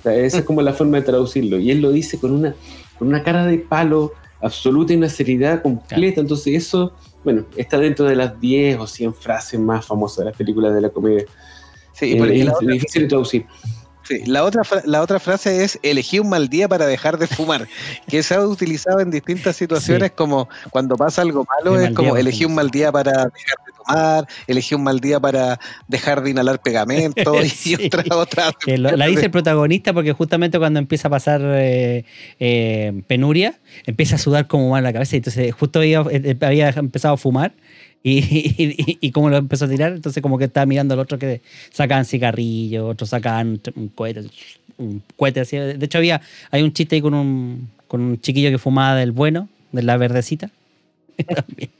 O 0.00 0.02
sea, 0.02 0.14
esa 0.14 0.38
es 0.38 0.44
como 0.44 0.62
la 0.62 0.72
forma 0.72 0.96
de 0.98 1.02
traducirlo. 1.04 1.58
Y 1.58 1.70
él 1.70 1.80
lo 1.80 1.90
dice 1.92 2.18
con 2.18 2.32
una, 2.32 2.54
con 2.98 3.08
una 3.08 3.22
cara 3.22 3.44
de 3.46 3.58
palo 3.58 4.12
absoluta 4.42 4.92
y 4.92 4.96
una 4.96 5.08
seriedad 5.08 5.62
completa. 5.62 6.20
Entonces 6.20 6.54
eso, 6.54 6.92
bueno, 7.24 7.44
está 7.56 7.78
dentro 7.78 8.04
de 8.06 8.16
las 8.16 8.40
10 8.40 8.78
o 8.78 8.86
100 8.86 9.14
frases 9.14 9.58
más 9.60 9.84
famosas 9.84 10.18
de 10.18 10.24
las 10.26 10.36
películas 10.36 10.74
de 10.74 10.80
la 10.80 10.88
comedia. 10.90 11.24
Sí, 11.92 12.12
Eh, 12.12 12.40
es 12.40 12.44
la 12.46 12.52
otra- 12.54 12.72
difícil 12.72 13.02
de 13.02 13.08
traducir. 13.08 13.46
Sí, 14.02 14.22
la, 14.26 14.42
otra 14.44 14.62
la 14.86 15.02
otra 15.02 15.20
frase 15.20 15.62
es 15.62 15.78
elegí 15.82 16.18
un 16.18 16.28
mal 16.30 16.48
día 16.48 16.66
para 16.68 16.86
dejar 16.86 17.16
de 17.18 17.26
fumar, 17.28 17.68
que 18.08 18.22
se 18.24 18.34
ha 18.34 18.40
utilizado 18.44 18.98
en 19.00 19.10
distintas 19.10 19.54
situaciones 19.56 20.10
como 20.12 20.48
cuando 20.70 20.96
pasa 20.96 21.22
algo 21.22 21.44
malo, 21.44 21.78
es 21.78 21.92
como 21.94 22.16
elegí 22.16 22.44
un 22.44 22.54
mal 22.54 22.70
día 22.70 22.90
para 22.90 23.10
dejar 23.12 23.30
de 23.66 23.69
tomar, 23.84 24.26
elegí 24.46 24.74
un 24.74 24.82
mal 24.82 25.00
día 25.00 25.18
para 25.20 25.58
dejar 25.88 26.22
de 26.22 26.30
inhalar 26.30 26.60
pegamento 26.62 27.34
y 27.44 27.48
Sí. 27.48 27.74
otra, 27.74 28.16
otra. 28.16 28.52
Que 28.64 28.78
lo- 28.78 28.96
la 28.96 29.06
dice 29.06 29.26
el 29.26 29.30
protagonista 29.30 29.92
porque 29.92 30.12
justamente 30.12 30.58
cuando 30.58 30.78
empieza 30.78 31.08
a 31.08 31.10
pasar 31.10 31.40
eh, 31.44 32.04
eh, 32.38 33.02
penuria, 33.06 33.54
empieza 33.86 34.16
a 34.16 34.18
sudar 34.18 34.46
como 34.46 34.70
mal 34.70 34.82
la 34.82 34.92
cabeza. 34.92 35.16
Y 35.16 35.18
entonces 35.18 35.52
justo 35.54 35.78
había, 35.80 36.04
eh, 36.10 36.36
había 36.40 36.68
empezado 36.70 37.14
a 37.14 37.16
fumar 37.16 37.52
y- 38.02 38.96
y 39.00 39.10
como 39.12 39.28
lo 39.30 39.36
empezó 39.36 39.64
a 39.64 39.68
tirar, 39.68 39.92
entonces 39.92 40.22
como 40.22 40.38
que 40.38 40.44
estaba 40.44 40.66
mirando 40.66 40.94
al 40.94 41.00
otro 41.00 41.18
que 41.18 41.42
sacaban 41.70 42.04
cigarrillos, 42.04 42.88
otros 42.90 43.10
sacaban 43.10 43.60
un 43.76 43.88
cohete, 43.88 44.24
un 44.78 45.02
cohete 45.16 45.40
así. 45.40 45.56
De 45.56 45.84
hecho 45.84 45.98
había, 45.98 46.20
hay 46.50 46.62
un 46.62 46.72
chiste 46.72 46.96
ahí 46.96 47.02
con 47.02 47.14
un, 47.14 47.68
con 47.88 48.00
un 48.00 48.20
chiquillo 48.20 48.50
que 48.50 48.58
fumaba 48.58 48.94
del 48.96 49.12
bueno, 49.12 49.48
de 49.72 49.82
la 49.82 49.96
verdecita. 49.98 50.50
También. 51.26 51.70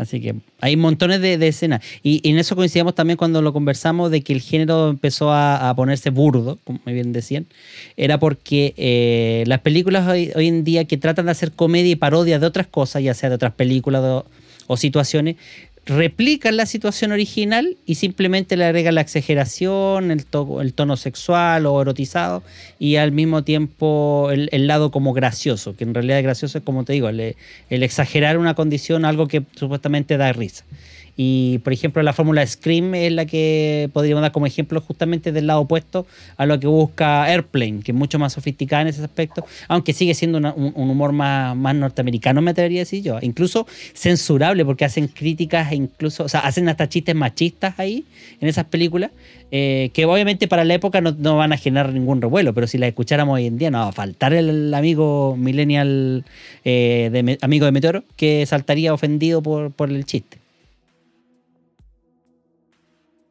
Así 0.00 0.18
que 0.18 0.34
hay 0.62 0.76
montones 0.76 1.20
de, 1.20 1.34
escenas. 1.46 1.82
Y, 2.02 2.26
y 2.26 2.30
en 2.30 2.38
eso 2.38 2.56
coincidimos 2.56 2.94
también 2.94 3.18
cuando 3.18 3.42
lo 3.42 3.52
conversamos 3.52 4.10
de 4.10 4.22
que 4.22 4.32
el 4.32 4.40
género 4.40 4.88
empezó 4.88 5.30
a, 5.30 5.72
ponerse 5.76 6.08
burdo, 6.08 6.58
como 6.64 6.80
bien 6.86 7.12
decían. 7.12 7.46
Era 7.98 8.18
porque 8.18 8.72
eh, 8.78 9.44
las 9.46 9.60
películas 9.60 10.08
hoy, 10.08 10.32
hoy 10.34 10.48
en 10.48 10.64
día 10.64 10.86
que 10.86 10.96
tratan 10.96 11.26
de 11.26 11.32
hacer 11.32 11.52
comedia 11.52 11.92
y 11.92 11.96
parodia 11.96 12.38
de 12.38 12.46
otras 12.46 12.66
cosas, 12.66 13.02
ya 13.02 13.12
sea 13.12 13.28
de 13.28 13.34
otras 13.34 13.52
películas 13.52 14.24
o 14.66 14.76
situaciones, 14.78 15.36
replican 15.90 16.56
la 16.56 16.66
situación 16.66 17.10
original 17.10 17.76
y 17.84 17.96
simplemente 17.96 18.56
le 18.56 18.64
agregan 18.64 18.94
la 18.94 19.00
exageración, 19.00 20.10
el, 20.12 20.24
to- 20.24 20.60
el 20.60 20.72
tono 20.72 20.96
sexual 20.96 21.66
o 21.66 21.82
erotizado 21.82 22.42
y 22.78 22.96
al 22.96 23.10
mismo 23.10 23.42
tiempo 23.42 24.28
el, 24.30 24.66
lado 24.66 24.90
como 24.92 25.12
gracioso, 25.12 25.76
que 25.76 25.84
en 25.84 25.92
realidad 25.92 26.22
gracioso 26.22 26.58
es 26.58 26.64
como 26.64 26.84
te 26.84 26.92
digo, 26.92 27.08
el, 27.08 27.34
el 27.70 27.82
exagerar 27.82 28.38
una 28.38 28.54
condición, 28.54 29.04
algo 29.04 29.26
que 29.26 29.42
supuestamente 29.56 30.16
da 30.16 30.32
risa. 30.32 30.64
Y 31.16 31.58
por 31.58 31.72
ejemplo, 31.72 32.02
la 32.02 32.12
fórmula 32.12 32.46
Scream 32.46 32.94
es 32.94 33.12
la 33.12 33.26
que 33.26 33.90
podríamos 33.92 34.22
dar 34.22 34.32
como 34.32 34.46
ejemplo 34.46 34.80
justamente 34.80 35.32
del 35.32 35.46
lado 35.46 35.60
opuesto 35.60 36.06
a 36.36 36.46
lo 36.46 36.58
que 36.58 36.66
busca 36.66 37.24
Airplane, 37.26 37.80
que 37.84 37.92
es 37.92 37.96
mucho 37.96 38.18
más 38.18 38.32
sofisticada 38.32 38.82
en 38.82 38.88
ese 38.88 39.02
aspecto, 39.02 39.44
aunque 39.68 39.92
sigue 39.92 40.14
siendo 40.14 40.38
una- 40.38 40.54
un, 40.54 40.72
humor 40.90 41.12
más, 41.12 41.54
más 41.56 41.74
norteamericano, 41.74 42.40
me 42.42 42.52
atrevería 42.52 42.80
a 42.80 42.82
decir 42.84 43.02
yo. 43.02 43.18
Incluso 43.20 43.66
censurable, 43.92 44.64
porque 44.64 44.84
hacen 44.84 45.08
críticas 45.08 45.72
e 45.72 45.76
incluso, 45.76 46.24
o 46.24 46.28
sea, 46.28 46.40
hacen 46.40 46.68
hasta 46.68 46.88
chistes 46.88 47.14
machistas 47.14 47.74
ahí 47.78 48.04
en 48.40 48.48
esas 48.48 48.64
películas, 48.64 49.10
eh, 49.52 49.90
que 49.92 50.04
obviamente 50.06 50.48
para 50.48 50.64
la 50.64 50.74
época 50.74 51.00
no, 51.00 51.12
no 51.12 51.36
van 51.36 51.52
a 51.52 51.56
generar 51.56 51.92
ningún 51.92 52.22
revuelo, 52.22 52.54
pero 52.54 52.66
si 52.66 52.78
las 52.78 52.88
escucháramos 52.88 53.34
hoy 53.34 53.46
en 53.46 53.58
día, 53.58 53.70
no 53.70 53.78
va 53.78 53.88
a 53.88 53.92
faltar 53.92 54.32
el 54.32 54.72
amigo 54.72 55.36
millennial, 55.36 56.24
eh, 56.64 57.10
de, 57.12 57.38
amigo 57.42 57.66
de 57.66 57.72
Meteoro, 57.72 58.04
que 58.16 58.46
saltaría 58.46 58.94
ofendido 58.94 59.42
por, 59.42 59.70
por 59.72 59.90
el 59.90 60.04
chiste. 60.06 60.39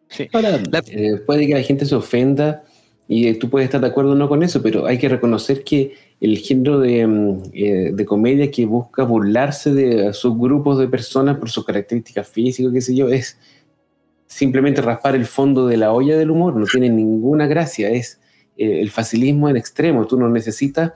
Sí. 0.10 0.28
Ahora, 0.34 0.62
La- 0.72 0.84
eh, 0.88 1.18
puede 1.26 1.48
que 1.48 1.54
la 1.54 1.62
gente 1.62 1.86
se 1.86 1.96
ofenda 1.96 2.64
y 3.08 3.28
eh, 3.28 3.36
tú 3.36 3.50
puedes 3.50 3.66
estar 3.66 3.80
de 3.82 3.88
acuerdo 3.88 4.12
o 4.12 4.16
no 4.16 4.28
con 4.28 4.44
eso, 4.44 4.62
pero 4.62 4.86
hay 4.86 4.98
que 4.98 5.10
reconocer 5.10 5.64
que 5.64 5.94
el 6.20 6.38
género 6.38 6.80
de, 6.80 7.08
mm, 7.08 7.42
eh, 7.54 7.92
de 7.94 8.06
comedia 8.06 8.52
que 8.52 8.66
busca 8.66 9.04
burlarse 9.04 9.74
de 9.74 10.14
subgrupos 10.14 10.78
de 10.80 10.88
personas 10.88 11.38
por 11.38 11.50
sus 11.50 11.66
características 11.66 12.28
físicas, 12.28 12.72
qué 12.74 12.82
sé 12.82 12.96
yo, 12.96 13.08
es 13.10 13.38
simplemente 14.28 14.82
raspar 14.82 15.16
el 15.16 15.26
fondo 15.26 15.66
de 15.68 15.78
la 15.78 15.92
olla 15.92 16.18
del 16.18 16.30
humor, 16.32 16.56
no 16.56 16.66
tiene 16.66 16.90
ninguna 16.90 17.48
gracia, 17.48 17.90
es 17.90 18.20
el 18.58 18.92
facilismo 18.92 19.50
en 19.50 19.56
extremo, 19.58 20.06
tú 20.06 20.20
no 20.20 20.30
necesitas 20.30 20.92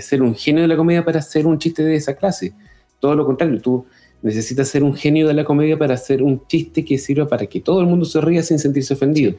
ser 0.00 0.22
un 0.22 0.34
genio 0.34 0.62
de 0.62 0.68
la 0.68 0.76
comedia 0.76 1.04
para 1.04 1.18
hacer 1.20 1.46
un 1.46 1.58
chiste 1.58 1.82
de 1.82 1.96
esa 1.96 2.14
clase, 2.14 2.52
todo 3.00 3.16
lo 3.16 3.24
contrario, 3.26 3.60
tú 3.60 3.86
necesitas 4.22 4.68
ser 4.68 4.82
un 4.82 4.94
genio 4.94 5.26
de 5.28 5.34
la 5.34 5.44
comedia 5.44 5.78
para 5.78 5.94
hacer 5.94 6.22
un 6.22 6.46
chiste 6.46 6.84
que 6.84 6.98
sirva 6.98 7.26
para 7.28 7.46
que 7.46 7.60
todo 7.60 7.80
el 7.80 7.86
mundo 7.86 8.04
se 8.04 8.20
ría 8.20 8.42
sin 8.42 8.58
sentirse 8.58 8.94
ofendido. 8.94 9.34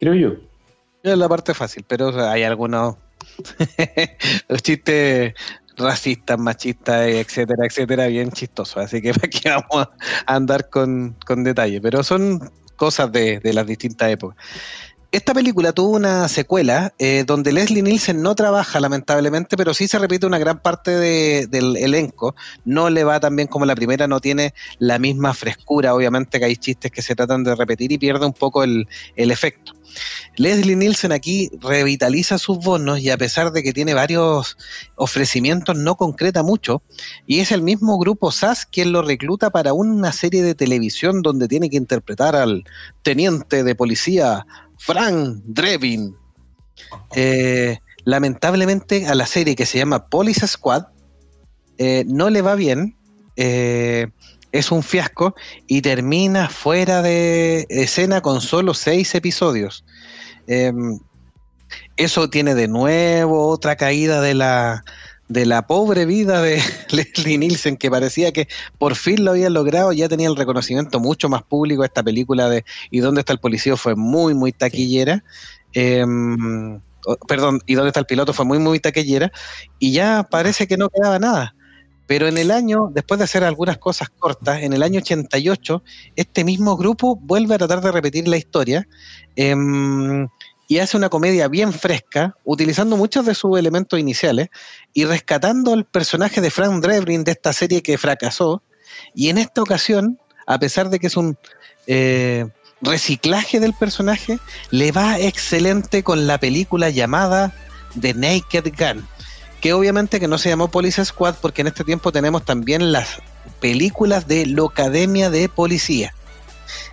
Creo 0.00 0.14
yo. 0.14 0.34
Es 1.02 1.16
la 1.16 1.28
parte 1.28 1.54
fácil, 1.54 1.84
pero 1.86 2.08
hay 2.28 2.42
algunos 2.42 2.96
los 4.48 4.62
chistes 4.62 5.34
racistas, 5.76 6.38
machistas, 6.38 7.08
etcétera, 7.08 7.66
etcétera, 7.66 8.06
bien 8.06 8.30
chistosos. 8.30 8.78
Así 8.78 9.00
que 9.00 9.12
qué 9.42 9.50
vamos 9.50 9.88
a 10.26 10.34
andar 10.34 10.68
con, 10.70 11.16
con 11.26 11.44
detalle. 11.44 11.80
Pero 11.80 12.02
son 12.02 12.50
cosas 12.76 13.12
de, 13.12 13.40
de 13.40 13.52
las 13.52 13.66
distintas 13.66 14.10
épocas. 14.10 14.36
Esta 15.12 15.34
película 15.34 15.74
tuvo 15.74 15.90
una 15.96 16.26
secuela 16.26 16.94
eh, 16.98 17.24
donde 17.26 17.52
Leslie 17.52 17.82
Nielsen 17.82 18.22
no 18.22 18.34
trabaja, 18.34 18.80
lamentablemente, 18.80 19.58
pero 19.58 19.74
sí 19.74 19.86
se 19.86 19.98
repite 19.98 20.24
una 20.26 20.38
gran 20.38 20.60
parte 20.62 20.90
de- 20.92 21.46
del 21.48 21.76
elenco. 21.76 22.34
No 22.64 22.88
le 22.88 23.04
va 23.04 23.20
tan 23.20 23.36
bien 23.36 23.46
como 23.46 23.66
la 23.66 23.74
primera, 23.74 24.08
no 24.08 24.20
tiene 24.20 24.54
la 24.78 24.98
misma 24.98 25.34
frescura. 25.34 25.94
Obviamente 25.94 26.38
que 26.38 26.46
hay 26.46 26.56
chistes 26.56 26.90
que 26.90 27.02
se 27.02 27.14
tratan 27.14 27.44
de 27.44 27.54
repetir 27.54 27.92
y 27.92 27.98
pierde 27.98 28.24
un 28.24 28.32
poco 28.32 28.64
el, 28.64 28.88
el 29.14 29.30
efecto. 29.30 29.72
Leslie 30.36 30.76
Nielsen 30.76 31.12
aquí 31.12 31.50
revitaliza 31.60 32.38
sus 32.38 32.56
bonos 32.56 32.98
y 33.00 33.10
a 33.10 33.18
pesar 33.18 33.52
de 33.52 33.62
que 33.62 33.74
tiene 33.74 33.92
varios 33.92 34.56
ofrecimientos 34.96 35.76
no 35.76 35.96
concreta 35.96 36.42
mucho 36.42 36.82
y 37.26 37.40
es 37.40 37.52
el 37.52 37.60
mismo 37.60 37.98
grupo 37.98 38.32
SAS 38.32 38.64
quien 38.64 38.92
lo 38.92 39.02
recluta 39.02 39.50
para 39.50 39.74
una 39.74 40.10
serie 40.12 40.42
de 40.42 40.54
televisión 40.54 41.20
donde 41.20 41.48
tiene 41.48 41.68
que 41.68 41.76
interpretar 41.76 42.34
al 42.34 42.64
teniente 43.02 43.62
de 43.64 43.74
policía 43.74 44.46
Frank 44.84 45.42
Drebin. 45.44 46.16
Eh, 47.14 47.78
lamentablemente 48.04 49.06
a 49.06 49.14
la 49.14 49.26
serie 49.26 49.54
que 49.54 49.66
se 49.66 49.78
llama 49.78 50.06
Police 50.08 50.46
Squad 50.46 50.84
eh, 51.78 52.04
no 52.06 52.30
le 52.30 52.42
va 52.42 52.54
bien, 52.54 52.96
eh, 53.36 54.08
es 54.50 54.70
un 54.70 54.82
fiasco 54.82 55.34
y 55.66 55.80
termina 55.82 56.48
fuera 56.48 57.00
de 57.00 57.66
escena 57.70 58.20
con 58.20 58.40
solo 58.40 58.74
seis 58.74 59.14
episodios. 59.14 59.84
Eh, 60.46 60.72
eso 61.96 62.28
tiene 62.28 62.54
de 62.54 62.68
nuevo 62.68 63.48
otra 63.48 63.76
caída 63.76 64.20
de 64.20 64.34
la, 64.34 64.84
de 65.32 65.46
la 65.46 65.66
pobre 65.66 66.04
vida 66.06 66.42
de 66.42 66.60
Leslie 66.90 67.38
Nielsen, 67.38 67.76
que 67.76 67.90
parecía 67.90 68.32
que 68.32 68.48
por 68.78 68.94
fin 68.96 69.24
lo 69.24 69.30
habían 69.32 69.54
logrado, 69.54 69.92
ya 69.92 70.08
tenía 70.08 70.28
el 70.28 70.36
reconocimiento 70.36 71.00
mucho 71.00 71.28
más 71.28 71.42
público. 71.42 71.84
Esta 71.84 72.02
película 72.02 72.48
de 72.48 72.64
¿Y 72.90 73.00
dónde 73.00 73.20
está 73.20 73.32
el 73.32 73.38
policía? 73.40 73.76
fue 73.76 73.94
muy, 73.96 74.34
muy 74.34 74.52
taquillera. 74.52 75.24
O- 77.04 77.16
perdón, 77.26 77.60
¿Y 77.66 77.74
dónde 77.74 77.88
está 77.88 78.00
el 78.00 78.06
piloto? 78.06 78.32
fue 78.32 78.44
muy, 78.44 78.58
muy 78.58 78.78
taquillera. 78.78 79.32
Y 79.78 79.92
ya 79.92 80.26
parece 80.30 80.66
que 80.66 80.76
no 80.76 80.88
quedaba 80.88 81.18
nada. 81.18 81.54
Pero 82.06 82.26
en 82.28 82.36
el 82.36 82.50
año, 82.50 82.90
después 82.92 83.18
de 83.18 83.24
hacer 83.24 83.42
algunas 83.44 83.78
cosas 83.78 84.08
cortas, 84.10 84.62
en 84.62 84.72
el 84.72 84.82
año 84.82 84.98
88, 84.98 85.82
este 86.16 86.44
mismo 86.44 86.76
grupo 86.76 87.16
vuelve 87.16 87.54
a 87.54 87.58
tratar 87.58 87.80
de 87.80 87.90
repetir 87.92 88.28
la 88.28 88.36
historia 88.36 88.86
em, 89.36 90.28
y 90.72 90.78
hace 90.78 90.96
una 90.96 91.10
comedia 91.10 91.48
bien 91.48 91.70
fresca, 91.70 92.34
utilizando 92.44 92.96
muchos 92.96 93.26
de 93.26 93.34
sus 93.34 93.58
elementos 93.58 94.00
iniciales 94.00 94.48
y 94.94 95.04
rescatando 95.04 95.74
el 95.74 95.84
personaje 95.84 96.40
de 96.40 96.50
Frank 96.50 96.82
Drebin 96.82 97.24
de 97.24 97.32
esta 97.32 97.52
serie 97.52 97.82
que 97.82 97.98
fracasó. 97.98 98.62
Y 99.14 99.28
en 99.28 99.36
esta 99.36 99.60
ocasión, 99.60 100.18
a 100.46 100.58
pesar 100.58 100.88
de 100.88 100.98
que 100.98 101.08
es 101.08 101.16
un 101.18 101.36
eh, 101.86 102.46
reciclaje 102.80 103.60
del 103.60 103.74
personaje, 103.74 104.38
le 104.70 104.92
va 104.92 105.18
excelente 105.18 106.02
con 106.02 106.26
la 106.26 106.38
película 106.38 106.88
llamada 106.88 107.52
The 108.00 108.14
Naked 108.14 108.72
Gun 108.74 109.06
que 109.60 109.74
obviamente 109.74 110.18
que 110.20 110.26
no 110.26 110.38
se 110.38 110.48
llamó 110.48 110.68
Police 110.68 111.04
Squad 111.04 111.34
porque 111.40 111.60
en 111.60 111.68
este 111.68 111.84
tiempo 111.84 112.12
tenemos 112.12 112.46
también 112.46 112.92
las 112.92 113.20
películas 113.60 114.26
de 114.26 114.46
la 114.46 114.64
Academia 114.64 115.28
de 115.28 115.50
Policía. 115.50 116.14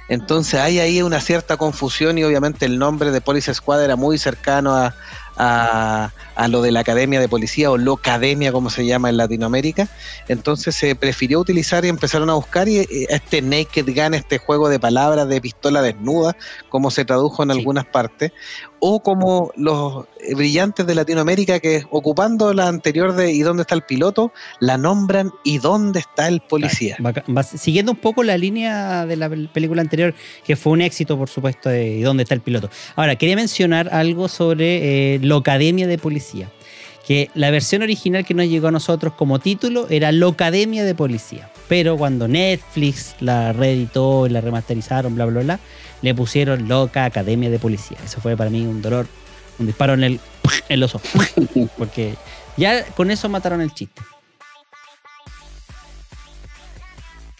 Entonces 0.07 0.59
hay 0.59 0.79
ahí 0.79 1.01
una 1.01 1.21
cierta 1.21 1.57
confusión 1.57 2.17
y 2.17 2.23
obviamente 2.23 2.65
el 2.65 2.79
nombre 2.79 3.11
de 3.11 3.21
Police 3.21 3.53
Squad 3.53 3.83
era 3.83 3.95
muy 3.95 4.17
cercano 4.17 4.75
a, 4.75 4.95
a, 5.37 6.11
a 6.35 6.47
lo 6.47 6.61
de 6.61 6.71
la 6.71 6.81
Academia 6.81 7.19
de 7.19 7.29
Policía 7.29 7.71
o 7.71 7.77
Locademia 7.77 8.51
como 8.51 8.69
se 8.69 8.85
llama 8.85 9.09
en 9.09 9.17
Latinoamérica. 9.17 9.87
Entonces 10.27 10.75
se 10.75 10.95
prefirió 10.95 11.39
utilizar 11.39 11.85
y 11.85 11.89
empezaron 11.89 12.29
a 12.29 12.33
buscar 12.33 12.67
y, 12.67 12.79
eh, 12.79 12.87
este 13.09 13.41
Naked 13.41 13.85
Gun, 13.95 14.13
este 14.15 14.37
juego 14.37 14.67
de 14.67 14.79
palabras 14.79 15.27
de 15.29 15.39
pistola 15.41 15.81
desnuda, 15.81 16.35
como 16.69 16.91
se 16.91 17.05
tradujo 17.05 17.43
en 17.43 17.51
Sí. 17.51 17.57
algunas 17.59 17.85
partes, 17.85 18.31
o 18.81 19.01
como 19.01 19.51
los 19.55 20.05
brillantes 20.35 20.85
de 20.87 20.95
Latinoamérica 20.95 21.59
que 21.59 21.83
ocupando 21.91 22.53
la 22.53 22.67
anterior 22.67 23.13
de 23.13 23.31
¿Y 23.31 23.41
dónde 23.41 23.61
está 23.63 23.75
el 23.75 23.81
piloto? 23.83 24.31
la 24.59 24.77
nombran 24.77 25.31
¿Y 25.43 25.57
dónde 25.57 25.99
está 25.99 26.27
el 26.27 26.41
policía? 26.41 26.97
Siguiendo 27.57 27.91
un 27.91 27.97
poco 27.97 28.23
la 28.23 28.37
línea 28.37 29.05
de 29.05 29.15
la 29.15 29.27
pel- 29.29 29.49
película 29.51 29.81
anterior, 29.81 30.13
que 30.45 30.55
fue 30.55 30.73
un 30.73 30.81
éxito, 30.81 31.17
por 31.17 31.29
supuesto, 31.29 31.69
de 31.69 31.97
¿Y 31.97 32.01
dónde 32.01 32.23
está 32.23 32.35
el 32.35 32.41
piloto? 32.41 32.69
Ahora, 32.95 33.15
quería 33.15 33.35
mencionar 33.35 33.89
algo 33.93 34.27
sobre 34.27 35.15
eh, 35.15 35.19
Locademia 35.21 35.87
de 35.87 35.97
Policía. 35.97 36.49
Que 37.05 37.29
la 37.33 37.49
versión 37.49 37.81
original 37.81 38.23
que 38.23 38.33
nos 38.35 38.45
llegó 38.47 38.67
a 38.67 38.71
nosotros 38.71 39.13
como 39.13 39.39
título 39.39 39.87
era 39.89 40.11
Locademia 40.11 40.83
de 40.83 40.93
Policía. 40.93 41.49
Pero 41.69 41.95
cuando 41.97 42.27
Netflix 42.27 43.15
la 43.21 43.53
reeditó 43.53 44.27
y 44.27 44.31
la 44.31 44.41
remasterizaron, 44.41 45.15
bla, 45.15 45.25
bla, 45.25 45.41
bla, 45.41 45.59
le 46.01 46.13
pusieron 46.15 46.67
Loca 46.67 47.05
Academia 47.05 47.49
de 47.49 47.59
Policía. 47.59 47.97
Eso 48.03 48.19
fue 48.19 48.35
para 48.35 48.49
mí 48.49 48.65
un 48.65 48.81
dolor, 48.81 49.07
un 49.59 49.67
disparo 49.67 49.93
en, 49.93 50.03
el, 50.03 50.19
en 50.67 50.79
los 50.81 50.95
ojos. 50.95 51.11
Porque 51.77 52.15
ya 52.57 52.83
con 52.95 53.11
eso 53.11 53.29
mataron 53.29 53.61
el 53.61 53.71
chiste. 53.73 54.01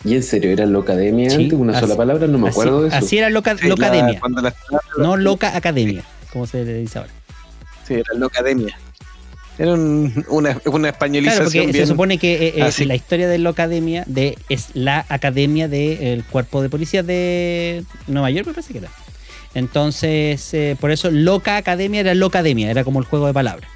¿Y 0.06 0.16
en 0.16 0.24
serio 0.24 0.52
era 0.52 0.66
Locademia 0.66 1.30
Sí, 1.30 1.36
antes? 1.44 1.60
¿Una 1.60 1.74
así- 1.74 1.82
sola 1.82 1.98
palabra? 1.98 2.28
No 2.28 2.38
me 2.38 2.48
Así, 2.50 2.60
acuerdo 2.60 2.82
de 2.84 2.88
eso. 2.88 2.98
así 2.98 3.18
era 3.18 3.30
Loca, 3.30 3.56
Sí, 3.58 3.64
la- 3.64 3.70
Locademia, 3.70 4.22
la- 4.42 4.54
no 4.98 5.18
Loca 5.18 5.58
Academia, 5.58 6.04
como 6.32 6.48
se 6.48 6.64
le 6.64 6.74
dice 6.76 7.00
ahora. 7.00 7.12
Sí, 7.86 7.96
era 7.96 8.14
Locademia. 8.14 8.78
Era 9.60 9.74
un- 9.74 10.26
una, 10.30 10.52
una 10.52 10.60
Claro, 10.62 10.88
españolización 10.88 11.74
se 11.74 11.86
supone 11.86 12.18
que 12.18 12.48
eh, 12.48 12.54
eh, 12.56 12.62
así. 12.64 12.86
la 12.86 12.96
historia 12.96 13.28
de 13.28 13.38
la 13.38 13.50
academia 13.50 14.04
de, 14.08 14.38
es 14.48 14.70
la 14.74 15.06
academia 15.10 15.68
del 15.68 16.24
cuerpo 16.24 16.62
de 16.62 16.70
policía 16.70 17.04
de 17.04 17.84
Nueva 18.08 18.32
York, 18.32 18.48
me 18.48 18.54
parece 18.54 18.72
que 18.72 18.80
era. 18.80 18.90
Entonces, 19.54 20.54
eh, 20.54 20.78
por 20.80 20.92
eso 20.92 21.12
Loca 21.12 21.58
Academia 21.58 22.00
era 22.00 22.14
Locademia, 22.16 22.72
era 22.72 22.84
como 22.86 23.00
el 23.00 23.06
juego 23.06 23.28
de 23.28 23.34
palabras. 23.34 23.70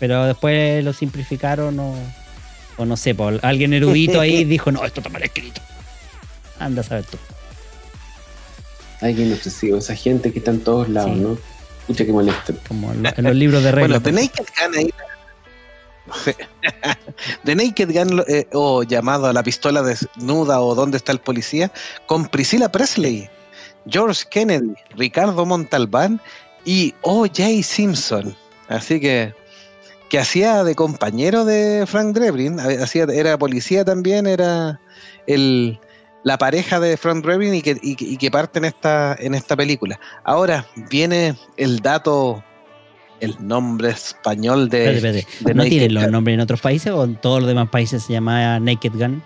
Pero 0.00 0.24
después 0.24 0.82
lo 0.84 0.92
simplificaron 0.92 1.78
o, 1.78 1.94
o 2.76 2.84
no 2.84 2.96
sé, 2.96 3.14
por 3.14 3.38
alguien 3.42 3.72
erudito 3.74 4.20
ahí 4.20 4.42
dijo, 4.44 4.72
no, 4.72 4.84
esto 4.84 5.00
está 5.00 5.10
mal 5.10 5.22
escrito. 5.22 5.60
Anda 6.58 6.80
a 6.80 6.84
saber 6.84 7.04
tú. 7.04 7.16
Alguien 9.00 9.32
obsesivo, 9.32 9.78
esa 9.78 9.94
gente 9.94 10.32
que 10.32 10.40
está 10.40 10.50
en 10.50 10.60
todos 10.60 10.88
lados, 10.88 11.12
Sí. 11.14 11.20
¿no? 11.20 11.38
Escucha 11.82 12.04
que 12.04 12.12
molesta. 12.12 12.52
Como 12.66 12.92
en, 12.92 13.02
lo- 13.04 13.10
en 13.16 13.24
los 13.24 13.36
libros 13.36 13.62
de 13.62 13.70
reglas. 13.72 14.02
Bueno, 14.02 14.20
Naked 14.20 14.44
Gun 14.44 14.76
ahí. 14.78 14.90
The 17.44 17.54
Naked 17.54 17.92
Gun, 17.92 18.24
eh, 18.28 18.46
o 18.52 18.82
llamado 18.82 19.26
a 19.26 19.32
la 19.32 19.42
pistola 19.42 19.82
desnuda 19.82 20.60
o 20.60 20.74
¿Dónde 20.74 20.96
está 20.96 21.12
el 21.12 21.20
policía? 21.20 21.70
Con 22.06 22.26
Priscilla 22.26 22.70
Presley, 22.70 23.28
George 23.86 24.24
Kennedy, 24.30 24.74
Ricardo 24.96 25.44
Montalbán 25.46 26.20
y 26.64 26.94
O.J. 27.02 27.62
Simpson. 27.62 28.36
Así 28.68 29.00
que, 29.00 29.34
que 30.10 30.18
hacía 30.18 30.62
de 30.64 30.74
compañero 30.74 31.44
de 31.44 31.84
Frank 31.86 32.14
Drebin, 32.14 32.60
hacía, 32.60 33.04
era 33.04 33.38
policía 33.38 33.84
también, 33.84 34.26
era 34.26 34.78
el, 35.26 35.78
la 36.24 36.36
pareja 36.36 36.80
de 36.80 36.96
Frank 36.96 37.24
Drebin 37.24 37.54
y 37.54 37.62
que, 37.62 37.78
y, 37.80 38.16
que- 38.16 38.30
parte 38.30 38.60
esta, 38.66 39.16
en 39.18 39.34
esta 39.34 39.56
película. 39.56 39.98
Ahora 40.24 40.66
viene 40.90 41.36
el 41.56 41.80
dato, 41.80 42.44
el 43.20 43.36
nombre 43.40 43.90
español 43.90 44.68
de, 44.68 44.94
Espérate, 44.96 45.18
espérate. 45.20 45.44
de 45.44 45.54
¿No 45.54 45.58
Naked 45.62 45.70
tienen 45.70 45.94
los 45.94 46.10
nombres 46.10 46.34
en 46.34 46.40
otros 46.40 46.60
países 46.60 46.92
o 46.92 47.04
en 47.04 47.16
todos 47.16 47.40
los 47.40 47.48
demás 47.48 47.68
países 47.70 48.02
se 48.02 48.12
llama 48.12 48.58
Naked 48.60 48.92
Gun? 48.94 49.22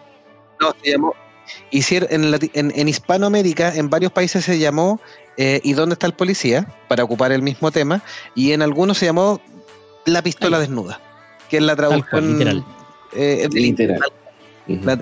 No, 0.61 0.75
se 0.83 0.91
llamó. 0.93 1.15
Hicieron 1.71 2.09
en, 2.11 2.51
en, 2.55 2.73
en 2.75 2.89
Hispanoamérica, 2.89 3.75
en 3.75 3.91
varios 3.91 4.13
países 4.13 4.45
se 4.45 4.59
llamó 4.59 5.01
eh, 5.37 5.61
¿Y 5.65 5.73
dónde 5.73 5.95
está 5.95 6.07
el 6.07 6.15
policía? 6.15 6.67
para 6.89 7.03
ocupar 7.05 7.33
el 7.33 7.43
mismo 7.43 7.71
tema. 7.71 8.03
Y 8.35 8.53
en 8.53 8.63
algunos 8.63 8.99
se 8.99 9.07
llamó 9.07 9.41
La 10.07 10.23
pistola 10.23 10.59
Ahí. 10.59 10.63
desnuda, 10.63 11.01
que 11.51 11.57
es 11.59 11.63
la 11.63 11.75
cual, 11.75 11.89
traducción 11.89 12.33
literal. 12.39 12.65
eh, 13.15 13.49
Literal. 13.53 14.01
La- 14.67 14.99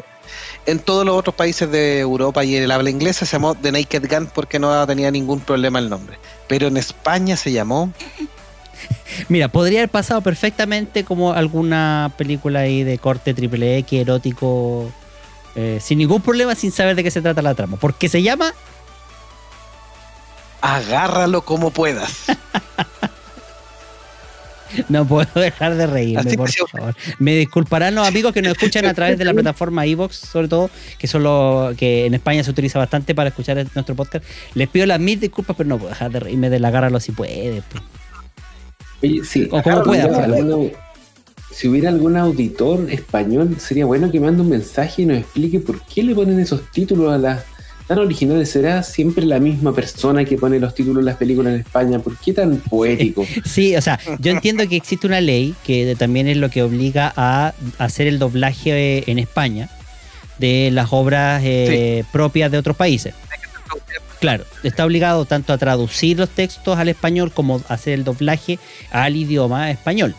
En 0.66 0.78
todos 0.78 1.04
los 1.04 1.16
otros 1.16 1.34
países 1.34 1.70
de 1.70 1.98
Europa 2.00 2.44
y 2.44 2.54
en 2.56 2.62
el 2.62 2.70
habla 2.70 2.90
inglesa 2.90 3.26
se 3.26 3.32
llamó 3.32 3.54
The 3.54 3.72
Naked 3.72 4.08
Gun 4.10 4.28
porque 4.34 4.58
no 4.58 4.86
tenía 4.86 5.10
ningún 5.10 5.40
problema 5.40 5.78
el 5.78 5.88
nombre. 5.90 6.16
Pero 6.48 6.68
en 6.68 6.76
España 6.76 7.36
se 7.36 7.50
llamó 7.52 7.92
Mira, 9.28 9.48
podría 9.48 9.80
haber 9.80 9.90
pasado 9.90 10.20
perfectamente 10.20 11.04
como 11.04 11.32
alguna 11.32 12.12
película 12.16 12.60
ahí 12.60 12.84
de 12.84 12.98
corte 12.98 13.34
triple 13.34 13.78
X, 13.78 14.00
erótico, 14.00 14.92
eh, 15.56 15.78
sin 15.80 15.98
ningún 15.98 16.22
problema, 16.22 16.54
sin 16.54 16.72
saber 16.72 16.96
de 16.96 17.02
qué 17.02 17.10
se 17.10 17.22
trata 17.22 17.42
la 17.42 17.54
trama. 17.54 17.76
Porque 17.76 18.08
se 18.08 18.22
llama 18.22 18.52
Agárralo 20.60 21.42
como 21.42 21.70
puedas. 21.70 22.24
No 24.88 25.04
puedo 25.04 25.28
dejar 25.34 25.74
de 25.74 25.86
reírme, 25.86 26.36
por 26.36 26.50
favor. 26.50 26.94
Me 27.18 27.34
disculparán 27.34 27.94
los 27.94 28.06
amigos 28.06 28.32
que 28.32 28.42
nos 28.42 28.52
escuchan 28.52 28.86
a 28.86 28.94
través 28.94 29.18
de 29.18 29.24
la 29.24 29.34
plataforma 29.34 29.86
iVoox, 29.86 30.14
sobre 30.14 30.48
todo, 30.48 30.70
que 30.98 31.06
son 31.06 31.24
los 31.24 31.76
que 31.76 32.06
en 32.06 32.14
España 32.14 32.44
se 32.44 32.50
utiliza 32.50 32.78
bastante 32.78 33.14
para 33.14 33.30
escuchar 33.30 33.56
nuestro 33.74 33.94
podcast. 33.94 34.24
Les 34.54 34.68
pido 34.68 34.86
las 34.86 35.00
mil 35.00 35.18
disculpas, 35.18 35.56
pero 35.56 35.68
no 35.68 35.78
puedo 35.78 35.90
dejar 35.90 36.10
de 36.10 36.20
reírme 36.20 36.50
del 36.50 36.64
agárralo 36.64 37.00
si 37.00 37.12
puede. 37.12 37.62
pues. 37.62 37.82
Oye, 39.02 39.22
sí. 39.24 39.48
O 39.50 39.62
como 39.62 39.84
si 39.84 39.88
pueda, 39.88 40.06
hubiera 40.06 40.56
pues. 40.56 40.72
Si 41.52 41.68
hubiera 41.68 41.88
algún 41.88 42.16
auditor 42.16 42.86
español, 42.90 43.56
sería 43.58 43.84
bueno 43.84 44.10
que 44.10 44.20
mande 44.20 44.42
un 44.42 44.50
mensaje 44.50 45.02
y 45.02 45.06
nos 45.06 45.18
explique 45.18 45.58
por 45.58 45.82
qué 45.82 46.02
le 46.02 46.14
ponen 46.14 46.38
esos 46.38 46.70
títulos 46.70 47.12
a 47.12 47.18
las 47.18 47.44
tan 47.88 47.98
originales. 47.98 48.48
¿Será 48.50 48.84
siempre 48.84 49.26
la 49.26 49.40
misma 49.40 49.74
persona 49.74 50.24
que 50.24 50.36
pone 50.36 50.60
los 50.60 50.74
títulos 50.76 50.98
de 50.98 51.10
las 51.10 51.16
películas 51.16 51.54
en 51.54 51.60
España? 51.60 51.98
¿Por 51.98 52.16
qué 52.18 52.32
tan 52.32 52.58
poético? 52.58 53.26
Sí, 53.44 53.74
o 53.74 53.82
sea, 53.82 53.98
yo 54.20 54.30
entiendo 54.30 54.66
que 54.68 54.76
existe 54.76 55.08
una 55.08 55.20
ley 55.20 55.56
que 55.64 55.96
también 55.98 56.28
es 56.28 56.36
lo 56.36 56.50
que 56.50 56.62
obliga 56.62 57.12
a 57.16 57.52
hacer 57.78 58.06
el 58.06 58.20
doblaje 58.20 58.98
eh, 58.98 59.04
en 59.08 59.18
España 59.18 59.68
de 60.38 60.70
las 60.72 60.92
obras 60.92 61.42
eh, 61.44 62.04
propias 62.12 62.52
de 62.52 62.58
otros 62.58 62.76
países. 62.76 63.12
Claro, 64.20 64.44
está 64.62 64.84
obligado 64.84 65.24
tanto 65.24 65.54
a 65.54 65.58
traducir 65.58 66.18
los 66.18 66.28
textos 66.28 66.78
al 66.78 66.90
español 66.90 67.32
como 67.32 67.62
a 67.68 67.74
hacer 67.74 67.94
el 67.94 68.04
doblaje 68.04 68.58
al 68.90 69.16
idioma 69.16 69.70
español. 69.70 70.14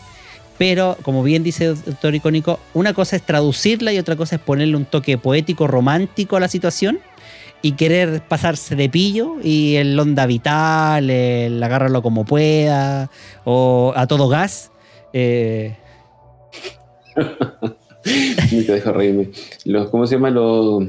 Pero, 0.58 0.98
como 1.02 1.22
bien 1.22 1.44
dice 1.44 1.66
el 1.66 1.82
doctor 1.82 2.14
Icónico, 2.14 2.58
una 2.74 2.94
cosa 2.94 3.16
es 3.16 3.22
traducirla 3.22 3.92
y 3.92 3.98
otra 3.98 4.16
cosa 4.16 4.36
es 4.36 4.42
ponerle 4.42 4.76
un 4.76 4.84
toque 4.86 5.18
poético, 5.18 5.66
romántico 5.68 6.36
a 6.36 6.40
la 6.40 6.48
situación 6.48 6.98
y 7.62 7.72
querer 7.72 8.22
pasarse 8.26 8.74
de 8.74 8.88
pillo 8.88 9.36
y 9.42 9.76
el 9.76 9.98
onda 9.98 10.26
vital, 10.26 11.08
el 11.08 11.62
agárralo 11.62 12.02
como 12.02 12.24
pueda 12.24 13.08
o 13.44 13.92
a 13.96 14.06
todo 14.08 14.28
gas. 14.28 14.72
eh, 15.12 15.76
Ni 18.50 18.64
te 18.64 18.72
dejo 18.72 18.92
reírme. 18.92 19.30
¿Cómo 19.90 20.06
se 20.08 20.16
llama? 20.16 20.30
Los, 20.30 20.84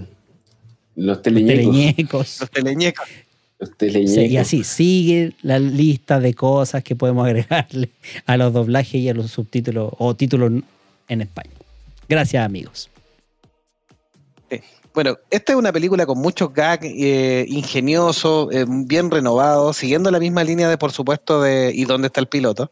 los 0.96 1.22
teleñecos. 1.22 1.72
teleñecos. 1.74 2.38
Los 2.41 2.52
teleñecos. 2.52 3.08
Los 3.60 3.70
Sí, 3.70 3.76
teleñecos. 3.78 4.32
y 4.32 4.38
así 4.38 4.64
sigue 4.64 5.34
la 5.41 5.58
lista 5.60 6.20
de 6.20 6.34
cosas 6.34 6.84
que 6.84 6.96
podemos 6.96 7.26
agregarle 7.26 7.89
a 8.26 8.36
los 8.38 8.52
doblajes 8.52 8.96
y 8.96 9.08
a 9.10 9.14
los 9.14 9.32
subtítulos 9.32 9.91
o 9.98 10.16
títulos 10.16 10.52
en 11.08 11.22
España. 11.22 11.52
Gracias, 12.10 12.46
amigos. 12.46 12.89
Bueno, 14.94 15.18
esta 15.32 15.54
es 15.54 15.58
una 15.58 15.72
película 15.74 16.06
con 16.06 16.20
muchos 16.20 16.54
gags 16.54 16.86
eh, 16.86 17.46
ingeniosos, 17.48 18.54
eh, 18.54 18.64
bien 18.68 19.10
renovados, 19.10 19.78
siguiendo 19.78 20.12
la 20.12 20.20
misma 20.20 20.44
línea 20.44 20.70
de, 20.70 20.78
por 20.78 20.91
supuesto, 20.91 21.41
de 21.41 21.72
¿Y 21.74 21.86
dónde 21.86 22.08
está 22.08 22.20
el 22.20 22.28
piloto? 22.28 22.70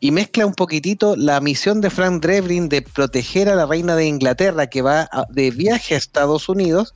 Y 0.00 0.10
mezcla 0.10 0.46
un 0.46 0.54
poquitito 0.54 1.14
la 1.14 1.40
misión 1.40 1.80
de 1.80 1.90
Frank 1.90 2.22
Drebin 2.24 2.68
de 2.68 2.82
proteger 2.82 3.48
a 3.48 3.54
la 3.54 3.66
reina 3.66 3.94
de 3.94 4.04
Inglaterra 4.06 4.66
que 4.66 4.82
va 4.82 5.02
a- 5.12 5.26
de 5.30 5.52
viaje 5.52 5.94
a 5.94 5.98
Estados 5.98 6.48
Unidos 6.48 6.92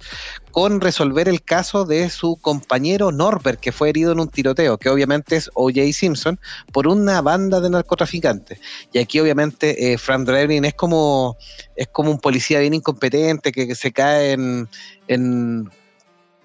con 0.54 0.80
resolver 0.80 1.28
el 1.28 1.42
caso 1.42 1.84
de 1.84 2.08
su 2.10 2.36
compañero 2.36 3.10
Norbert, 3.10 3.58
que 3.58 3.72
fue 3.72 3.88
herido 3.88 4.12
en 4.12 4.20
un 4.20 4.28
tiroteo, 4.28 4.78
que 4.78 4.88
obviamente 4.88 5.34
es 5.34 5.50
O.J. 5.54 5.92
Simpson, 5.92 6.38
por 6.70 6.86
una 6.86 7.20
banda 7.22 7.60
de 7.60 7.70
narcotraficantes. 7.70 8.60
Y 8.92 9.00
aquí 9.00 9.18
obviamente 9.18 9.92
eh, 9.92 9.98
Frank 9.98 10.24
Drebin 10.28 10.64
es 10.64 10.74
como, 10.74 11.36
es 11.74 11.88
como 11.88 12.12
un 12.12 12.20
policía 12.20 12.60
bien 12.60 12.72
incompetente 12.72 13.50
que, 13.50 13.66
que 13.66 13.74
se 13.74 13.90
cae 13.90 14.30
en, 14.30 14.68
en- 15.08 15.68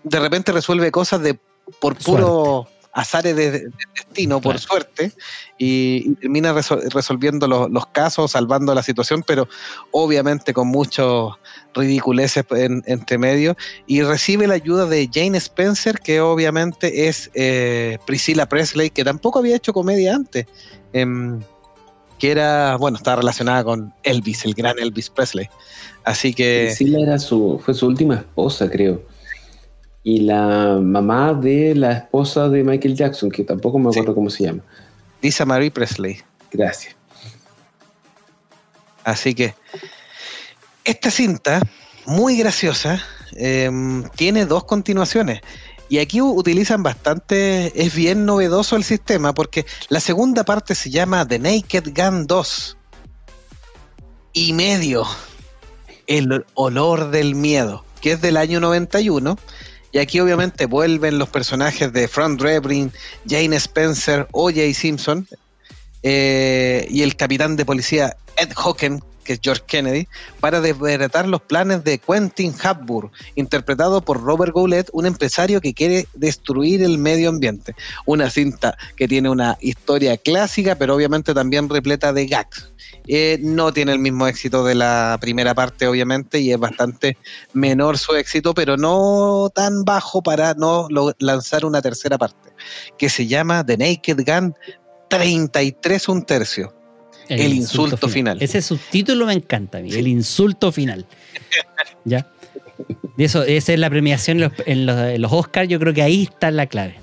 De 0.03 0.19
repente 0.19 0.51
resuelve 0.53 0.89
cosas 0.89 1.21
de 1.21 1.39
por 1.79 1.95
puro 1.95 2.67
azares 2.91 3.35
de, 3.35 3.51
de 3.51 3.71
destino, 3.95 4.41
por 4.41 4.53
Claro. 4.55 4.67
suerte, 4.67 5.11
y, 5.57 6.03
y 6.09 6.15
termina 6.15 6.53
resol- 6.53 6.89
resolviendo 6.91 7.47
los, 7.47 7.69
los 7.69 7.85
casos, 7.87 8.31
salvando 8.31 8.73
la 8.73 8.81
situación, 8.81 9.23
pero 9.25 9.47
obviamente 9.91 10.53
con 10.53 10.67
muchos 10.67 11.33
ridiculeces 11.75 12.45
en- 12.51 12.81
entre 12.87 13.17
medio, 13.17 13.55
y 13.85 14.01
recibe 14.01 14.47
la 14.47 14.55
ayuda 14.55 14.85
de 14.87 15.09
Jane 15.13 15.37
Spencer, 15.37 15.99
que 15.99 16.19
obviamente 16.21 17.07
es 17.07 17.29
eh, 17.35 17.99
Priscilla 18.07 18.47
Presley, 18.47 18.89
que 18.89 19.03
tampoco 19.03 19.39
había 19.39 19.55
hecho 19.55 19.71
comedia 19.71 20.15
antes, 20.15 20.47
em, 20.93 21.39
que 22.17 22.31
era, 22.31 22.75
bueno, 22.75 22.97
estaba 22.97 23.17
relacionada 23.17 23.63
con 23.63 23.93
Elvis, 24.03 24.43
el 24.45 24.53
gran 24.53 24.77
Elvis 24.79 25.09
Presley. 25.09 25.47
Así 26.03 26.33
que... 26.33 26.73
Priscilla 26.75 26.99
era 27.03 27.19
su, 27.19 27.61
fue 27.63 27.73
su 27.73 27.85
última 27.85 28.15
esposa, 28.15 28.69
creo. 28.69 29.01
Y 30.03 30.21
la 30.21 30.79
mamá 30.81 31.33
de 31.33 31.75
la 31.75 31.91
esposa 31.91 32.49
de 32.49 32.63
Michael 32.63 32.95
Jackson, 32.95 33.29
que 33.29 33.43
tampoco 33.43 33.79
me 33.79 33.89
acuerdo 33.89 34.15
cómo 34.15 34.29
se 34.29 34.45
llama. 34.45 34.63
Lisa 35.21 35.45
Marie 35.45 35.71
Presley. 35.71 36.19
Gracias. 36.51 36.95
Así 39.03 39.33
que 39.33 39.53
esta 40.83 41.11
cinta, 41.11 41.61
muy 42.05 42.37
graciosa, 42.37 43.03
em, 43.33 44.03
tiene 44.15 44.45
dos 44.45 44.63
continuaciones. 44.63 45.41
Y 45.89 45.97
aquí 45.97 46.21
utilizan 46.21 46.83
bastante, 46.83 47.71
es 47.83 47.95
bien 47.95 48.25
novedoso 48.25 48.75
el 48.75 48.83
sistema, 48.83 49.33
porque 49.33 49.65
la 49.89 49.99
segunda 49.99 50.43
parte 50.43 50.75
se 50.75 50.91
llama 50.91 51.27
The 51.27 51.39
Naked 51.39 51.93
Gun 51.95 52.27
2. 52.27 52.77
Y 54.33 54.53
medio, 54.53 55.05
el 56.05 56.45
olor 56.53 57.09
del 57.09 57.33
miedo, 57.33 57.83
que 58.01 58.11
es 58.11 58.21
del 58.21 58.37
año 58.37 58.59
91. 58.59 59.37
Y 59.91 59.97
aquí 59.97 60.19
obviamente 60.19 60.65
vuelven 60.65 61.17
los 61.17 61.29
personajes 61.29 61.91
de 61.91 62.07
Frank 62.07 62.39
Drebin, 62.39 62.91
Jane 63.27 63.55
Spencer, 63.55 64.27
O.J. 64.31 64.73
Simpson 64.73 65.27
eh, 66.03 66.87
y 66.89 67.01
el 67.01 67.15
capitán 67.15 67.55
de 67.55 67.65
policía 67.65 68.15
Ed 68.37 68.51
Hocken, 68.55 69.03
que 69.29 69.33
es 69.33 69.41
George 69.43 69.61
Kennedy, 69.67 70.07
para 70.39 70.59
desbaratar 70.59 71.27
los 71.27 71.39
planes 71.39 71.83
de 71.83 71.99
Quentin 71.99 72.51
Hapburn, 72.63 73.11
interpretado 73.35 74.01
por 74.01 74.23
Robert 74.23 74.53
Goulet, 74.53 74.89
un 74.91 75.05
empresario 75.05 75.61
que 75.61 75.75
quiere 75.75 76.07
destruir 76.15 76.81
el 76.81 76.97
medio 76.97 77.29
ambiente. 77.29 77.75
Una 78.07 78.31
cinta 78.31 78.75
que 78.95 79.07
tiene 79.07 79.29
una 79.29 79.55
historia 79.61 80.17
clásica, 80.17 80.73
pero 80.73 80.95
obviamente 80.95 81.35
también 81.35 81.69
repleta 81.69 82.11
de 82.11 82.25
gags. 82.25 82.71
Eh, 83.07 83.37
no 83.39 83.71
tiene 83.71 83.91
el 83.91 83.99
mismo 83.99 84.25
éxito 84.25 84.63
de 84.63 84.73
la 84.73 85.19
primera 85.21 85.53
parte, 85.53 85.85
obviamente, 85.85 86.39
y 86.39 86.51
es 86.51 86.57
bastante 86.57 87.15
menor 87.53 87.99
su 87.99 88.15
éxito, 88.15 88.55
pero 88.55 88.77
no 88.77 89.51
tan 89.53 89.83
bajo 89.83 90.23
para 90.23 90.55
no 90.55 90.87
lanzar 91.19 91.65
una 91.65 91.83
tercera 91.83 92.17
parte, 92.17 92.49
que 92.97 93.09
se 93.09 93.27
llama 93.27 93.63
The 93.63 93.77
Naked 93.77 94.25
Gun 94.25 94.55
33 95.07 96.09
un 96.09 96.25
tercio. 96.25 96.78
El, 97.29 97.53
insulto, 97.53 98.09
final. 98.09 98.37
Ese 98.41 98.61
subtítulo 98.61 99.25
me 99.25 99.33
encanta 99.33 99.77
a 99.77 99.81
mí, 99.81 99.91
el 99.91 100.07
insulto 100.07 100.71
final. 100.71 101.05
¿Ya? 102.05 102.27
De 103.17 103.25
eso, 103.25 103.43
esa 103.43 103.73
es 103.73 103.79
la 103.79 103.89
premiación 103.89 104.51
en 104.65 104.85
los, 105.21 105.31
Oscars, 105.31 105.67
yo 105.67 105.79
creo 105.79 105.93
que 105.93 106.01
ahí 106.01 106.23
está 106.23 106.51
la 106.51 106.65
clave. 106.65 106.95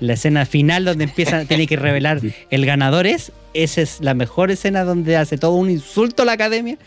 La 0.00 0.14
escena 0.14 0.46
final 0.46 0.84
donde 0.84 1.04
empieza, 1.04 1.44
tiene 1.46 1.66
que 1.66 1.76
revelar 1.76 2.20
el 2.50 2.66
ganador 2.66 3.06
es, 3.06 3.32
esa 3.54 3.82
es 3.82 4.00
la 4.00 4.14
mejor 4.14 4.50
escena 4.50 4.84
donde 4.84 5.16
hace 5.16 5.38
todo 5.38 5.52
un 5.52 5.70
insulto 5.70 6.22
a 6.22 6.26
la 6.26 6.32
academia, 6.32 6.78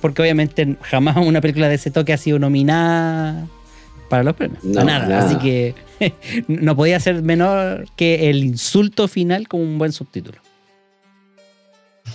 porque 0.00 0.22
obviamente 0.22 0.76
jamás 0.82 1.16
una 1.18 1.40
película 1.40 1.68
de 1.68 1.74
ese 1.76 1.90
toque 1.90 2.12
ha 2.12 2.16
sido 2.16 2.38
nominada 2.38 3.46
para 4.08 4.22
los 4.22 4.34
premios. 4.34 4.64
nada. 4.64 5.18
Así 5.18 5.36
que 5.36 5.74
no 6.48 6.74
podía 6.76 6.98
ser 7.00 7.22
menor 7.22 7.86
que 7.96 8.30
el 8.30 8.44
insulto 8.44 9.08
final 9.08 9.48
con 9.48 9.60
un 9.60 9.78
buen 9.78 9.92
subtítulo. 9.92 10.38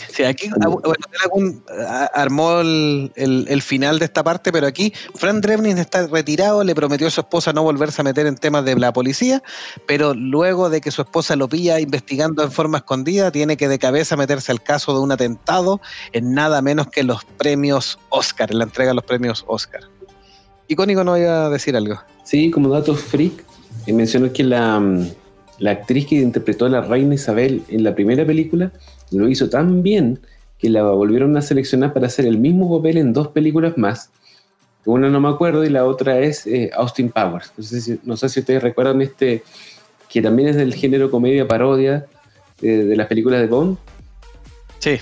Sí, 0.09 0.23
aquí 0.23 0.49
ah, 0.61 2.09
armó 2.13 2.59
el, 2.61 3.61
final 3.61 3.99
de 3.99 4.05
esta 4.05 4.23
parte, 4.23 4.51
pero 4.51 4.67
aquí 4.67 4.93
Frank 5.15 5.41
Drebin 5.41 5.77
está 5.77 6.07
retirado, 6.07 6.63
le 6.63 6.75
prometió 6.75 7.07
a 7.07 7.11
su 7.11 7.21
esposa 7.21 7.53
no 7.53 7.63
volverse 7.63 8.01
a 8.01 8.03
meter 8.03 8.25
en 8.25 8.35
temas 8.35 8.65
de 8.65 8.75
la 8.75 8.91
policía, 8.93 9.41
pero 9.85 10.13
luego 10.13 10.69
de 10.69 10.81
que 10.81 10.91
su 10.91 11.01
esposa 11.01 11.35
lo 11.35 11.47
pilla 11.47 11.79
investigando 11.79 12.43
en 12.43 12.51
forma 12.51 12.79
escondida, 12.79 13.31
tiene 13.31 13.57
que 13.57 13.67
de 13.67 13.79
cabeza 13.79 14.15
meterse 14.17 14.51
al 14.51 14.61
caso 14.61 14.93
de 14.93 14.99
un 14.99 15.11
atentado 15.11 15.81
en 16.13 16.33
nada 16.33 16.61
menos 16.61 16.87
que 16.87 17.03
los 17.03 17.23
premios 17.23 17.99
Oscar, 18.09 18.51
en 18.51 18.59
la 18.59 18.63
entrega 18.65 18.91
de 18.91 18.95
los 18.95 19.05
premios 19.05 19.45
Oscar. 19.47 19.81
Icónico 20.67 21.03
no 21.03 21.17
iba 21.17 21.47
a 21.47 21.49
decir 21.49 21.75
algo. 21.75 21.99
Sí, 22.23 22.49
como 22.49 22.69
dato 22.69 22.95
freak, 22.95 23.43
eh, 23.85 23.93
mencionó 23.93 24.31
que 24.31 24.43
la, 24.43 24.79
mm, 24.79 25.09
la 25.61 25.71
actriz 25.71 26.07
que 26.07 26.15
interpretó 26.15 26.65
a 26.65 26.69
la 26.69 26.81
reina 26.81 27.13
Isabel 27.13 27.61
en 27.69 27.83
la 27.83 27.93
primera 27.93 28.25
película 28.25 28.71
lo 29.11 29.29
hizo 29.29 29.47
tan 29.47 29.83
bien 29.83 30.19
que 30.57 30.69
la 30.69 30.81
volvieron 30.83 31.37
a 31.37 31.41
seleccionar 31.43 31.93
para 31.93 32.07
hacer 32.07 32.25
el 32.25 32.39
mismo 32.39 32.75
papel 32.75 32.97
en 32.97 33.13
dos 33.13 33.27
películas 33.27 33.77
más. 33.77 34.09
Una 34.85 35.07
no 35.09 35.19
me 35.19 35.29
acuerdo 35.29 35.63
y 35.63 35.69
la 35.69 35.85
otra 35.85 36.19
es 36.19 36.47
eh, 36.47 36.71
Austin 36.73 37.09
Powers. 37.09 37.53
No 37.55 37.63
sé, 37.63 37.79
si, 37.81 37.99
no 38.03 38.17
sé, 38.17 38.29
si, 38.29 38.39
ustedes 38.39 38.63
recuerdan 38.63 39.03
este, 39.03 39.43
que 40.09 40.21
también 40.21 40.49
es 40.49 40.55
del 40.55 40.73
género 40.73 41.11
comedia 41.11 41.47
parodia 41.47 42.07
de, 42.59 42.85
de 42.85 42.95
las 42.95 43.05
películas 43.05 43.41
de 43.41 43.47
Bond. 43.47 43.77
Sí. 44.79 44.99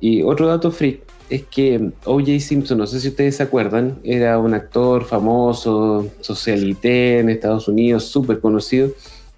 Y 0.00 0.22
otro 0.22 0.46
dato 0.46 0.70
freak 0.70 1.11
es 1.32 1.44
que 1.46 1.92
O.J. 2.04 2.40
Simpson, 2.40 2.76
no 2.76 2.86
sé 2.86 3.00
si 3.00 3.08
ustedes 3.08 3.36
se 3.36 3.42
acuerdan, 3.42 3.98
era 4.04 4.38
un 4.38 4.52
actor 4.52 5.06
famoso, 5.06 6.06
socialité 6.20 7.20
en 7.20 7.30
Estados 7.30 7.68
Unidos, 7.68 8.04
súper 8.04 8.38
conocido, 8.38 8.90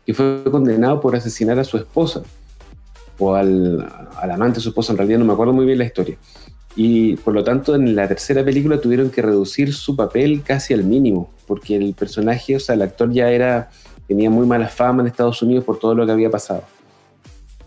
que 0.04 0.12
fue 0.12 0.42
condenado 0.50 1.00
por 1.00 1.14
asesinar 1.14 1.56
a 1.60 1.62
su 1.62 1.76
esposa 1.76 2.24
o 3.16 3.36
al, 3.36 3.86
amante 4.20 4.56
de 4.56 4.62
su 4.62 4.70
esposa, 4.70 4.90
en 4.90 4.98
realidad 4.98 5.20
no 5.20 5.24
me 5.24 5.34
acuerdo 5.34 5.52
muy 5.52 5.66
bien 5.66 5.78
la 5.78 5.84
historia. 5.84 6.16
Y 6.74 7.14
por 7.18 7.32
lo 7.32 7.44
tanto, 7.44 7.76
en 7.76 7.94
la 7.94 8.08
tercera 8.08 8.44
película 8.44 8.80
tuvieron 8.80 9.10
que 9.10 9.22
reducir 9.22 9.72
su 9.72 9.94
papel 9.94 10.42
casi 10.42 10.74
al 10.74 10.82
mínimo, 10.82 11.30
porque 11.46 11.76
el 11.76 11.94
personaje, 11.94 12.56
o 12.56 12.60
sea, 12.60 12.74
el 12.74 12.82
actor 12.82 13.12
ya 13.12 13.30
era, 13.30 13.70
tenía 14.08 14.30
muy 14.30 14.48
mala 14.48 14.66
fama 14.66 15.02
en 15.02 15.06
Estados 15.06 15.40
Unidos 15.42 15.62
por 15.62 15.78
todo 15.78 15.94
lo 15.94 16.04
que 16.04 16.10
había 16.10 16.28
pasado. 16.28 16.64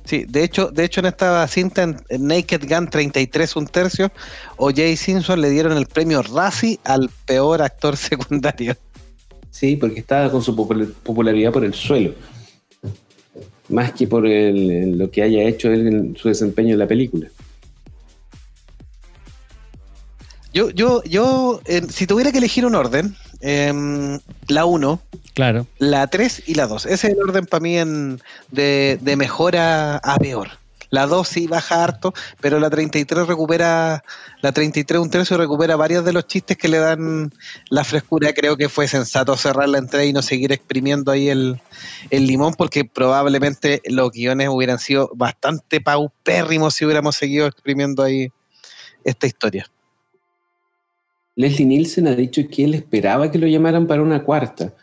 Sí, 0.08 0.26
de 0.28 0.44
hecho, 0.44 0.72
de 0.72 0.86
hecho 0.86 1.02
en 1.02 1.08
esta 1.08 1.46
cinta, 1.48 1.84
en, 1.84 1.98
Naked 2.10 2.64
Gun 2.68 2.90
33 2.90 3.56
un 3.58 3.68
tercio, 3.68 4.12
o 4.56 4.72
Jay 4.74 4.96
Simpson 4.96 5.42
le 5.42 5.50
dieron 5.50 5.78
el 5.78 5.86
premio 5.86 6.24
Razzie 6.24 6.80
al 6.86 7.10
peor 7.26 7.62
actor 7.62 7.98
secundario. 7.98 8.76
Sí, 9.52 9.76
porque 9.76 10.00
estaba 10.00 10.32
con 10.32 10.42
su 10.42 10.56
popularidad 10.56 11.52
por 11.52 11.66
el 11.66 11.74
suelo 11.74 12.14
más 13.70 13.92
que 13.94 14.08
por 14.08 14.24
lo 14.28 15.12
que 15.12 15.24
haya 15.24 15.44
hecho 15.44 15.72
él 15.72 15.88
en 15.88 16.16
su 16.16 16.28
desempeño 16.30 16.74
en 16.74 16.80
la 16.80 16.88
película. 16.88 17.28
Yo, 20.54 20.70
yo, 20.72 21.04
yo, 21.04 21.62
si 21.90 22.08
tuviera 22.08 22.32
que 22.32 22.40
elegir 22.40 22.66
un 22.66 22.76
orden, 22.76 23.16
em, 23.42 24.20
la 24.48 24.66
1, 24.66 25.02
claro. 25.34 25.68
la 25.80 26.08
3 26.08 26.44
y 26.48 26.56
la 26.56 26.68
2. 26.68 26.86
Ese 26.86 27.08
es 27.08 27.14
el 27.14 27.22
orden 27.22 27.46
para 27.46 27.62
mí 27.62 27.78
en, 27.78 28.22
de, 28.52 28.98
de 29.02 29.16
mejor 29.16 29.56
a 29.58 30.18
peor. 30.20 30.50
La 30.90 31.06
2 31.06 31.28
sí 31.28 31.48
baja 31.48 31.84
harto, 31.84 32.14
pero 32.40 32.60
la 32.60 32.70
33 32.70 33.28
recupera, 33.28 34.04
la 34.42 34.52
33 34.52 35.02
un 35.02 35.10
tercio 35.10 35.38
recupera 35.38 35.76
varios 35.76 36.06
de 36.06 36.14
los 36.14 36.28
chistes 36.28 36.58
que 36.58 36.70
le 36.70 36.78
dan 36.78 37.34
la 37.70 37.84
frescura. 37.84 38.34
Creo 38.34 38.56
que 38.56 38.70
fue 38.70 38.88
sensato 38.88 39.36
cerrar 39.36 39.68
la 39.68 39.80
entrada 39.80 40.06
y 40.06 40.14
no 40.14 40.22
seguir 40.22 40.52
exprimiendo 40.52 41.12
ahí 41.12 41.30
el, 41.30 41.60
limón, 42.10 42.54
porque 42.54 42.86
probablemente 42.86 43.82
los 43.86 44.12
guiones 44.12 44.50
hubieran 44.50 44.80
sido 44.80 45.12
bastante 45.14 45.82
paupérrimos 45.82 46.76
si 46.76 46.86
hubiéramos 46.86 47.16
seguido 47.16 47.48
exprimiendo 47.48 48.04
ahí 48.04 48.32
esta 49.04 49.28
historia. 49.28 49.70
Leslie 51.38 51.66
Nielsen 51.66 52.08
ha 52.08 52.16
dicho 52.16 52.42
que 52.52 52.66
él 52.66 52.74
esperaba 52.74 53.32
que 53.32 53.38
lo 53.38 53.48
llamaran 53.48 53.88
para 53.88 54.02
una 54.02 54.24
cuarta, 54.24 54.74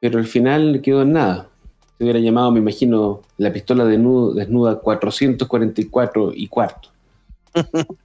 pero 0.00 0.18
al 0.18 0.26
final 0.26 0.80
quedó 0.82 1.02
en 1.02 1.12
nada 1.12 1.50
se 1.96 2.04
hubiera 2.04 2.18
llamado, 2.18 2.50
me 2.50 2.60
imagino, 2.60 3.22
la 3.38 3.52
pistola 3.52 3.84
desnuda, 3.86 4.34
desnuda 4.34 4.78
444 4.80 6.32
y 6.34 6.48
cuarto. 6.48 6.90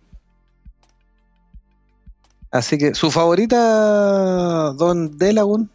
Así 2.52 2.78
que, 2.78 2.96
¿su 2.96 3.12
favorita, 3.12 4.72
Don 4.74 5.18
Delagun? 5.18 5.70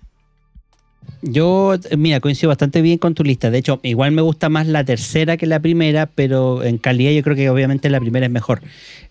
Yo, 1.22 1.74
mira, 1.96 2.20
coincido 2.20 2.48
bastante 2.48 2.82
bien 2.82 2.98
con 2.98 3.14
tu 3.14 3.24
lista. 3.24 3.50
De 3.50 3.58
hecho, 3.58 3.80
igual 3.82 4.12
me 4.12 4.22
gusta 4.22 4.48
más 4.48 4.66
la 4.66 4.84
tercera 4.84 5.36
que 5.36 5.46
la 5.46 5.60
primera, 5.60 6.06
pero 6.06 6.62
en 6.62 6.78
calidad 6.78 7.12
yo 7.12 7.22
creo 7.22 7.36
que 7.36 7.50
obviamente 7.50 7.88
la 7.90 8.00
primera 8.00 8.26
es 8.26 8.32
mejor 8.32 8.60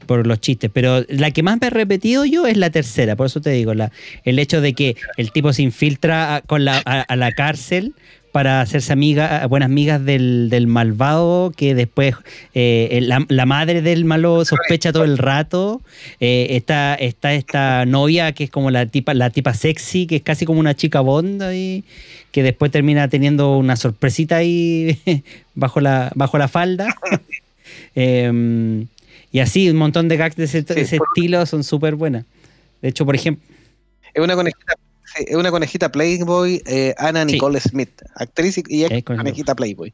por 0.06 0.26
los 0.26 0.40
chistes. 0.40 0.70
Pero 0.74 1.04
la 1.10 1.32
que 1.32 1.44
más 1.44 1.60
me 1.60 1.68
he 1.68 1.70
repetido 1.70 2.26
yo 2.26 2.48
es 2.48 2.58
la 2.58 2.70
tercera, 2.70 3.16
por 3.16 3.28
eso 3.28 3.42
te 3.42 3.50
digo, 3.50 3.74
la, 3.74 3.92
el 4.24 4.40
hecho 4.40 4.62
de 4.62 4.74
que 4.74 4.96
el 5.18 5.32
tipo 5.32 5.52
se 5.52 5.64
infiltra 5.64 6.44
con 6.46 6.64
la, 6.66 6.78
a 6.78 7.16
la 7.16 7.32
cárcel 7.32 7.94
para 8.36 8.60
hacerse 8.60 8.92
amiga, 8.92 9.48
buenas 9.48 9.68
amigas 9.68 10.04
del, 10.04 10.66
malvado, 10.68 11.54
que 11.56 11.74
después 11.74 12.16
eh, 12.54 13.00
la, 13.02 13.46
madre 13.46 13.82
del 13.82 14.04
malo 14.04 14.44
sospecha 14.44 14.92
todo 14.92 15.06
el 15.06 15.18
rato. 15.18 15.82
Eh, 16.20 16.48
está, 16.50 16.96
está 16.96 17.34
esta 17.34 17.86
novia 17.86 18.34
que 18.34 18.44
es 18.44 18.50
como 18.50 18.72
la 18.72 18.88
tipa, 18.88 19.14
la 19.14 19.30
tipa 19.30 19.54
sexy, 19.54 20.06
que 20.06 20.18
es 20.18 20.22
casi 20.22 20.46
como 20.46 20.60
una 20.60 20.76
chica 20.76 21.00
bonda 21.00 21.56
y 21.56 21.86
que 22.34 22.44
después 22.44 22.74
termina 22.74 23.08
teniendo 23.08 23.56
una 23.58 23.78
sorpresita 23.78 24.36
ahí 24.36 25.00
bajo 25.56 25.80
la, 25.80 26.12
bajo 26.14 26.38
la 26.38 26.50
falda. 26.50 26.94
Em, 27.96 28.88
y 29.32 29.40
así, 29.40 29.70
un 29.70 29.78
montón 29.78 30.10
de 30.10 30.18
gags 30.18 30.36
de 30.36 30.44
ese, 30.44 30.58
estilo 30.58 31.46
son 31.46 31.64
súper 31.64 31.96
buenas. 31.96 32.26
De 32.82 32.90
hecho, 32.90 33.06
por 33.06 33.16
ejemplo. 33.16 33.46
Es 34.14 34.22
una 34.22 34.36
conejita 34.36 34.76
es 35.16 35.36
una 35.36 35.52
conejita 35.52 35.92
Playboy, 35.92 36.62
eh, 36.66 36.94
Ana 36.98 37.26
Nicole 37.26 37.60
Smith, 37.60 38.02
actriz 38.16 38.62
y 38.68 38.84
ex 38.84 39.04
conejita 39.04 39.56
Playboy. 39.56 39.94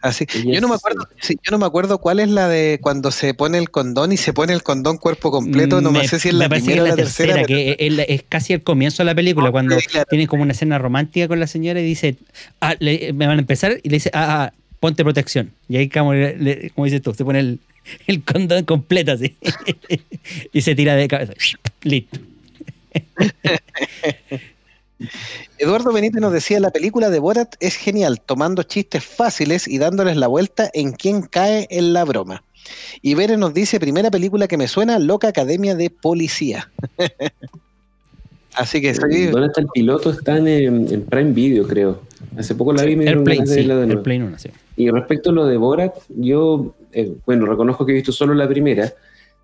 Así, 0.00 0.26
yo 0.44 0.60
no 0.60 0.68
me 0.68 0.76
acuerdo, 0.76 1.08
yo 1.20 1.50
no 1.50 1.58
me 1.58 1.66
acuerdo 1.66 1.98
cuál 1.98 2.20
es 2.20 2.28
la 2.28 2.46
de 2.46 2.78
cuando 2.80 3.10
se 3.10 3.34
pone 3.34 3.58
el 3.58 3.70
condón 3.70 4.12
y 4.12 4.16
se 4.16 4.32
pone 4.32 4.52
el 4.52 4.62
condón 4.62 4.96
cuerpo 4.96 5.32
completo, 5.32 5.80
no 5.80 5.90
me, 5.90 6.06
sé 6.06 6.20
si 6.20 6.28
es 6.28 6.34
la 6.34 6.48
primera 6.48 6.84
o 6.84 6.86
la 6.86 6.94
tercera, 6.94 7.42
que 7.42 7.76
es, 7.78 8.22
casi 8.28 8.52
el 8.52 8.62
comienzo 8.62 9.02
de 9.02 9.06
la 9.06 9.14
película, 9.16 9.50
cuando 9.50 9.76
tiene 10.08 10.28
como 10.28 10.44
una 10.44 10.52
escena 10.52 10.78
romántica 10.78 11.26
con 11.26 11.40
la 11.40 11.48
señora 11.48 11.80
y 11.80 11.84
dice, 11.84 12.16
ah, 12.60 12.76
me 12.80 13.26
van 13.26 13.38
a 13.38 13.40
empezar 13.40 13.80
y 13.82 13.88
le 13.88 13.96
dice, 13.96 14.10
ah, 14.14 14.44
ah 14.44 14.52
ponte 14.78 15.02
protección. 15.02 15.50
Y 15.68 15.78
ahí 15.78 15.88
como, 15.88 16.12
como 16.74 16.84
dices 16.84 17.02
tú, 17.02 17.12
se 17.12 17.24
pone 17.24 17.40
el, 17.40 17.60
el 18.06 18.22
condón 18.22 18.64
completo 18.64 19.12
así 19.12 19.34
y 20.52 20.60
se 20.60 20.76
tira 20.76 20.94
de 20.94 21.08
cabeza. 21.08 21.32
Listo. 21.82 22.20
Eduardo 25.58 25.92
Benítez 25.92 26.20
nos 26.20 26.32
decía, 26.32 26.60
la 26.60 26.70
película 26.70 27.10
de 27.10 27.18
Borat 27.18 27.54
es 27.60 27.76
genial, 27.76 28.20
tomando 28.20 28.62
chistes 28.64 29.04
fáciles 29.04 29.68
y 29.68 29.78
dándoles 29.78 30.16
la 30.16 30.26
vuelta 30.26 30.70
en 30.74 30.92
quien 30.92 31.22
cae 31.22 31.66
en 31.70 31.92
la 31.92 32.04
broma. 32.04 32.42
Y 33.00 33.14
Bere 33.14 33.36
nos 33.36 33.54
dice, 33.54 33.80
primera 33.80 34.10
película 34.10 34.48
que 34.48 34.56
me 34.56 34.68
suena, 34.68 34.98
Loca 34.98 35.28
Academia 35.28 35.74
de 35.74 35.90
Policía. 35.90 36.70
Así 38.54 38.80
que 38.80 38.92
sí, 38.92 39.26
¿Dónde 39.26 39.46
está 39.46 39.60
el 39.60 39.68
piloto? 39.68 40.10
Está 40.10 40.36
en, 40.36 40.48
en 40.48 41.04
Prime 41.04 41.30
Video, 41.30 41.66
creo. 41.66 42.02
Hace 42.36 42.56
poco 42.56 42.72
la 42.72 42.82
vi 42.82 42.92
y 42.92 42.96
me 42.96 43.04
dieron 43.04 43.28
Airplane, 43.28 43.46
sí. 43.46 43.64
nuevo. 43.64 43.82
Airplane 43.82 44.24
1, 44.24 44.38
sí. 44.38 44.50
Y 44.76 44.90
respecto 44.90 45.30
a 45.30 45.32
lo 45.32 45.46
de 45.46 45.56
Borat, 45.56 45.94
yo, 46.08 46.74
eh, 46.92 47.12
bueno, 47.24 47.46
reconozco 47.46 47.86
que 47.86 47.92
he 47.92 47.94
visto 47.94 48.10
solo 48.10 48.34
la 48.34 48.48
primera. 48.48 48.92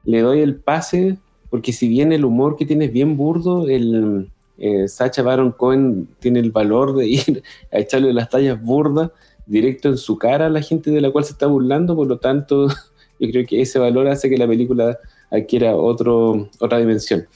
Le 0.04 0.20
doy 0.20 0.40
el 0.40 0.56
pase 0.56 1.16
porque 1.54 1.72
si 1.72 1.86
bien 1.86 2.10
el 2.10 2.24
humor 2.24 2.56
que 2.56 2.66
tiene 2.66 2.86
es 2.86 2.92
bien 2.92 3.16
burdo, 3.16 3.68
el 3.68 4.28
eh, 4.58 4.88
Sacha 4.88 5.22
Baron 5.22 5.52
Cohen 5.52 6.08
tiene 6.18 6.40
el 6.40 6.50
valor 6.50 6.96
de 6.96 7.06
ir 7.06 7.44
a 7.72 7.78
echarle 7.78 8.12
las 8.12 8.28
tallas 8.28 8.60
burdas 8.60 9.12
directo 9.46 9.88
en 9.88 9.96
su 9.96 10.18
cara 10.18 10.46
a 10.46 10.50
la 10.50 10.62
gente 10.62 10.90
de 10.90 11.00
la 11.00 11.12
cual 11.12 11.24
se 11.24 11.30
está 11.30 11.46
burlando, 11.46 11.94
por 11.94 12.08
lo 12.08 12.18
tanto, 12.18 12.66
yo 13.20 13.30
creo 13.30 13.46
que 13.46 13.62
ese 13.62 13.78
valor 13.78 14.08
hace 14.08 14.28
que 14.28 14.36
la 14.36 14.48
película 14.48 14.98
adquiera 15.30 15.76
otro, 15.76 16.50
otra 16.58 16.78
dimensión. 16.78 17.28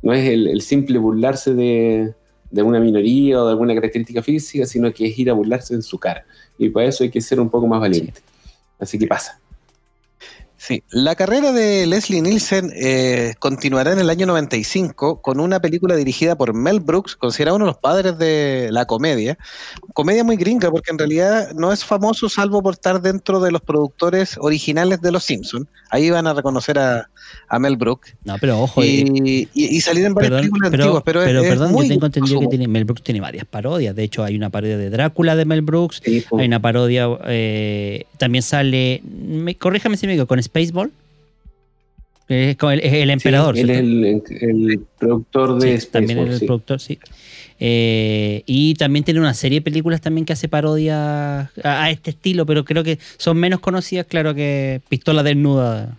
No 0.00 0.12
es 0.12 0.28
el, 0.28 0.46
el 0.46 0.60
simple 0.60 1.00
burlarse 1.00 1.52
de, 1.52 2.14
de 2.52 2.62
una 2.62 2.78
minoría 2.78 3.42
o 3.42 3.46
de 3.46 3.50
alguna 3.50 3.74
característica 3.74 4.22
física, 4.22 4.64
sino 4.64 4.92
que 4.92 5.08
es 5.08 5.18
ir 5.18 5.28
a 5.28 5.32
burlarse 5.32 5.74
en 5.74 5.82
su 5.82 5.98
cara. 5.98 6.24
Y 6.56 6.68
para 6.68 6.86
eso 6.86 7.02
hay 7.02 7.10
que 7.10 7.20
ser 7.20 7.40
un 7.40 7.50
poco 7.50 7.66
más 7.66 7.80
valiente. 7.80 8.20
Así 8.78 8.96
que 8.96 9.08
pasa. 9.08 9.40
Sí, 10.66 10.82
la 10.90 11.14
carrera 11.14 11.52
de 11.52 11.86
Leslie 11.86 12.20
Nielsen 12.22 12.72
eh, 12.74 13.34
continuará 13.38 13.92
en 13.92 14.00
el 14.00 14.10
año 14.10 14.26
95 14.26 15.22
con 15.22 15.38
una 15.38 15.60
película 15.60 15.94
dirigida 15.94 16.34
por 16.36 16.54
Mel 16.54 16.80
Brooks, 16.80 17.14
considerado 17.14 17.56
uno 17.56 17.66
de 17.66 17.70
los 17.70 17.78
padres 17.78 18.18
de 18.18 18.68
la 18.72 18.84
comedia. 18.84 19.38
Comedia 19.94 20.24
muy 20.24 20.36
gringa, 20.36 20.70
porque 20.72 20.90
en 20.90 20.98
realidad 20.98 21.52
no 21.54 21.72
es 21.72 21.84
famoso 21.84 22.28
salvo 22.28 22.62
por 22.64 22.74
estar 22.74 23.00
dentro 23.00 23.38
de 23.38 23.52
los 23.52 23.60
productores 23.62 24.36
originales 24.40 25.00
de 25.00 25.12
Los 25.12 25.22
Simpsons. 25.24 25.66
Ahí 25.90 26.10
van 26.10 26.26
a 26.26 26.34
reconocer 26.34 26.78
a, 26.80 27.08
a 27.48 27.58
Mel 27.60 27.76
Brooks. 27.76 28.14
No, 28.24 28.36
pero 28.40 28.60
ojo, 28.60 28.82
eh, 28.82 28.86
Y, 29.06 29.42
y- 29.54 29.76
y 29.76 29.80
salir 29.80 30.04
en 30.04 30.14
varias 30.14 30.30
perdón, 30.30 30.40
películas 30.42 30.70
pero, 30.72 30.82
antiguas, 30.84 31.02
pero, 31.04 31.20
es- 31.20 31.26
pero 31.28 31.42
es 31.42 31.48
perdón, 31.48 31.72
muy 31.72 31.86
yo 31.86 31.94
tengo 31.94 32.06
entendido 32.06 32.40
que 32.40 32.46
tiene, 32.48 32.66
Mel 32.66 32.84
Brooks 32.84 33.02
tiene 33.04 33.20
varias 33.20 33.44
parodias. 33.46 33.94
De 33.94 34.02
hecho, 34.02 34.24
hay 34.24 34.34
una 34.36 34.50
parodia 34.50 34.76
de 34.78 34.90
Drácula 34.90 35.36
de 35.36 35.44
Mel 35.44 35.62
Brooks. 35.62 36.00
Sí. 36.04 36.24
Hay 36.36 36.46
una 36.46 36.60
parodia, 36.60 37.06
eh, 37.28 38.04
también 38.18 38.42
sale, 38.42 39.00
me, 39.04 39.54
corríjame 39.56 39.96
si 39.96 40.06
me 40.08 40.14
equivoco, 40.14 40.28
con 40.28 40.38
Spaceball. 40.64 40.90
Es 42.28 42.56
con 42.56 42.72
el, 42.72 42.80
el 42.80 43.06
Sí, 43.06 43.12
emperador. 43.12 43.56
él 43.56 43.70
es 43.70 43.78
el, 43.78 44.04
el 44.40 44.80
productor 44.98 45.58
de 45.60 45.80
Sí, 45.80 45.86
también 45.92 46.18
Spaceball, 46.18 46.28
es 46.28 46.34
el 46.34 46.40
sí. 46.40 46.46
productor, 46.46 46.80
sí. 46.80 46.98
Eh, 47.60 48.42
y 48.46 48.74
también 48.74 49.04
tiene 49.04 49.20
una 49.20 49.32
serie 49.32 49.60
de 49.60 49.64
películas 49.64 50.00
también 50.00 50.24
que 50.26 50.32
hace 50.32 50.48
parodia 50.48 51.40
a, 51.40 51.50
a 51.62 51.90
este 51.90 52.10
estilo, 52.10 52.44
pero 52.44 52.64
creo 52.64 52.82
que 52.84 52.98
son 53.16 53.38
menos 53.38 53.60
conocidas, 53.60 54.06
claro, 54.06 54.34
que 54.34 54.80
Pistola 54.88 55.22
Desnuda. 55.22 55.96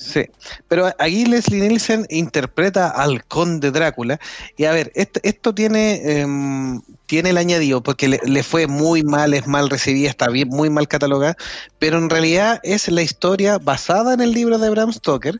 Sí, 0.00 0.24
pero 0.66 0.90
aquí 0.98 1.26
Leslie 1.26 1.60
Nielsen 1.60 2.06
interpreta 2.08 2.88
al 2.88 3.22
conde 3.26 3.70
Drácula. 3.70 4.18
Y 4.56 4.64
a 4.64 4.72
ver, 4.72 4.90
esto, 4.94 5.54
tiene, 5.54 6.20
em, 6.22 6.80
tiene 7.04 7.30
el 7.30 7.36
añadido, 7.36 7.82
porque 7.82 8.08
le, 8.08 8.18
le 8.24 8.42
fue 8.42 8.66
muy 8.66 9.02
mal, 9.02 9.34
es 9.34 9.46
mal 9.46 9.68
recibida, 9.68 10.08
está 10.08 10.30
bien, 10.30 10.48
muy 10.48 10.70
mal 10.70 10.88
catalogada, 10.88 11.36
pero 11.78 11.98
en 11.98 12.08
realidad 12.08 12.60
es 12.62 12.88
la 12.88 13.02
historia 13.02 13.58
basada 13.58 14.14
en 14.14 14.22
el 14.22 14.32
libro 14.32 14.58
de 14.58 14.70
Bram 14.70 14.90
Stoker, 14.90 15.38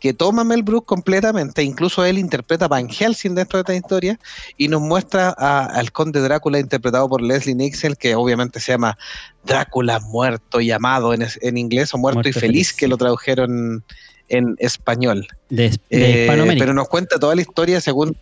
que 0.00 0.14
toma 0.14 0.42
Mel 0.44 0.62
Brooks 0.62 0.86
completamente, 0.86 1.62
incluso 1.62 2.04
él 2.04 2.18
interpreta 2.18 2.64
a 2.64 2.68
Van 2.68 2.88
Helsing 2.88 3.34
dentro 3.34 3.58
de 3.58 3.60
esta 3.60 3.74
historia, 3.74 4.18
y 4.56 4.68
nos 4.68 4.80
muestra 4.80 5.34
a- 5.36 5.66
al 5.66 5.92
conde 5.92 6.20
Drácula 6.20 6.58
interpretado 6.58 7.08
por 7.08 7.20
Leslie 7.22 7.54
Nielsen, 7.54 7.94
que 7.94 8.14
obviamente 8.14 8.58
se 8.60 8.72
llama 8.72 8.96
Drácula 9.44 10.00
muerto 10.00 10.60
y 10.60 10.70
amado 10.70 11.12
en, 11.14 11.58
inglés, 11.58 11.94
o 11.94 11.98
muerto, 11.98 12.16
Muerto 12.16 12.30
y 12.30 12.32
feliz, 12.32 12.68
feliz, 12.68 12.72
que 12.72 12.88
lo 12.88 12.96
tradujeron 12.96 13.84
en 14.28 14.56
español. 14.58 15.28
De, 15.50 15.70
de 15.90 16.24
Eh, 16.24 16.26
pero 16.58 16.72
nos 16.74 16.88
cuenta 16.88 17.18
toda 17.18 17.34
la 17.34 17.42
historia 17.42 17.80
según 17.80 18.16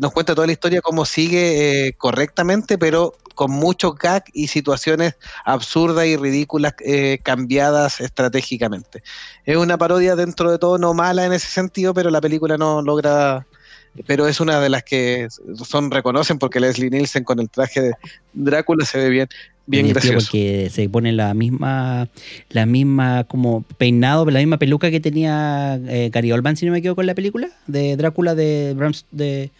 nos 0.00 0.12
cuenta 0.12 0.34
toda 0.34 0.46
la 0.46 0.52
historia 0.52 0.82
cómo 0.82 1.06
sigue 1.06 1.86
eh, 1.88 1.92
correctamente, 1.96 2.76
pero 2.76 3.14
con 3.38 3.52
mucho 3.52 3.92
gag 3.92 4.24
y 4.32 4.48
situaciones 4.48 5.14
absurdas 5.44 6.06
y 6.06 6.16
ridículas 6.16 6.74
eh, 6.84 7.20
cambiadas 7.22 8.00
estratégicamente. 8.00 9.04
Es 9.44 9.56
una 9.56 9.78
parodia 9.78 10.16
dentro 10.16 10.50
de 10.50 10.58
todo 10.58 10.76
no 10.76 10.92
mala 10.92 11.24
en 11.24 11.32
ese 11.32 11.46
sentido, 11.46 11.94
pero 11.94 12.10
la 12.10 12.20
película 12.20 12.58
no 12.58 12.82
logra 12.82 13.46
pero 14.06 14.26
es 14.26 14.40
una 14.40 14.60
de 14.60 14.68
las 14.68 14.82
que 14.82 15.28
son 15.64 15.92
reconocen 15.92 16.38
porque 16.38 16.58
Leslie 16.58 16.90
Nielsen 16.90 17.22
con 17.22 17.38
el 17.38 17.48
traje 17.48 17.80
de 17.80 17.92
Drácula 18.32 18.84
se 18.84 18.98
ve 18.98 19.08
bien 19.08 19.28
bien 19.66 19.88
gracioso. 19.88 20.26
Porque 20.26 20.68
se 20.72 20.88
pone 20.88 21.12
la 21.12 21.32
misma, 21.34 22.08
la 22.50 22.66
misma 22.66 23.24
como 23.24 23.62
peinado, 23.76 24.24
la 24.26 24.40
misma 24.40 24.58
peluca 24.58 24.90
que 24.90 24.98
tenía 24.98 25.78
eh, 25.86 26.10
Gary 26.12 26.32
Oldman, 26.32 26.56
si 26.56 26.66
no 26.66 26.72
me 26.72 26.78
equivoco, 26.78 27.02
en 27.02 27.06
la 27.06 27.14
película 27.14 27.50
de 27.66 27.96
Drácula 27.96 28.34
de 28.34 28.74
de, 29.12 29.50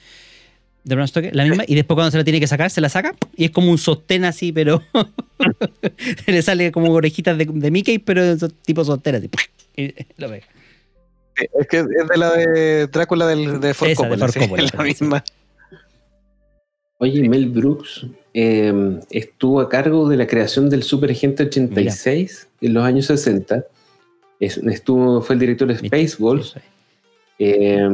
de 0.85 0.95
Bram 0.95 1.07
Stoker, 1.07 1.35
la 1.37 1.45
misma, 1.45 1.65
y 1.67 1.75
después 1.75 1.97
cuando 1.97 2.11
se 2.11 2.17
la 2.19 2.25
tiene 2.25 2.41
que 2.41 2.47
sacar, 2.47 2.71
se 2.71 2.81
la 2.81 2.89
saca, 2.89 3.15
y 3.37 3.45
es 3.47 3.51
como 3.51 3.71
un 3.71 3.79
sostén 3.79 4.25
así, 4.25 4.53
pero 4.53 4.83
le 6.27 6.43
sale 6.43 6.73
como 6.73 6.93
orejitas 6.93 7.37
de, 7.37 7.45
de 7.47 7.71
Mickey, 7.71 7.99
pero 7.99 8.23
es 8.23 8.45
tipo 8.65 8.85
sostén 8.85 9.17
así. 9.17 9.31
y 9.77 9.95
lo 10.17 10.31
ve. 10.31 10.43
Sí, 11.37 11.47
Es 11.61 11.67
que 11.69 11.79
es 11.81 11.87
de 11.87 12.17
la 12.17 12.33
de 12.33 12.87
Drácula 12.87 13.27
del, 13.27 13.61
de 13.61 13.75
Ford 13.75 13.91
Esa, 13.91 14.03
de 14.05 14.09
Coppola, 14.09 14.27
Ford 14.29 14.33
sí, 14.33 14.41
Coppola, 14.41 14.63
la 14.63 14.71
sí. 14.71 14.77
misma. 14.83 15.25
Oye, 17.01 17.29
Mel 17.29 17.47
Brooks 17.51 18.07
eh, 18.35 18.99
estuvo 19.11 19.61
a 19.61 19.69
cargo 19.69 20.09
de 20.09 20.17
la 20.17 20.27
creación 20.27 20.69
del 20.69 20.83
Super 20.83 21.11
Agente 21.11 21.45
86 21.45 22.49
en 22.61 22.75
los 22.75 22.85
años 22.85 23.07
60. 23.07 23.65
Es- 24.41 24.59
estuvo, 24.59 25.21
fue 25.23 25.35
el 25.35 25.41
director 25.41 25.69
de 25.69 25.79
Spaceballs. 25.79 26.55
Eh, 27.39 27.89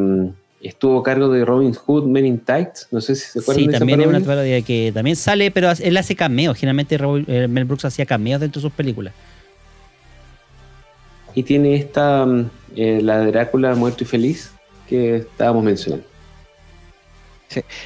estuvo 0.68 0.98
a 1.00 1.02
cargo 1.02 1.28
de 1.28 1.44
Robin 1.44 1.72
Hood, 1.74 2.04
Men 2.04 2.26
in 2.26 2.38
Tights. 2.38 2.88
No 2.90 3.00
sé 3.00 3.14
si 3.14 3.30
se 3.30 3.38
acuerdan 3.40 3.60
Sí, 3.62 3.66
de 3.66 3.72
esa 3.72 3.78
también 3.80 4.00
es 4.00 4.06
una 4.06 4.20
parodia. 4.20 4.62
que 4.62 4.90
también 4.92 5.16
sale, 5.16 5.50
pero 5.50 5.70
él 5.70 5.96
hace 5.96 6.16
cameos. 6.16 6.56
Generalmente 6.58 6.98
eh, 7.28 7.48
Mel 7.48 7.64
Brooks 7.64 7.84
hacía 7.84 8.06
cameos 8.06 8.40
dentro 8.40 8.60
de 8.60 8.68
sus 8.68 8.72
películas. 8.72 9.12
Y 11.34 11.42
tiene 11.42 11.74
esta, 11.76 12.24
mm, 12.24 12.50
eh, 12.76 13.00
la 13.02 13.18
de 13.20 13.32
Drácula 13.32 13.74
Muerto 13.74 14.04
y 14.04 14.06
Feliz, 14.06 14.52
que 14.88 15.16
estábamos 15.16 15.64
mencionando. 15.64 16.06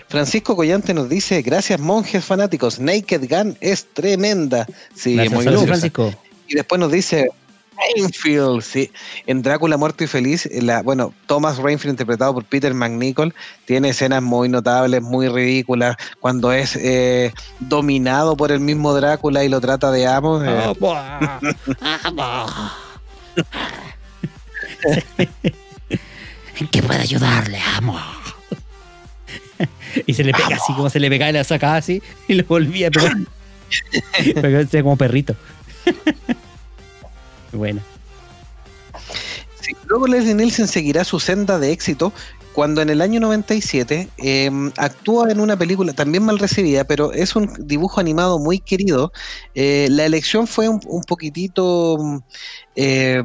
Francisco 0.09 0.57
Collante 0.57 0.95
nos 0.95 1.09
dice, 1.11 1.43
gracias 1.43 1.79
monjes 1.79 2.25
fanáticos, 2.25 2.79
Naked 2.81 3.29
Gun 3.29 3.57
es 3.61 3.87
tremenda. 3.93 4.67
Sí, 4.95 5.15
Gracias. 5.15 5.35
muy 5.35 5.45
graciosa. 5.45 5.67
Francisco. 5.67 6.15
Y 6.49 6.55
después 6.55 6.79
nos 6.81 6.91
dice, 6.91 7.29
Rainfield, 7.97 8.63
sí, 8.63 8.91
en 9.27 9.43
Drácula 9.43 9.77
Muerto 9.77 10.05
y 10.05 10.07
Feliz, 10.07 10.49
la, 10.53 10.83
bueno, 10.83 11.15
Thomas 11.27 11.59
Rainfield 11.59 11.93
interpretado 11.95 12.35
por 12.35 12.45
Peter 12.45 12.75
McNichol, 12.75 13.35
tiene 13.67 13.91
escenas 13.91 14.23
muy 14.23 14.49
notables, 14.49 15.03
muy 15.03 15.29
ridículas, 15.29 15.97
cuando 16.21 16.53
es 16.53 16.77
eh, 16.77 17.33
dominado 17.61 18.37
por 18.37 18.53
el 18.53 18.61
mismo 18.61 18.95
Drácula 18.95 19.45
y 19.45 19.49
lo 19.49 19.61
trata 19.61 19.91
de 19.91 20.07
amo. 20.07 20.43
eh, 20.43 20.75
Ah. 20.83 21.41
¿En 26.59 26.67
qué 26.69 26.83
puedo 26.83 27.01
ayudarle, 27.01 27.61
amo? 27.77 27.99
Y 30.07 30.15
se 30.15 30.25
le 30.25 30.33
pega 30.33 30.57
así, 30.57 30.73
como 30.75 30.91
se 30.91 31.01
le 31.01 31.09
pegaba 31.09 31.31
y 31.31 31.35
la 31.35 31.45
sacaba 31.45 31.77
así 31.77 32.03
y 32.27 32.35
lo 32.35 32.45
volvía 32.45 32.89
a 32.89 32.91
pegar. 32.91 33.17
Pero 34.35 34.83
como 34.83 34.97
perrito. 34.97 35.35
Bueno. 37.53 37.81
Sí, 39.61 39.77
Luego 39.87 40.07
Leslie 40.07 40.35
Nielsen 40.35 40.69
seguirá 40.69 41.05
su 41.05 41.21
senda 41.21 41.59
de 41.59 41.73
éxito 41.73 42.13
cuando 42.59 42.83
en 42.83 42.91
el 42.91 43.01
año 43.03 43.21
97 43.21 44.09
eh, 44.19 44.51
actúa 44.77 45.31
en 45.31 45.39
una 45.39 45.57
película 45.57 45.93
también 45.93 46.25
mal 46.25 46.41
recibida, 46.41 46.83
pero 46.83 47.13
es 47.13 47.37
un 47.37 47.55
dibujo 47.61 48.01
animado 48.01 48.41
muy 48.41 48.59
querido. 48.59 49.13
Eh, 49.55 49.87
la 49.91 50.05
elección 50.05 50.49
fue 50.49 50.69
un, 50.69 50.81
un 50.87 51.05
poquitito 51.05 52.21
eh, 52.75 53.23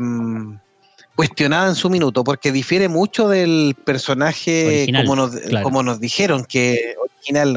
cuestionada 1.15 1.69
en 1.69 1.75
su 1.75 1.89
minuto 1.89 2.23
porque 2.23 2.51
difiere 2.51 2.89
mucho 2.89 3.27
del 3.27 3.75
personaje 3.83 4.67
Original, 4.67 5.05
como, 5.05 5.15
nos, 5.15 5.35
claro. 5.35 5.63
como 5.63 5.81
nos 5.81 5.99
dijeron 5.99 6.45
que 6.45 6.95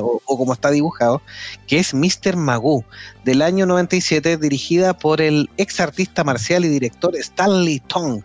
o, 0.01 0.21
como 0.25 0.53
está 0.53 0.71
dibujado, 0.71 1.23
que 1.67 1.79
es 1.79 1.95
Mr. 1.95 2.37
Magoo 2.37 2.85
del 3.25 3.43
año 3.43 3.67
97 3.67 4.37
dirigida 4.37 4.97
por 4.97 5.21
el 5.21 5.51
ex 5.57 5.81
artista 5.81 6.25
marcial 6.25 6.65
y 6.65 6.69
director 6.69 7.17
Stanley 7.17 7.81
Tong. 7.81 8.23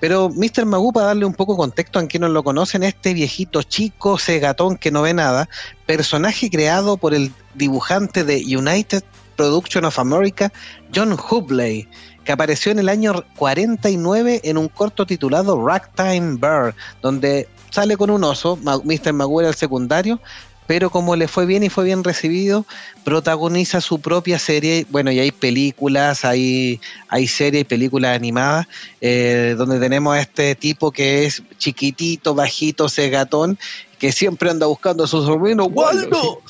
Pero 0.00 0.30
Mr. 0.30 0.64
Magoo, 0.64 0.92
para 0.92 1.06
darle 1.06 1.26
un 1.26 1.34
poco 1.34 1.56
contexto 1.56 1.98
a 1.98 2.06
quienes 2.06 2.28
no 2.28 2.34
lo 2.34 2.44
conocen, 2.44 2.82
este 2.82 3.14
viejito 3.14 3.62
chico, 3.62 4.18
cegatón 4.18 4.76
que 4.76 4.90
no 4.90 5.02
ve 5.02 5.14
nada, 5.14 5.48
personaje 5.86 6.50
creado 6.50 6.96
por 6.96 7.14
el 7.14 7.32
dibujante 7.54 8.24
de 8.24 8.42
United 8.44 9.02
Production 9.36 9.84
of 9.84 9.98
America, 9.98 10.52
John 10.94 11.12
Hubley, 11.12 11.88
que 12.24 12.32
apareció 12.32 12.72
en 12.72 12.78
el 12.78 12.88
año 12.88 13.24
49 13.36 14.40
en 14.44 14.58
un 14.58 14.68
corto 14.68 15.06
titulado 15.06 15.64
Ragtime 15.64 16.36
Bear, 16.38 16.74
donde 17.00 17.48
sale 17.70 17.96
con 17.96 18.10
un 18.10 18.24
oso, 18.24 18.56
Mr. 18.56 19.12
Magoo 19.12 19.40
era 19.40 19.48
el 19.50 19.54
secundario, 19.54 20.20
pero 20.68 20.90
como 20.90 21.16
le 21.16 21.28
fue 21.28 21.46
bien 21.46 21.62
y 21.62 21.70
fue 21.70 21.84
bien 21.84 22.04
recibido, 22.04 22.66
protagoniza 23.02 23.80
su 23.80 24.00
propia 24.02 24.38
serie. 24.38 24.86
Bueno, 24.90 25.10
y 25.10 25.18
hay 25.18 25.32
películas, 25.32 26.26
hay, 26.26 26.78
hay 27.08 27.26
series 27.26 27.62
y 27.62 27.64
películas 27.64 28.14
animadas, 28.14 28.68
eh, 29.00 29.54
donde 29.56 29.80
tenemos 29.80 30.14
a 30.14 30.20
este 30.20 30.54
tipo 30.54 30.92
que 30.92 31.24
es 31.24 31.42
chiquitito, 31.56 32.34
bajito, 32.34 32.90
cegatón, 32.90 33.58
que 33.98 34.12
siempre 34.12 34.50
anda 34.50 34.66
buscando 34.66 35.04
a 35.04 35.06
su 35.06 35.24
sobrino, 35.24 35.64
¡Waldo! 35.64 36.42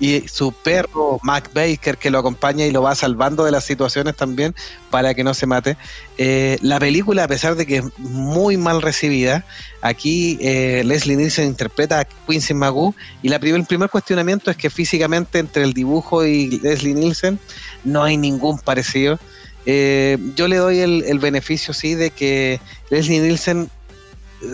Y 0.00 0.26
su 0.28 0.52
perro, 0.52 1.20
Mac 1.22 1.50
Baker, 1.54 1.98
que 1.98 2.10
lo 2.10 2.18
acompaña 2.18 2.66
y 2.66 2.72
lo 2.72 2.82
va 2.82 2.94
salvando 2.94 3.44
de 3.44 3.52
las 3.52 3.64
situaciones 3.64 4.16
también 4.16 4.54
para 4.90 5.14
que 5.14 5.22
no 5.22 5.34
se 5.34 5.46
mate. 5.46 5.76
Eh, 6.18 6.58
la 6.62 6.80
película, 6.80 7.24
a 7.24 7.28
pesar 7.28 7.54
de 7.54 7.64
que 7.64 7.76
es 7.76 7.84
muy 7.98 8.56
mal 8.56 8.82
recibida, 8.82 9.44
aquí 9.82 10.36
eh, 10.40 10.82
Leslie 10.84 11.16
Nielsen 11.16 11.46
interpreta 11.46 12.00
a 12.00 12.04
Quincy 12.04 12.54
Magoo 12.54 12.94
y 13.22 13.28
la 13.28 13.38
primer, 13.38 13.60
el 13.60 13.66
primer 13.66 13.88
cuestionamiento 13.88 14.50
es 14.50 14.56
que 14.56 14.68
físicamente 14.68 15.38
entre 15.38 15.62
el 15.62 15.72
dibujo 15.72 16.24
y 16.24 16.58
Leslie 16.58 16.94
Nielsen 16.94 17.38
no 17.84 18.02
hay 18.02 18.16
ningún 18.16 18.58
parecido. 18.58 19.18
Eh, 19.66 20.18
yo 20.34 20.48
le 20.48 20.56
doy 20.56 20.80
el, 20.80 21.04
el 21.06 21.18
beneficio, 21.18 21.72
sí, 21.72 21.94
de 21.94 22.10
que 22.10 22.60
Leslie 22.90 23.20
Nielsen 23.20 23.70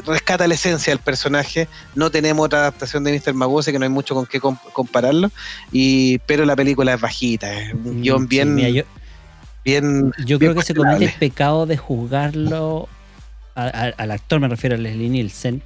rescata 0.06 0.46
la 0.46 0.54
esencia 0.54 0.92
del 0.92 1.00
personaje. 1.00 1.68
No 1.94 2.10
tenemos 2.10 2.46
otra 2.46 2.60
adaptación 2.60 3.04
de 3.04 3.12
Mr. 3.12 3.34
Magoo, 3.34 3.62
que 3.62 3.78
no 3.78 3.84
hay 3.84 3.90
mucho 3.90 4.14
con 4.14 4.26
qué 4.26 4.40
com- 4.40 4.58
compararlo. 4.72 5.30
Y, 5.72 6.18
pero 6.26 6.44
la 6.44 6.56
película 6.56 6.94
es 6.94 7.00
bajita, 7.00 7.52
es 7.52 7.72
un 7.74 8.00
guion 8.02 8.22
Sí, 8.22 8.26
bien, 8.28 8.54
mira, 8.54 8.68
yo, 8.68 8.82
bien. 9.64 10.12
yo 10.18 10.38
bien 10.38 10.52
creo 10.52 10.54
que 10.54 10.62
se 10.62 10.74
comete 10.74 11.04
el 11.06 11.12
pecado 11.12 11.66
de 11.66 11.76
juzgarlo 11.76 12.88
a- 13.54 13.64
a- 13.66 13.92
al 13.96 14.10
actor, 14.12 14.40
me 14.40 14.48
refiero 14.48 14.76
a 14.76 14.78
Leslie 14.78 15.08
Nielsen, 15.08 15.62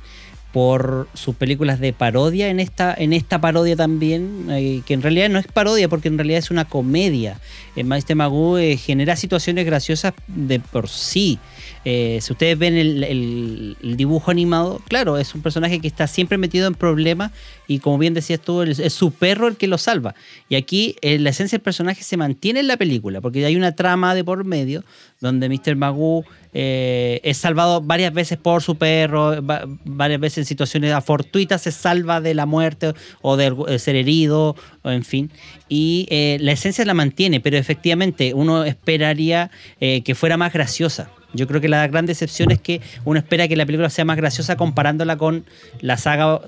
por 0.52 1.08
sus 1.14 1.34
películas 1.34 1.80
de 1.80 1.92
parodia 1.92 2.48
en 2.48 2.60
esta, 2.60 2.94
en 2.96 3.12
esta 3.12 3.40
parodia 3.40 3.74
también, 3.74 4.46
eh, 4.50 4.82
que 4.86 4.94
en 4.94 5.02
realidad 5.02 5.28
no 5.28 5.40
es 5.40 5.48
parodia 5.48 5.88
porque 5.88 6.06
en 6.06 6.16
realidad 6.16 6.38
es 6.38 6.50
una 6.52 6.64
comedia. 6.64 7.40
El 7.74 7.86
Maestro 7.86 8.14
Magoo 8.14 8.56
eh, 8.58 8.76
genera 8.76 9.16
situaciones 9.16 9.66
graciosas 9.66 10.14
de 10.28 10.60
por 10.60 10.88
sí. 10.88 11.40
Eh, 11.84 12.18
si 12.22 12.32
ustedes 12.32 12.58
ven 12.58 12.76
el, 12.76 13.76
dibujo 13.96 14.30
animado, 14.30 14.80
claro, 14.88 15.18
es 15.18 15.34
un 15.34 15.42
personaje 15.42 15.80
que 15.80 15.86
está 15.86 16.06
siempre 16.06 16.38
metido 16.38 16.66
en 16.66 16.74
problemas 16.74 17.32
y 17.68 17.78
como 17.78 17.98
bien 17.98 18.14
decías 18.14 18.40
tú, 18.40 18.62
es, 18.62 18.92
su 18.92 19.10
perro 19.12 19.48
el 19.48 19.56
que 19.56 19.66
lo 19.66 19.78
salva. 19.78 20.14
Y 20.48 20.56
aquí 20.56 20.96
eh, 21.02 21.18
la 21.18 21.30
esencia 21.30 21.58
del 21.58 21.62
personaje 21.62 22.02
se 22.02 22.16
mantiene 22.16 22.60
en 22.60 22.68
la 22.68 22.76
película, 22.76 23.20
porque 23.20 23.44
hay 23.44 23.56
una 23.56 23.72
trama 23.72 24.14
de 24.14 24.24
por 24.24 24.44
medio 24.44 24.84
donde 25.20 25.48
Mr. 25.48 25.76
Magoo 25.76 26.24
eh, 26.52 27.20
es 27.22 27.38
salvado 27.38 27.80
varias 27.80 28.12
veces 28.12 28.38
por 28.38 28.62
su 28.62 28.76
perro, 28.76 29.44
va- 29.44 29.64
varias 29.84 30.20
veces 30.20 30.38
en 30.38 30.44
situaciones 30.46 30.94
fortuitas 31.04 31.62
se 31.62 31.72
salva 31.72 32.20
de 32.20 32.34
la 32.34 32.46
muerte 32.46 32.94
o 33.22 33.36
de 33.36 33.50
de 33.50 33.78
ser 33.78 33.94
herido, 33.96 34.56
o 34.82 34.90
en 34.90 35.04
fin. 35.04 35.30
Y 35.68 36.06
la 36.40 36.52
esencia 36.52 36.84
la 36.84 36.94
mantiene, 36.94 37.40
pero 37.40 37.56
efectivamente 37.56 38.32
uno 38.34 38.64
esperaría 38.64 39.50
que 39.78 40.14
fuera 40.14 40.36
más 40.36 40.52
graciosa. 40.52 41.10
Yo 41.34 41.46
creo 41.46 41.60
que 41.60 41.68
la 41.68 41.86
gran 41.88 42.06
decepción 42.06 42.50
es 42.50 42.60
que 42.60 42.80
uno 43.04 43.18
espera 43.18 43.46
que 43.48 43.56
la 43.56 43.66
película 43.66 43.90
sea 43.90 44.04
más 44.04 44.16
graciosa 44.16 44.56
comparándola 44.56 45.16
con 45.16 45.44
la 45.80 45.96
saga 45.96 46.40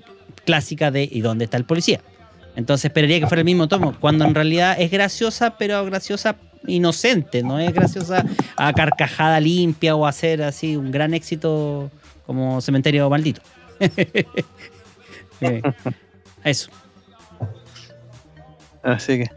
clásica 0.45 0.91
de 0.91 1.09
¿Y 1.11 1.21
dónde 1.21 1.45
está 1.45 1.57
el 1.57 1.65
policía? 1.65 2.01
Entonces 2.55 2.87
esperaría 2.87 3.21
que 3.21 3.27
fuera 3.27 3.41
el 3.41 3.45
mismo 3.45 3.69
tomo, 3.69 3.95
cuando 4.01 4.25
en 4.25 4.35
realidad 4.35 4.77
es 4.81 4.91
graciosa, 4.91 5.59
pero 5.59 5.85
graciosa 5.85 6.37
inocente, 6.67 7.43
no 7.43 7.59
es 7.59 7.73
graciosa 7.75 8.25
a 8.57 8.73
carcajada 8.73 9.39
limpia 9.41 9.95
o 9.95 10.07
a 10.07 10.09
hacer 10.09 10.43
así 10.43 10.75
un 10.77 10.91
gran 10.91 11.13
éxito 11.15 11.91
como 12.25 12.61
Cementerio 12.61 13.11
Maldito. 13.11 13.43
Eh, 15.43 15.61
Eso. 16.45 16.71
Así 18.83 19.19
que. 19.19 19.31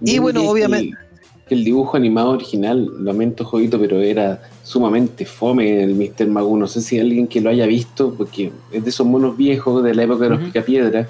Y 0.00 0.18
bueno, 0.18 0.48
obviamente- 0.48 0.90
el- 0.96 1.08
Que 1.48 1.54
el 1.54 1.64
dibujo 1.64 1.96
animado 1.96 2.30
original, 2.30 2.86
lamento 3.04 3.44
jodito, 3.44 3.80
pero 3.80 4.00
era 4.02 4.42
sumamente 4.68 5.24
fome 5.24 5.82
el 5.82 5.94
Mr. 5.94 6.26
Magoo. 6.26 6.58
No 6.58 6.66
sé 6.66 6.82
si 6.82 7.00
alguien 7.00 7.26
que 7.26 7.40
lo 7.40 7.48
haya 7.50 7.64
visto, 7.66 8.12
porque 8.14 8.52
es 8.70 8.84
de 8.84 8.90
esos 8.90 9.06
monos 9.06 9.36
viejos 9.36 9.82
de 9.82 9.94
la 9.94 10.02
época 10.02 10.24
de 10.24 10.30
los 10.30 10.38
Ujú. 10.40 10.46
picapiedras. 10.48 11.08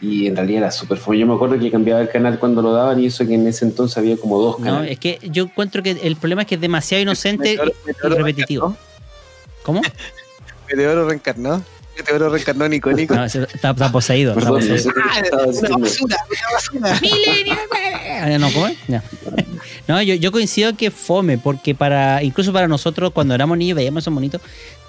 Y 0.00 0.26
en 0.26 0.34
realidad 0.36 0.58
era 0.64 0.70
súper 0.72 0.98
fome. 0.98 1.18
Yo 1.18 1.26
me 1.26 1.34
acuerdo 1.34 1.58
que 1.58 1.70
cambiaba 1.70 2.00
el 2.00 2.08
canal 2.10 2.38
cuando 2.38 2.60
lo 2.62 2.72
daban 2.72 3.00
y 3.00 3.06
eso 3.06 3.24
que 3.26 3.34
en 3.34 3.46
ese 3.46 3.64
entonces 3.64 3.96
había 3.96 4.16
como 4.16 4.38
dos 4.40 4.58
No, 4.58 4.64
canales. 4.66 4.90
es 4.92 4.98
que 4.98 5.18
yo 5.30 5.44
encuentro 5.44 5.82
que 5.82 5.92
el 5.92 6.16
problema 6.16 6.42
es 6.42 6.48
que 6.48 6.56
es 6.56 6.60
demasiado 6.60 7.00
inocente 7.00 7.56
Meteoro- 7.56 7.72
y 7.84 7.86
Meteoro 7.86 8.16
repetitivo. 8.16 8.66
reencarnó. 8.66 9.62
¿Cómo? 9.62 9.80
Meteoro 10.68 11.08
reencarnó. 11.08 11.62
Meteoro 11.96 12.28
reencarnó 12.28 12.64
en 12.64 12.72
icónico. 12.74 13.14
No, 13.14 13.24
está, 13.24 13.44
está 13.44 13.92
poseído. 13.92 14.32
está 14.32 14.44
no 14.46 14.54
poseído. 14.56 14.78
sé 14.78 14.88
estaba 14.88 15.44
una 15.46 15.78
basura, 15.78 16.16
una 16.28 16.52
basura. 16.52 16.88
Ah, 16.92 17.73
¿No, 18.38 18.50
¿cómo? 18.52 18.68
No, 18.88 19.02
No, 19.88 20.02
yo, 20.02 20.14
yo 20.14 20.32
coincido 20.32 20.76
que 20.76 20.90
fome, 20.90 21.38
porque 21.38 21.74
para 21.74 22.22
incluso 22.22 22.52
para 22.52 22.68
nosotros, 22.68 23.12
cuando 23.12 23.34
éramos 23.34 23.58
niños, 23.58 23.76
veíamos 23.76 24.02
esos 24.02 24.12
monitos, 24.12 24.40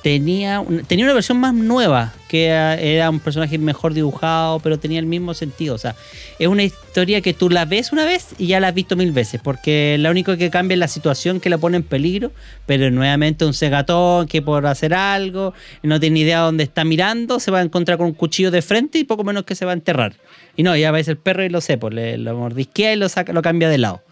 tenía, 0.06 0.60
un- 0.60 0.86
tenía 0.86 1.04
una 1.06 1.16
versión 1.16 1.40
más 1.40 1.52
nueva, 1.56 2.14
que 2.28 2.46
era, 2.46 2.76
era 2.80 3.10
un 3.10 3.20
personaje 3.20 3.58
mejor 3.58 3.96
dibujado, 3.96 4.60
pero 4.60 4.78
tenía 4.78 5.00
el 5.00 5.08
mismo 5.08 5.34
sentido. 5.34 5.74
O 5.74 5.80
sea, 5.80 5.96
es 6.38 6.48
una 6.48 6.62
historia 6.62 7.22
que 7.22 7.34
tú 7.34 7.50
la 7.50 7.66
ves 7.66 7.92
una 7.92 8.06
vez 8.06 8.28
y 8.38 8.46
ya 8.46 8.60
la 8.60 8.68
has 8.68 8.76
visto 8.76 8.96
mil 8.96 9.12
veces, 9.12 9.42
porque 9.44 9.98
lo 10.00 10.12
único 10.12 10.38
que 10.38 10.52
cambia 10.52 10.76
es 10.76 10.80
la 10.80 10.88
situación 10.88 11.40
que 11.40 11.50
la 11.50 11.58
pone 11.58 11.78
en 11.78 11.82
peligro, 11.84 12.32
pero 12.68 12.92
nuevamente 12.92 13.46
un 13.46 13.56
cegatón 13.56 14.28
que 14.28 14.44
por 14.44 14.68
hacer 14.68 14.94
algo, 14.94 15.56
no 15.82 16.00
tiene 16.00 16.20
idea 16.20 16.42
dónde 16.42 16.66
está 16.66 16.84
mirando, 16.86 17.40
se 17.40 17.50
va 17.50 17.58
a 17.58 17.64
encontrar 17.64 17.98
con 17.98 18.06
un 18.06 18.14
cuchillo 18.14 18.52
de 18.52 18.62
frente 18.62 19.00
y 19.00 19.06
poco 19.06 19.24
menos 19.24 19.44
que 19.46 19.56
se 19.56 19.66
va 19.66 19.72
a 19.72 19.74
enterrar. 19.74 20.14
Y 20.56 20.62
no, 20.62 20.78
ya 20.78 20.92
ves 20.92 21.08
el 21.08 21.18
perro 21.18 21.44
y 21.44 21.50
lo 21.50 21.62
sé, 21.62 21.80
pues 21.80 21.96
le, 21.96 22.20
lo 22.20 22.38
mordisquea 22.38 22.94
y 22.94 22.96
lo, 22.96 23.10
saca, 23.10 23.34
lo 23.34 23.42
cambia 23.42 23.70
de 23.70 23.80
lado. 23.80 24.04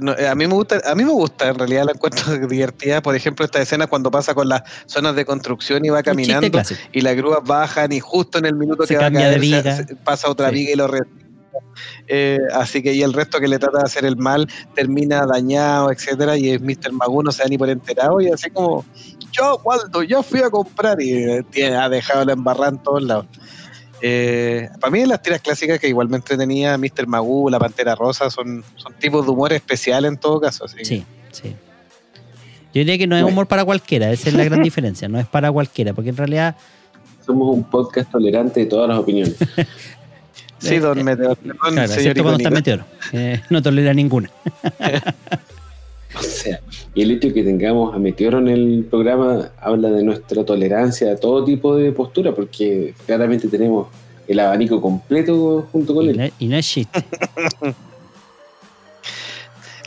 No, 0.00 0.12
eh, 0.16 0.28
a 0.28 0.34
mí 0.34 0.46
me 0.46 0.52
gusta, 0.54 0.80
a 0.84 0.94
mí 0.94 1.04
me 1.04 1.10
gusta, 1.12 1.48
en 1.48 1.58
realidad 1.58 1.84
la 1.86 1.92
encuentro 1.92 2.24
divertida, 2.48 3.00
por 3.02 3.14
ejemplo, 3.16 3.44
esta 3.44 3.62
escena 3.62 3.86
cuando 3.86 4.10
pasa 4.10 4.34
con 4.34 4.48
las 4.48 4.62
zonas 4.86 5.14
de 5.16 5.24
construcción 5.24 5.84
y 5.84 5.88
va 5.88 6.02
caminando 6.02 6.60
y 6.92 7.00
las 7.00 7.16
grúas 7.16 7.40
bajan 7.44 7.90
y 7.92 8.00
justo 8.00 8.38
en 8.38 8.46
el 8.46 8.54
minuto 8.56 8.86
Se 8.86 8.94
que 8.94 8.98
va 9.00 9.06
a 9.06 9.10
de 9.10 9.16
caer 9.16 9.34
se- 9.34 9.40
viga. 9.40 9.76
se- 9.76 9.96
pasa 9.96 10.28
otra 10.28 10.48
Sí. 10.50 10.54
viga 10.56 10.72
y 10.72 10.76
lo 10.76 10.86
re- 10.86 11.00
eh, 12.08 12.38
así 12.54 12.82
que 12.82 12.92
y 12.92 13.02
el 13.02 13.12
resto 13.12 13.40
que 13.40 13.48
le 13.48 13.58
trata 13.58 13.78
de 13.78 13.84
hacer 13.84 14.04
el 14.04 14.16
mal 14.16 14.48
termina 14.74 15.24
dañado, 15.26 15.90
etcétera, 15.90 16.36
y 16.36 16.50
es 16.50 16.60
Mr. 16.60 16.92
Magoo 16.92 17.22
no 17.22 17.32
se 17.32 17.42
da 17.42 17.48
ni 17.48 17.56
por 17.58 17.68
enterado 17.70 18.20
y 18.20 18.28
así 18.28 18.50
como 18.50 18.84
yo 19.32 19.60
Waldo, 19.64 20.02
ya 20.02 20.22
fui 20.22 20.40
a 20.40 20.50
comprar 20.50 21.00
y 21.00 21.12
eh, 21.54 21.74
ha 21.74 21.88
dejado 21.88 22.24
la 22.24 22.32
embarrada 22.32 22.70
en 22.70 22.78
todos 22.82 23.02
lados. 23.02 23.26
Eh, 24.02 24.68
para 24.80 24.90
mí 24.90 25.04
las 25.06 25.20
tiras 25.22 25.40
clásicas 25.40 25.78
que 25.78 25.88
igual 25.88 26.08
me 26.08 26.16
entretenía, 26.16 26.76
Mr. 26.78 27.06
Magoo, 27.06 27.50
La 27.50 27.58
Pantera 27.58 27.94
Rosa, 27.94 28.30
son, 28.30 28.64
son 28.76 28.94
tipos 28.94 29.24
de 29.26 29.32
humor 29.32 29.52
especial 29.52 30.04
en 30.04 30.16
todo 30.16 30.40
caso. 30.40 30.64
así 30.64 30.76
que- 30.78 30.84
Sí, 30.84 31.04
sí. 31.32 31.54
Yo 32.72 32.78
diría 32.80 32.96
que 32.98 33.06
no 33.06 33.16
es 33.16 33.24
humor 33.24 33.46
para 33.46 33.64
cualquiera, 33.64 34.10
esa 34.12 34.28
es 34.28 34.34
la 34.34 34.44
gran 34.44 34.62
diferencia, 34.62 35.08
no 35.08 35.18
es 35.18 35.26
para 35.26 35.50
cualquiera, 35.50 35.92
porque 35.92 36.10
en 36.10 36.16
realidad 36.16 36.56
Somos 37.26 37.54
un 37.54 37.64
podcast 37.64 38.10
tolerante 38.10 38.60
de 38.60 38.66
todas 38.66 38.88
las 38.88 38.98
opiniones. 38.98 39.36
Sí, 40.58 40.78
don 40.78 41.02
Meteor. 41.02 41.36
Perdón, 41.36 41.56
Claro, 41.72 41.88
señor 41.92 42.14
cuando 42.22 42.36
está 42.38 42.50
meteoro. 42.50 42.84
Eh, 43.12 43.40
no 43.50 43.62
tolera 43.62 43.92
ninguna. 43.94 44.30
O 46.18 46.22
sea, 46.22 46.60
y 46.94 47.02
el 47.02 47.12
hecho 47.12 47.28
de 47.28 47.34
que 47.34 47.42
tengamos 47.44 47.94
a 47.94 47.98
Meteoro 47.98 48.38
en 48.38 48.48
el 48.48 48.86
programa 48.90 49.50
habla 49.60 49.90
de 49.90 50.02
nuestra 50.02 50.44
tolerancia 50.44 51.12
a 51.12 51.16
todo 51.16 51.44
tipo 51.44 51.76
de 51.76 51.92
postura, 51.92 52.34
porque 52.34 52.94
claramente 53.06 53.46
tenemos 53.48 53.86
el 54.26 54.40
abanico 54.40 54.80
completo 54.80 55.68
junto 55.72 55.94
con 55.94 56.04
Y 56.06 56.08
él. 56.10 56.32
y 56.38 56.60
chiste. 56.62 57.04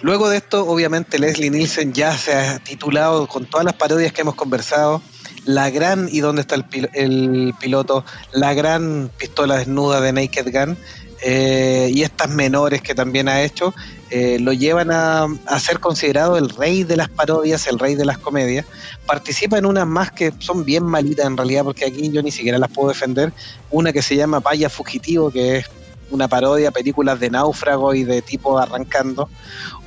Luego 0.02 0.30
de 0.30 0.38
esto, 0.38 0.66
obviamente, 0.68 1.18
Leslie 1.18 1.50
Nielsen 1.50 1.94
ya 1.94 2.18
se 2.18 2.34
ha 2.34 2.60
titulado 2.60 3.26
con 3.28 3.46
todas 3.46 3.64
las 3.66 3.74
parodias 3.76 4.12
que 4.12 4.22
hemos 4.22 4.36
conversado. 4.36 5.02
La 5.46 5.70
gran, 5.70 6.10
¿y 6.12 6.20
dónde 6.20 6.42
está 6.42 6.56
el, 6.56 6.66
pil- 6.66 6.90
el 6.94 7.54
piloto? 7.60 8.04
La 8.34 8.54
gran 8.54 9.10
pistola 9.18 9.58
desnuda 9.58 10.02
de 10.02 10.12
Naked 10.12 10.52
Gun. 10.52 10.78
eh, 11.26 11.90
y 11.94 12.02
estas 12.02 12.30
menores 12.30 12.82
que 12.82 12.94
también 12.94 13.30
ha 13.30 13.42
hecho, 13.44 13.74
eh, 14.16 14.38
lo 14.40 14.54
llevan 14.54 14.92
a, 14.92 15.24
a 15.24 15.60
ser 15.60 15.80
considerado 15.80 16.38
el 16.38 16.50
rey 16.50 16.84
de 16.84 16.96
las 16.96 17.10
parodias, 17.10 17.66
el 17.66 17.80
rey 17.80 17.96
de 17.96 18.06
las 18.06 18.20
comedias. 18.20 18.64
Participa 19.08 19.58
en 19.58 19.66
unas 19.66 19.88
más 19.88 20.12
que 20.12 20.32
son 20.38 20.64
bien 20.64 20.84
malitas 20.84 21.26
en 21.26 21.36
realidad, 21.36 21.64
porque 21.64 21.86
aquí 21.86 22.12
yo 22.12 22.22
ni 22.22 22.30
siquiera 22.30 22.60
las 22.60 22.70
puedo 22.70 22.90
defender. 22.90 23.34
Una 23.72 23.92
que 23.92 24.04
se 24.04 24.16
llama 24.16 24.40
Paya 24.40 24.70
Fugitivo, 24.70 25.32
que 25.32 25.58
es 25.58 25.66
una 26.12 26.28
parodia 26.28 26.70
películas 26.70 27.20
de 27.20 27.32
náufrago 27.32 27.96
y 27.96 28.04
de 28.04 28.22
tipo 28.22 28.60
arrancando, 28.60 29.30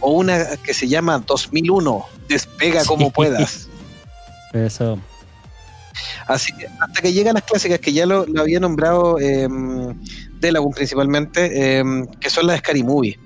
o 0.01 0.11
una 0.11 0.57
que 0.57 0.75
se 0.75 0.89
llama 0.89 1.23
2001, 1.25 2.05
Despega 2.29 2.85
como 2.85 3.13
puedas. 3.13 3.69
Eso. 4.53 4.99
Así 6.27 6.53
que 6.53 6.67
hasta 6.81 7.01
que 7.01 7.13
llegan 7.13 7.35
las 7.35 7.45
clásicas 7.45 7.79
que 7.79 7.93
ya 7.93 8.07
lo, 8.07 8.27
lo 8.27 8.41
había 8.41 8.59
nombrado 8.59 9.21
eh, 9.21 9.47
Delagun 10.41 10.73
principalmente, 10.73 11.79
eh, 11.79 11.85
que 12.21 12.29
son 12.29 12.49
las 12.49 12.57
de 12.57 12.59
Scary 12.59 12.83
Movie, 12.83 13.19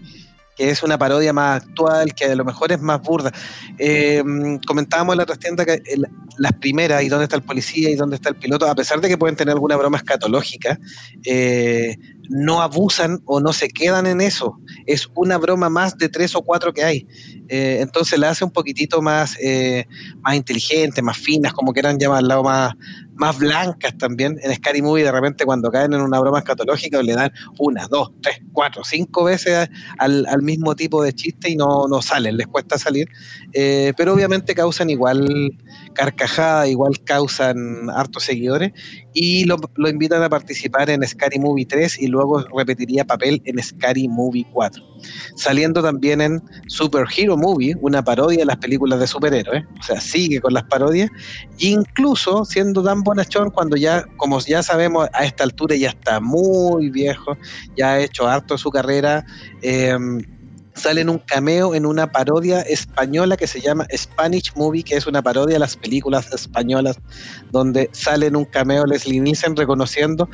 que 0.60 0.68
es 0.68 0.82
una 0.82 0.98
parodia 0.98 1.32
más 1.32 1.62
actual, 1.62 2.14
que 2.14 2.26
a 2.26 2.34
lo 2.34 2.44
mejor 2.44 2.70
es 2.70 2.82
más 2.82 3.00
burda. 3.00 3.32
Eh, 3.78 4.22
comentábamos 4.66 5.14
en 5.14 5.18
la 5.18 5.24
trastienda 5.24 5.64
que 5.64 5.80
el- 5.86 6.06
las 6.40 6.54
primeras, 6.54 7.02
y 7.02 7.10
dónde 7.10 7.24
está 7.24 7.36
el 7.36 7.42
policía 7.42 7.90
y 7.90 7.96
dónde 7.96 8.16
está 8.16 8.30
el 8.30 8.34
piloto, 8.34 8.66
a 8.66 8.74
pesar 8.74 8.98
de 9.02 9.08
que 9.08 9.18
pueden 9.18 9.36
tener 9.36 9.52
alguna 9.52 9.76
broma 9.76 9.98
escatológica, 9.98 10.80
eh, 11.26 11.98
no 12.30 12.62
abusan 12.62 13.20
o 13.26 13.40
no 13.40 13.52
se 13.52 13.68
quedan 13.68 14.06
en 14.06 14.22
eso. 14.22 14.58
Es 14.86 15.10
una 15.14 15.36
broma 15.36 15.68
más 15.68 15.98
de 15.98 16.08
tres 16.08 16.34
o 16.34 16.40
cuatro 16.40 16.72
que 16.72 16.82
hay. 16.82 17.06
Eh, 17.48 17.80
entonces 17.80 18.18
la 18.18 18.30
hace 18.30 18.44
un 18.44 18.52
poquitito 18.52 19.02
más, 19.02 19.36
eh, 19.38 19.84
más 20.22 20.34
inteligente, 20.34 21.02
más 21.02 21.18
finas, 21.18 21.52
como 21.52 21.74
quieran 21.74 21.98
llamarla, 21.98 22.40
o 22.40 22.44
más, 22.44 22.74
más 23.16 23.36
blancas 23.36 23.98
también. 23.98 24.38
En 24.42 24.54
Scary 24.54 24.80
Movie, 24.80 25.04
de 25.04 25.12
repente, 25.12 25.44
cuando 25.44 25.70
caen 25.70 25.92
en 25.92 26.00
una 26.00 26.20
broma 26.20 26.38
escatológica, 26.38 27.02
le 27.02 27.12
dan 27.16 27.30
una, 27.58 27.86
dos, 27.86 28.12
tres, 28.22 28.40
cuatro, 28.54 28.82
cinco 28.82 29.24
veces 29.24 29.68
al, 29.98 30.24
mismo 30.40 30.74
tipo 30.74 31.02
de 31.02 31.12
chiste 31.12 31.50
y 31.50 31.56
no, 31.56 31.86
no 31.86 32.00
salen, 32.00 32.38
les 32.38 32.46
cuesta 32.46 32.78
salir. 32.78 33.08
Pero 33.52 34.14
obviamente 34.14 34.54
causan 34.54 34.88
igual 34.88 35.52
igual 36.66 36.92
causan 37.04 37.90
hartos 37.90 38.24
seguidores 38.24 38.72
y 39.12 39.44
lo, 39.44 39.56
lo 39.76 39.88
invitan 39.88 40.22
a 40.22 40.28
participar 40.28 40.88
en 40.90 41.06
Scary 41.06 41.38
Movie 41.38 41.66
3 41.66 42.00
y 42.00 42.06
luego 42.06 42.44
repetiría 42.56 43.04
papel 43.04 43.42
en 43.44 43.62
Scary 43.62 44.08
Movie 44.08 44.46
4. 44.52 44.82
Saliendo 45.34 45.82
también 45.82 46.20
en 46.20 46.42
Super 46.68 47.06
Hero 47.16 47.36
Movie, 47.36 47.76
una 47.80 48.02
parodia 48.02 48.40
de 48.40 48.44
las 48.44 48.58
películas 48.58 49.00
de 49.00 49.06
superhéroes, 49.06 49.64
o 49.80 49.82
sea, 49.82 50.00
sigue 50.00 50.40
con 50.40 50.54
las 50.54 50.64
parodias, 50.64 51.10
e 51.58 51.68
incluso 51.68 52.44
siendo 52.44 52.82
tan 52.82 53.02
bonachón 53.02 53.50
cuando 53.50 53.76
ya, 53.76 54.04
como 54.16 54.38
ya 54.40 54.62
sabemos, 54.62 55.08
a 55.12 55.24
esta 55.24 55.44
altura 55.44 55.76
ya 55.76 55.88
está 55.88 56.20
muy 56.20 56.90
viejo, 56.90 57.36
ya 57.76 57.92
ha 57.92 58.00
hecho 58.00 58.28
harto 58.28 58.56
su 58.58 58.70
carrera, 58.70 59.24
eh, 59.62 59.96
sale 60.80 61.02
en 61.02 61.10
un 61.10 61.18
cameo 61.18 61.74
en 61.74 61.86
una 61.86 62.10
parodia 62.10 62.60
española 62.62 63.36
que 63.36 63.46
se 63.46 63.60
llama 63.60 63.86
Spanish 63.94 64.52
Movie, 64.56 64.82
que 64.82 64.96
es 64.96 65.06
una 65.06 65.22
parodia 65.22 65.54
de 65.54 65.60
las 65.60 65.76
películas 65.76 66.32
españolas, 66.32 66.98
donde 67.52 67.88
sale 67.92 68.26
en 68.26 68.36
un 68.36 68.44
cameo 68.44 68.86
Leslie 68.86 69.20
Nielsen 69.20 69.56
reconociendo 69.56 70.28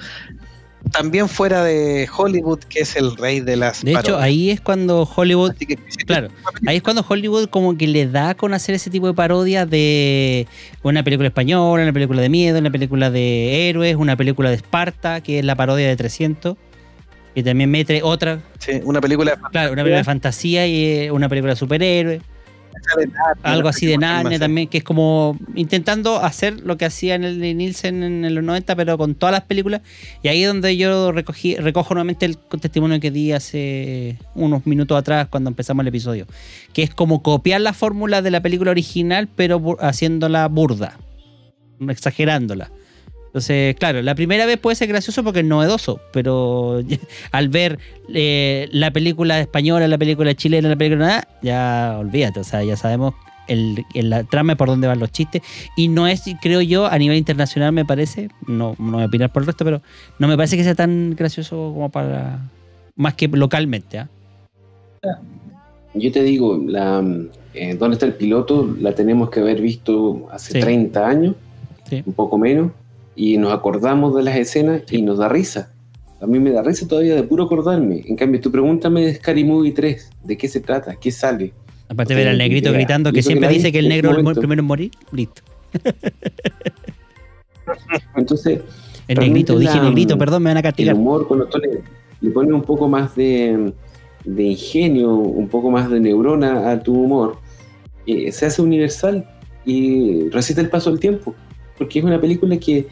también 0.92 1.28
fuera 1.28 1.64
de 1.64 2.08
Hollywood 2.16 2.60
que 2.60 2.80
es 2.80 2.96
el 2.96 3.16
rey 3.16 3.40
de 3.40 3.56
las 3.56 3.82
De 3.82 3.92
hecho, 3.92 4.18
ahí 4.18 4.50
es 4.50 4.60
cuando 4.60 5.02
Hollywood, 5.02 5.54
que, 5.54 5.76
claro, 6.06 6.28
ahí 6.66 6.76
es 6.76 6.82
cuando 6.82 7.04
Hollywood 7.06 7.48
como 7.48 7.76
que 7.76 7.86
le 7.86 8.06
da 8.06 8.34
con 8.34 8.54
hacer 8.54 8.74
ese 8.74 8.90
tipo 8.90 9.06
de 9.06 9.14
parodias 9.14 9.68
de 9.68 10.46
una 10.82 11.02
película 11.02 11.28
española, 11.28 11.82
una 11.82 11.92
película 11.92 12.22
de 12.22 12.28
miedo, 12.28 12.58
una 12.58 12.70
película 12.70 13.10
de 13.10 13.68
héroes, 13.68 13.96
una 13.96 14.16
película 14.16 14.50
de 14.50 14.56
Esparta, 14.56 15.20
que 15.20 15.40
es 15.40 15.44
la 15.44 15.56
parodia 15.56 15.88
de 15.88 15.96
300, 15.96 16.56
y 17.36 17.42
también 17.42 17.70
mete 17.70 18.02
otra, 18.02 18.40
sí, 18.58 18.80
una 18.82 18.98
película 18.98 19.32
de 19.32 19.36
claro, 19.50 19.74
una 19.74 19.82
película 19.82 19.98
de 19.98 20.04
fantasía 20.04 20.66
y 20.66 20.84
eh, 20.84 21.10
una 21.10 21.28
película 21.28 21.52
de 21.52 21.56
superhéroes. 21.56 22.22
algo 23.42 23.68
así 23.68 23.84
de 23.84 23.98
Narnia 23.98 24.38
también, 24.38 24.68
que 24.68 24.78
es 24.78 24.84
como 24.84 25.38
intentando 25.54 26.18
hacer 26.24 26.60
lo 26.60 26.78
que 26.78 26.86
hacía 26.86 27.14
en 27.14 27.24
el 27.24 27.38
de 27.38 27.52
Nielsen 27.52 28.02
en 28.02 28.34
los 28.34 28.42
90, 28.42 28.74
pero 28.74 28.96
con 28.96 29.14
todas 29.14 29.34
las 29.34 29.42
películas. 29.42 29.82
Y 30.22 30.28
ahí 30.28 30.44
es 30.44 30.48
donde 30.48 30.78
yo 30.78 31.12
recogí, 31.12 31.56
recojo 31.56 31.92
nuevamente 31.92 32.24
el 32.24 32.38
testimonio 32.38 33.00
que 33.00 33.10
di 33.10 33.32
hace 33.32 34.16
unos 34.34 34.66
minutos 34.66 34.98
atrás 34.98 35.28
cuando 35.28 35.50
empezamos 35.50 35.82
el 35.82 35.88
episodio. 35.88 36.26
Que 36.72 36.84
es 36.84 36.94
como 36.94 37.22
copiar 37.22 37.60
la 37.60 37.74
fórmula 37.74 38.22
de 38.22 38.30
la 38.30 38.40
película 38.40 38.70
original, 38.70 39.28
pero 39.36 39.76
haciéndola 39.78 40.48
burda, 40.48 40.96
exagerándola. 41.86 42.70
Entonces, 43.36 43.76
claro, 43.76 44.00
la 44.00 44.14
primera 44.14 44.46
vez 44.46 44.56
puede 44.56 44.76
ser 44.76 44.88
gracioso 44.88 45.22
porque 45.22 45.40
es 45.40 45.44
novedoso, 45.44 46.00
pero 46.10 46.80
al 47.32 47.50
ver 47.50 47.78
eh, 48.14 48.66
la 48.72 48.90
película 48.92 49.38
española, 49.40 49.86
la 49.88 49.98
película 49.98 50.32
chilena, 50.34 50.70
la 50.70 50.76
película 50.76 51.06
nada, 51.06 51.28
ya 51.42 51.96
olvídate, 52.00 52.40
o 52.40 52.44
sea, 52.44 52.64
ya 52.64 52.76
sabemos 52.78 53.12
el, 53.46 53.84
el- 53.92 54.08
la 54.08 54.24
trama 54.24 54.54
por 54.56 54.68
dónde 54.68 54.86
van 54.88 55.00
los 55.00 55.12
chistes. 55.12 55.42
Y 55.76 55.88
no 55.88 56.06
es, 56.06 56.22
creo 56.40 56.62
yo, 56.62 56.86
a 56.86 56.96
nivel 56.96 57.18
internacional 57.18 57.72
me 57.72 57.84
parece, 57.84 58.30
no, 58.46 58.74
no 58.78 58.92
voy 58.92 59.02
a 59.02 59.06
opinar 59.06 59.30
por 59.30 59.42
el 59.42 59.48
resto, 59.48 59.66
pero 59.66 59.82
no 60.18 60.28
me 60.28 60.36
parece 60.38 60.56
que 60.56 60.64
sea 60.64 60.74
tan 60.74 61.14
gracioso 61.14 61.56
como 61.74 61.90
para, 61.90 62.38
más 62.94 63.12
que 63.16 63.28
localmente. 63.28 63.98
¿ah? 63.98 64.08
Yo 65.92 66.10
te 66.10 66.22
digo, 66.22 66.58
la, 66.66 67.04
eh, 67.52 67.74
¿dónde 67.74 67.96
está 67.96 68.06
el 68.06 68.14
piloto? 68.14 68.74
La 68.80 68.94
tenemos 68.94 69.28
que 69.28 69.40
haber 69.40 69.60
visto 69.60 70.26
hace 70.32 70.54
Sí. 70.54 70.60
30 70.60 71.06
años, 71.06 71.34
Sí. 71.86 72.02
un 72.06 72.14
poco 72.14 72.38
menos, 72.38 72.72
y 73.16 73.38
nos 73.38 73.52
acordamos 73.52 74.14
de 74.14 74.22
las 74.22 74.36
escenas 74.36 74.82
y 74.90 75.02
nos 75.02 75.18
da 75.18 75.28
risa. 75.28 75.72
A 76.20 76.26
mí 76.26 76.38
me 76.38 76.50
da 76.50 76.62
risa 76.62 76.86
todavía 76.86 77.14
de 77.14 77.22
puro 77.24 77.44
acordarme. 77.44 78.02
En 78.06 78.16
cambio, 78.16 78.40
tú 78.40 78.50
pregúntame 78.52 79.04
de 79.04 79.14
Scary 79.14 79.44
Movie 79.44 79.72
3, 79.72 80.10
¿de 80.24 80.36
qué 80.36 80.48
se 80.48 80.60
trata? 80.60 80.94
¿Qué 80.96 81.10
sale? 81.10 81.52
Aparte 81.88 82.14
de 82.14 82.20
ver 82.20 82.28
al 82.28 82.38
negrito 82.38 82.68
idea. 82.70 82.78
gritando 82.78 83.12
que 83.12 83.22
siempre 83.22 83.48
dice 83.48 83.70
que 83.72 83.78
el 83.78 83.88
negro 83.88 84.10
es 84.12 84.18
el 84.26 84.34
primero 84.34 84.60
en 84.60 84.66
morir, 84.66 84.90
listo. 85.12 85.42
Entonces, 88.16 88.60
El 89.08 89.18
negrito, 89.18 89.58
dije 89.58 89.76
la- 89.76 89.84
negrito, 89.84 90.16
perdón, 90.18 90.42
me 90.42 90.50
van 90.50 90.56
a 90.56 90.60
el 90.60 90.64
castigar. 90.64 90.94
humor, 90.94 91.26
cuando 91.26 91.46
tú 91.46 91.58
le, 91.58 91.82
le 92.20 92.30
pones 92.30 92.52
un 92.52 92.62
poco 92.62 92.88
más 92.88 93.14
de, 93.14 93.72
de 94.24 94.42
ingenio, 94.42 95.14
un 95.14 95.48
poco 95.48 95.70
más 95.70 95.90
de 95.90 96.00
neurona 96.00 96.70
a 96.70 96.80
tu 96.82 96.94
humor, 96.94 97.38
eh, 98.06 98.30
se 98.32 98.46
hace 98.46 98.62
universal 98.62 99.28
y 99.64 100.28
resiste 100.30 100.60
el 100.60 100.68
paso 100.70 100.90
del 100.90 101.00
tiempo. 101.00 101.34
Porque 101.78 101.98
es 101.98 102.04
una 102.04 102.20
película 102.20 102.56
que, 102.56 102.86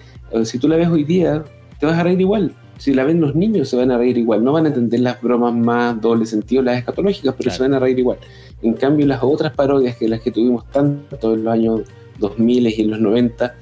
si 0.45 0.59
tú 0.59 0.69
la 0.69 0.77
ves 0.77 0.89
hoy 0.89 1.05
día, 1.05 1.45
te 1.79 1.87
vas 1.87 1.99
a 1.99 2.03
reír 2.03 2.21
igual. 2.21 2.55
Si 2.79 2.93
la 2.93 3.05
ven 3.05 3.21
los 3.21 3.35
niños, 3.37 3.69
se 3.69 3.77
van 3.77 3.91
a 3.93 3.99
reír 3.99 4.19
igual. 4.19 4.43
No 4.43 4.53
van 4.53 4.65
a 4.67 4.69
entender 4.69 5.01
las 5.01 5.21
bromas 5.23 5.55
más 5.55 6.01
doble 6.01 6.27
sentido, 6.27 6.63
las 6.63 6.79
escatológicas, 6.79 7.35
pero 7.35 7.45
Claro. 7.45 7.57
se 7.57 7.63
van 7.63 7.75
a 7.75 7.79
reír 7.79 7.99
igual. 7.99 8.19
En 8.63 8.75
cambio, 8.75 9.07
las 9.07 9.23
otras 9.23 9.53
parodias 9.55 9.97
que 9.97 10.09
las 10.09 10.21
que 10.21 10.31
tuvimos 10.33 10.69
tanto 10.71 11.35
en 11.35 11.45
los 11.45 11.53
años 11.53 11.81
2000 12.19 12.67
y 12.69 12.81
en 12.83 12.91
los 12.91 13.01
90, 13.01 13.55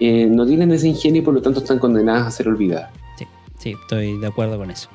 eh, 0.00 0.26
no 0.26 0.46
tienen 0.46 0.70
ese 0.72 0.88
ingenio 0.88 1.20
y 1.20 1.24
por 1.24 1.34
lo 1.34 1.42
tanto 1.42 1.60
están 1.60 1.78
condenadas 1.78 2.26
a 2.26 2.30
ser 2.30 2.48
olvidadas. 2.48 2.90
Sí, 3.58 3.76
estoy 3.80 4.18
de 4.18 4.26
acuerdo 4.26 4.56
con 4.58 4.70
eso. 4.70 4.88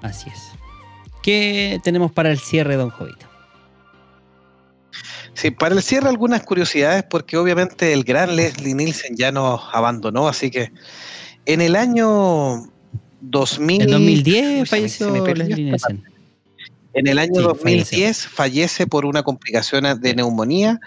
Así 0.00 0.30
es. 0.30 0.50
¿Qué 1.22 1.78
tenemos 1.82 2.10
para 2.12 2.30
el 2.30 2.38
cierre, 2.38 2.76
don 2.76 2.88
Jovita? 2.90 3.27
Sí, 5.38 5.52
para 5.52 5.76
el 5.76 5.82
cierre 5.84 6.08
algunas 6.08 6.42
curiosidades 6.42 7.04
porque 7.08 7.36
obviamente 7.36 7.92
el 7.92 8.02
gran 8.02 8.34
Leslie 8.34 8.74
Nielsen 8.74 9.14
ya 9.14 9.30
nos 9.30 9.60
abandonó, 9.72 10.26
así 10.26 10.50
que 10.50 10.72
en 11.46 11.60
el 11.60 11.76
año 11.76 12.68
2000... 13.20 13.82
En 13.82 13.90
2010 13.92 14.44
Uy, 14.44 14.50
se 14.50 14.58
me- 14.58 14.66
falleció 14.66 15.10
me 15.12 15.34
Leslie 15.34 15.64
Nielsen. 15.66 16.02
En 16.94 17.06
el 17.06 17.20
año 17.20 17.36
Sí, 17.36 17.42
2010 17.42 18.26
fallece 18.26 18.88
por 18.88 19.04
una 19.06 19.22
complicación 19.22 19.84
de 20.00 20.14
neumonía 20.16 20.80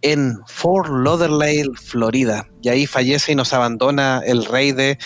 en 0.00 0.38
Fort 0.46 0.88
Lauderdale, 0.88 1.68
Florida. 1.74 2.48
Y 2.62 2.70
ahí 2.70 2.86
fallece 2.86 3.32
y 3.32 3.34
nos 3.34 3.52
abandona 3.52 4.22
el 4.24 4.46
rey 4.46 4.72
de 4.72 4.96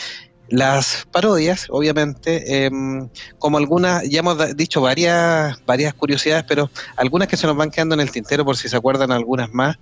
las 0.57 1.07
parodias, 1.11 1.67
obviamente. 1.71 2.67
em, 2.67 3.09
como 3.39 3.59
algunas, 3.59 4.09
ya 4.09 4.21
hemos 4.21 4.57
dicho 4.57 4.81
varias, 4.81 5.57
varias 5.67 5.95
curiosidades, 5.95 6.45
pero 6.49 6.71
algunas 6.97 7.29
que 7.29 7.37
se 7.37 7.47
nos 7.47 7.57
van 7.57 7.71
quedando 7.71 7.95
en 7.95 8.01
el 8.01 8.11
tintero 8.11 8.45
por 8.45 8.57
si 8.57 8.69
se 8.69 8.77
acuerdan 8.77 9.13
algunas 9.13 9.53
más. 9.53 9.77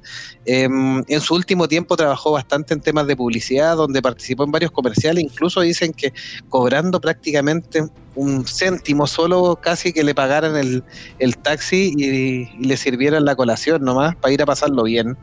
Em, 0.45 1.03
en 1.07 1.21
su 1.21 1.35
último 1.35 1.69
tiempo 1.69 1.97
trabajó 1.97 2.33
bastante 2.33 2.75
en 2.75 2.81
temas 2.81 3.07
de 3.07 3.17
publicidad, 3.17 3.77
donde 3.77 4.03
participó 4.03 4.45
en 4.45 4.53
varios 4.53 4.71
comerciales. 4.71 5.23
Incluso 5.25 5.61
dicen 5.61 5.93
que 5.93 6.13
cobrando 6.49 7.01
prácticamente 7.01 7.85
un 8.15 8.45
céntimo 8.47 9.07
solo 9.07 9.59
casi 9.61 9.93
que 9.93 10.05
le 10.05 10.15
pagaran 10.15 10.57
el, 10.57 10.85
el 11.19 11.37
taxi 11.39 11.95
y, 11.97 12.49
y 12.59 12.65
le 12.65 12.77
sirvieran 12.77 13.25
la 13.25 13.35
colación 13.35 13.83
nomás 13.83 14.17
para 14.17 14.35
ir 14.35 14.43
a 14.43 14.47
pasarlo 14.47 14.83
bien. 14.83 15.17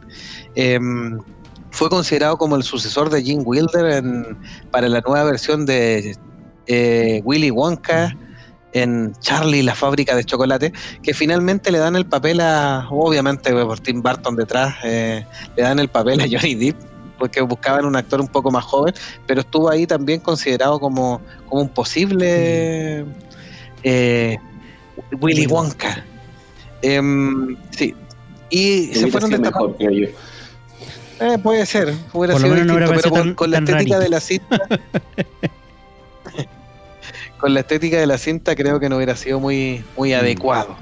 Em, 0.55 1.19
fue 1.71 1.89
considerado 1.89 2.37
como 2.37 2.55
el 2.55 2.63
sucesor 2.63 3.09
de 3.09 3.23
Gene 3.23 3.43
Wilder 3.43 3.85
en- 3.85 4.37
para 4.71 4.87
la 4.89 5.01
nueva 5.01 5.23
versión 5.25 5.65
de 5.65 6.17
eh, 6.67 7.21
Willy 7.23 7.51
Wonka 7.51 8.15
en 8.73 9.13
Charlie 9.19 9.63
la 9.63 9.73
fábrica 9.73 10.15
de 10.15 10.23
chocolate, 10.23 10.71
que 11.01 11.13
finalmente 11.13 11.71
le 11.71 11.79
dan 11.79 11.95
el 11.95 12.05
papel 12.05 12.39
a, 12.39 12.87
obviamente 12.91 13.51
por 13.51 13.79
Tim 13.79 14.01
Burton 14.03 14.35
detrás, 14.35 14.75
eh, 14.83 15.25
le 15.55 15.63
dan 15.63 15.79
el 15.79 15.87
papel 15.89 16.21
a 16.21 16.25
Johnny 16.29 16.53
Depp, 16.53 16.75
porque 17.17 17.41
buscaban 17.41 17.85
un 17.85 17.95
actor 17.95 18.21
un 18.21 18.27
poco 18.27 18.51
más 18.51 18.63
joven, 18.63 18.93
pero 19.25 19.41
estuvo 19.41 19.69
ahí 19.69 19.87
también 19.87 20.19
considerado 20.19 20.79
como, 20.79 21.19
como 21.47 21.63
un 21.63 21.69
posible 21.69 23.05
eh, 23.83 24.37
Willy 25.19 25.47
Wonka. 25.47 26.05
Em, 26.81 27.57
sí. 27.71 27.95
Y 28.51 28.87
se 28.93 29.07
fueron 29.11 29.31
mejor, 29.41 29.75
yo. 29.79 30.07
Eh, 31.19 31.37
puede 31.41 31.65
ser, 31.65 31.93
hubiera 32.13 32.33
Por 32.33 32.41
lo 32.41 32.47
sido 32.47 32.55
menos 32.65 32.77
distinto, 32.77 33.01
pero 33.01 33.09
con, 33.11 33.21
tan- 33.23 33.33
con 33.35 33.51
la 33.51 33.57
estética 33.59 33.95
rarito. 33.95 33.99
de 33.99 34.09
la 34.09 34.19
cinta. 34.19 34.59
con 37.39 37.53
la 37.53 37.59
estética 37.61 37.97
de 37.97 38.07
la 38.07 38.17
cinta 38.17 38.55
creo 38.55 38.79
que 38.79 38.89
no 38.89 38.97
hubiera 38.97 39.15
sido 39.15 39.39
muy, 39.39 39.83
muy 39.97 40.11
Mm. 40.13 40.15
adecuado. 40.19 40.75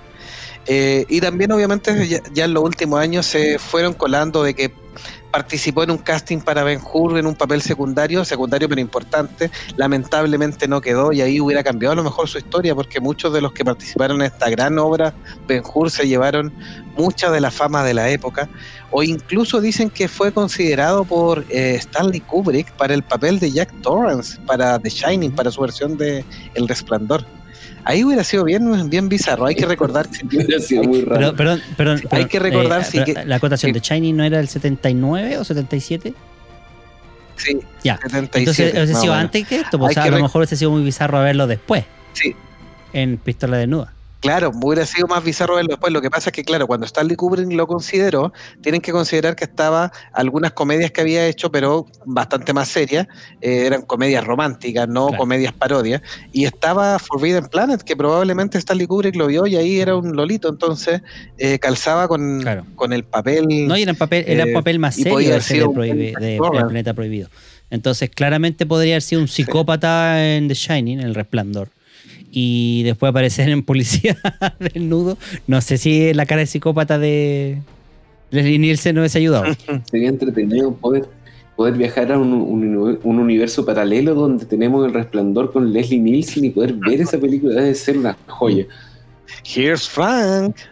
Eh, 0.66 1.06
y 1.08 1.22
también 1.22 1.52
obviamente 1.52 2.08
ya, 2.08 2.20
ya 2.34 2.46
en 2.46 2.54
los 2.54 2.64
últimos 2.64 3.00
años 3.00 3.26
se 3.26 3.58
fueron 3.58 3.94
colando 3.94 4.44
de 4.44 4.54
que 4.54 4.72
participó 5.32 5.84
en 5.84 5.92
un 5.92 5.98
casting 5.98 6.40
para 6.40 6.64
Ben 6.64 6.80
Hur 6.82 7.18
en 7.18 7.26
un 7.26 7.36
papel 7.36 7.62
secundario, 7.62 8.24
secundario 8.26 8.68
pero 8.70 8.82
importante, 8.82 9.52
lamentablemente 9.76 10.68
no 10.68 10.82
quedó 10.82 11.12
y 11.12 11.22
ahí 11.22 11.40
hubiera 11.40 11.64
cambiado 11.64 11.94
a 11.94 11.96
lo 11.96 12.04
mejor 12.04 12.28
su 12.28 12.38
historia 12.38 12.76
porque 12.76 13.00
muchos 13.00 13.34
de 13.34 13.42
los 13.42 13.52
que 13.54 13.66
participaron 13.66 14.22
en 14.22 14.28
esta 14.28 14.50
gran 14.50 14.78
obra 14.80 15.14
Ben 15.48 15.64
Hur 15.74 15.92
se 15.92 16.08
llevaron 16.08 16.54
mucha 16.98 17.30
de 17.30 17.42
la 17.42 17.52
fama 17.52 17.84
de 17.84 17.94
la 17.94 18.10
época 18.10 18.50
o 18.92 19.04
incluso 19.04 19.62
dicen 19.62 19.90
que 19.90 20.08
fue 20.08 20.32
considerado 20.32 21.04
por 21.04 21.46
eh, 21.50 21.76
Stanley 21.76 22.22
Kubrick 22.22 22.72
para 22.74 22.94
el 22.94 23.04
papel 23.04 23.40
de 23.40 23.52
Jack 23.52 23.72
Torrance, 23.82 24.40
para 24.46 24.80
The 24.80 24.90
Shining, 24.90 25.32
para 25.32 25.52
su 25.52 25.62
versión 25.62 25.98
de 25.98 26.24
El 26.54 26.68
Resplandor. 26.68 27.26
Ahí 27.88 28.04
hubiera 28.04 28.24
sido 28.24 28.44
bien, 28.44 28.90
bien 28.90 29.08
bizarro. 29.08 29.46
Hay 29.46 29.56
que 29.56 29.66
recordar 29.66 30.10
que. 30.10 30.26
Hubiera 30.38 30.60
sido 30.60 30.84
muy 30.84 31.02
raro. 31.02 31.34
Pero, 31.36 31.58
pero, 31.78 31.96
pero- 32.00 32.10
Hay 32.12 32.26
que 32.26 32.40
recordar, 32.40 32.86
que- 32.90 33.24
la 33.26 33.36
acotación 33.38 33.72
que- 33.72 33.80
de 33.80 33.86
Shiny 33.86 34.12
no 34.14 34.24
era 34.26 34.40
el 34.42 34.48
79 34.50 35.38
o 35.38 35.44
77. 35.46 36.14
Sí, 37.38 37.60
Ya. 37.84 37.98
77. 37.98 38.40
Entonces 38.40 38.74
hubiese 38.74 38.96
sido 38.96 39.14
antes 39.14 39.48
que 39.48 39.56
esto, 39.58 39.78
pues, 39.80 39.90
Hay 39.90 39.92
o 39.92 39.94
sea, 39.94 40.04
que 40.04 40.10
a 40.10 40.18
lo 40.18 40.24
mejor 40.24 40.40
hubiese 40.42 40.58
sido 40.58 40.72
muy 40.72 40.84
bizarro 40.84 41.20
verlo 41.22 41.48
después, 41.48 41.86
Sí, 42.14 42.36
en 42.94 43.18
Pistola 43.18 43.58
Desnuda. 43.58 43.94
Claro, 44.20 44.52
hubiera 44.64 44.84
sido 44.86 45.08
más 45.08 45.24
bizarro 45.24 45.56
verlo 45.56 45.70
después. 45.70 45.94
Lo 45.94 46.02
que 46.02 46.10
pasa 46.10 46.30
es 46.30 46.34
que, 46.34 46.44
claro, 46.44 46.66
cuando 46.66 46.86
Stanley 46.88 47.16
Kubrick 47.16 47.52
lo 47.54 47.68
consideró, 47.68 48.34
tienen 48.62 48.82
que 48.82 48.92
considerar 48.92 49.36
que 49.36 49.44
estaba 49.44 49.92
algunas 50.12 50.54
comedias 50.54 50.92
que 50.92 51.02
había 51.02 51.28
hecho, 51.28 51.52
pero 51.52 51.86
bastante 52.06 52.52
más 52.54 52.68
serias. 52.68 53.08
eh, 53.42 53.66
eran 53.68 53.84
comedias 53.84 54.24
románticas, 54.26 54.88
no 54.88 55.08
Claro. 55.10 55.20
comedias 55.22 55.54
parodias. 55.54 56.02
Y 56.32 56.46
estaba 56.46 56.98
Forbidden 56.98 57.46
Planet, 57.48 57.82
que 57.84 57.96
probablemente 57.96 58.58
Stanley 58.58 58.88
Kubrick 58.88 59.16
lo 59.16 59.28
vio 59.28 59.46
y 59.46 59.56
ahí 59.56 59.80
era 59.80 59.96
un 59.96 60.16
lolito. 60.16 60.50
Entonces 60.50 61.02
eh, 61.38 61.60
calzaba 61.60 62.08
con, 62.08 62.42
Claro. 62.42 62.66
con 62.76 62.94
el 62.94 63.04
papel. 63.04 63.46
No, 63.68 63.78
y 63.78 63.84
era 63.84 63.92
un 63.92 63.98
papel, 63.98 64.26
era 64.28 64.46
Eh, 64.46 64.54
papel 64.54 64.80
más 64.80 64.96
serio 64.96 65.14
podía 65.14 65.28
haber 65.30 65.40
ese 65.42 65.54
sido 65.54 65.72
de. 65.74 66.40
Planeta 66.40 66.94
Prohibido. 66.96 67.30
Entonces, 67.70 68.10
claramente 68.10 68.66
podría 68.66 68.94
haber 68.96 69.02
sido 69.02 69.22
un 69.22 69.28
psicópata 69.28 70.26
en 70.36 70.48
The 70.48 70.54
Shining, 70.56 71.00
en 71.02 71.06
El 71.06 71.16
Resplandor. 71.16 71.70
Y 72.32 72.84
después 72.84 73.10
aparecer 73.10 73.50
en 73.50 73.64
Policía 73.64 74.18
desnudo. 74.60 75.18
No 75.48 75.62
sé 75.62 75.78
si 75.78 76.14
la 76.14 76.26
cara 76.26 76.40
de 76.42 76.48
psicópata 76.48 77.00
de 77.00 77.60
Leslie 78.32 78.60
Nielsen 78.60 78.96
no 78.96 79.02
hubiese 79.02 79.18
ayudado. 79.20 79.46
Sería 79.90 80.10
entretenido 80.10 80.74
poder, 80.76 81.06
poder 81.56 81.76
viajar 81.76 82.12
a 82.12 82.18
un, 82.20 82.34
un- 82.34 83.00
un 83.02 83.20
universo 83.20 83.66
paralelo 83.66 84.14
donde 84.14 84.46
tenemos 84.46 84.86
el 84.86 84.94
resplandor 84.94 85.52
con 85.54 85.72
Leslie 85.72 86.00
Nielsen 86.00 86.46
y 86.46 86.50
poder 86.50 86.74
ver 86.74 87.02
esa 87.02 87.18
película 87.18 87.56
debe 87.62 87.74
ser 87.76 87.98
una 87.98 88.18
joya. 88.28 88.66
Here's 89.44 89.88
Frank. 89.88 90.56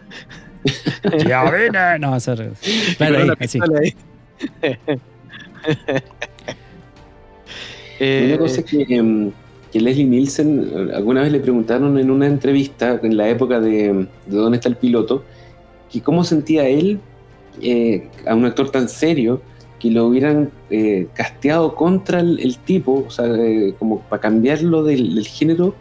Ya 1.28 1.48
viene. 1.50 1.98
No, 2.00 2.16
eso 2.16 2.32
es- 2.34 2.96
Claro, 2.96 3.18
ahí, 3.22 3.30
así. 3.40 3.60
ahí. 3.80 3.94
Eh, 7.98 8.26
Una 8.28 8.38
cosa 8.38 8.60
es 8.60 8.66
que, 8.66 8.82
em, 8.94 9.30
que 9.72 9.80
Leslie 9.80 10.04
Nielsen, 10.04 10.70
eh, 10.72 10.94
alguna 10.94 11.22
vez 11.22 11.32
le 11.32 11.40
preguntaron 11.40 11.98
en 11.98 12.10
una 12.10 12.26
entrevista 12.26 13.00
en 13.02 13.16
la 13.16 13.28
época 13.28 13.60
de, 13.60 14.06
de 14.26 14.36
dónde 14.36 14.56
está 14.56 14.68
el 14.68 14.76
piloto, 14.76 15.24
que 15.90 16.00
cómo 16.00 16.24
sentía 16.24 16.68
él 16.68 17.00
eh, 17.62 18.08
a 18.26 18.34
un 18.34 18.44
actor 18.44 18.70
tan 18.70 18.88
serio 18.88 19.40
que 19.78 19.90
lo 19.90 20.06
hubieran 20.06 20.50
eh, 20.70 21.06
casteado 21.14 21.74
contra 21.74 22.20
el, 22.20 22.56
tipo, 22.58 23.04
o 23.06 23.10
sea, 23.10 23.26
eh, 23.26 23.74
como 23.78 24.00
para 24.00 24.20
cambiarlo 24.20 24.82
del, 24.84 25.14
del 25.14 25.26
género, 25.26 25.74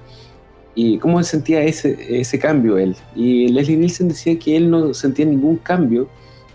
y 0.73 0.97
cómo 0.97 1.19
él 1.19 1.25
sentía 1.25 1.63
ese, 1.63 2.19
ese 2.19 2.37
cambio 2.37 2.77
él. 2.77 2.95
Y 3.15 3.47
Leslie 3.47 3.77
Nielsen 3.77 4.09
decía 4.09 4.37
que 4.37 4.57
él 4.57 4.69
no 4.69 4.93
sentía 4.93 5.25
ningún 5.25 5.57
cambio, 5.57 6.09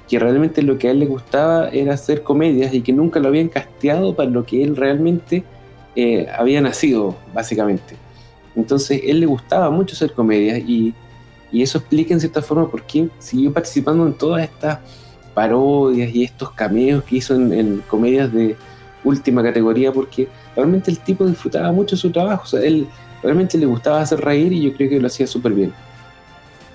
que 0.08 0.18
realmente 0.18 0.62
lo 0.62 0.76
que 0.76 0.88
a 0.88 0.90
él 0.90 0.98
le 0.98 1.06
gustaba 1.06 1.68
era 1.70 1.94
hacer 1.94 2.22
comedias 2.22 2.74
y 2.74 2.82
que 2.82 2.92
nunca 2.92 3.20
lo 3.20 3.28
habían 3.28 3.48
casteado 3.48 4.14
para 4.14 4.28
lo 4.28 4.44
que 4.44 4.62
él 4.62 4.76
realmente 4.76 5.44
eh, 6.02 6.28
había 6.38 6.60
nacido, 6.60 7.16
básicamente. 7.34 7.96
Entonces, 8.56 9.00
él 9.04 9.20
le 9.20 9.26
gustaba 9.26 9.70
mucho 9.70 9.94
hacer 9.94 10.12
comedias 10.12 10.58
y, 10.58 10.94
y 11.52 11.62
eso 11.62 11.78
explica 11.78 12.14
en 12.14 12.20
cierta 12.20 12.42
forma 12.42 12.70
por 12.70 12.82
qué 12.82 13.08
siguió 13.18 13.52
participando 13.52 14.06
en 14.06 14.14
todas 14.14 14.42
estas 14.42 14.78
parodias 15.34 16.14
y 16.14 16.24
estos 16.24 16.50
cameos 16.52 17.04
que 17.04 17.16
hizo 17.16 17.34
en, 17.34 17.82
comedias 17.88 18.32
de 18.32 18.56
última 19.04 19.42
categoría, 19.42 19.92
porque 19.92 20.28
realmente 20.54 20.90
el 20.90 20.98
tipo 20.98 21.26
disfrutaba 21.26 21.72
mucho 21.72 21.96
su 21.96 22.10
trabajo, 22.10 22.42
o 22.44 22.46
sea, 22.46 22.60
él 22.60 22.86
realmente 23.22 23.56
le 23.56 23.66
gustaba 23.66 24.00
hacer 24.00 24.20
reír 24.20 24.52
y 24.52 24.62
yo 24.62 24.74
creo 24.74 24.90
que 24.90 25.00
lo 25.00 25.06
hacía 25.06 25.26
súper 25.26 25.52
bien. 25.52 25.72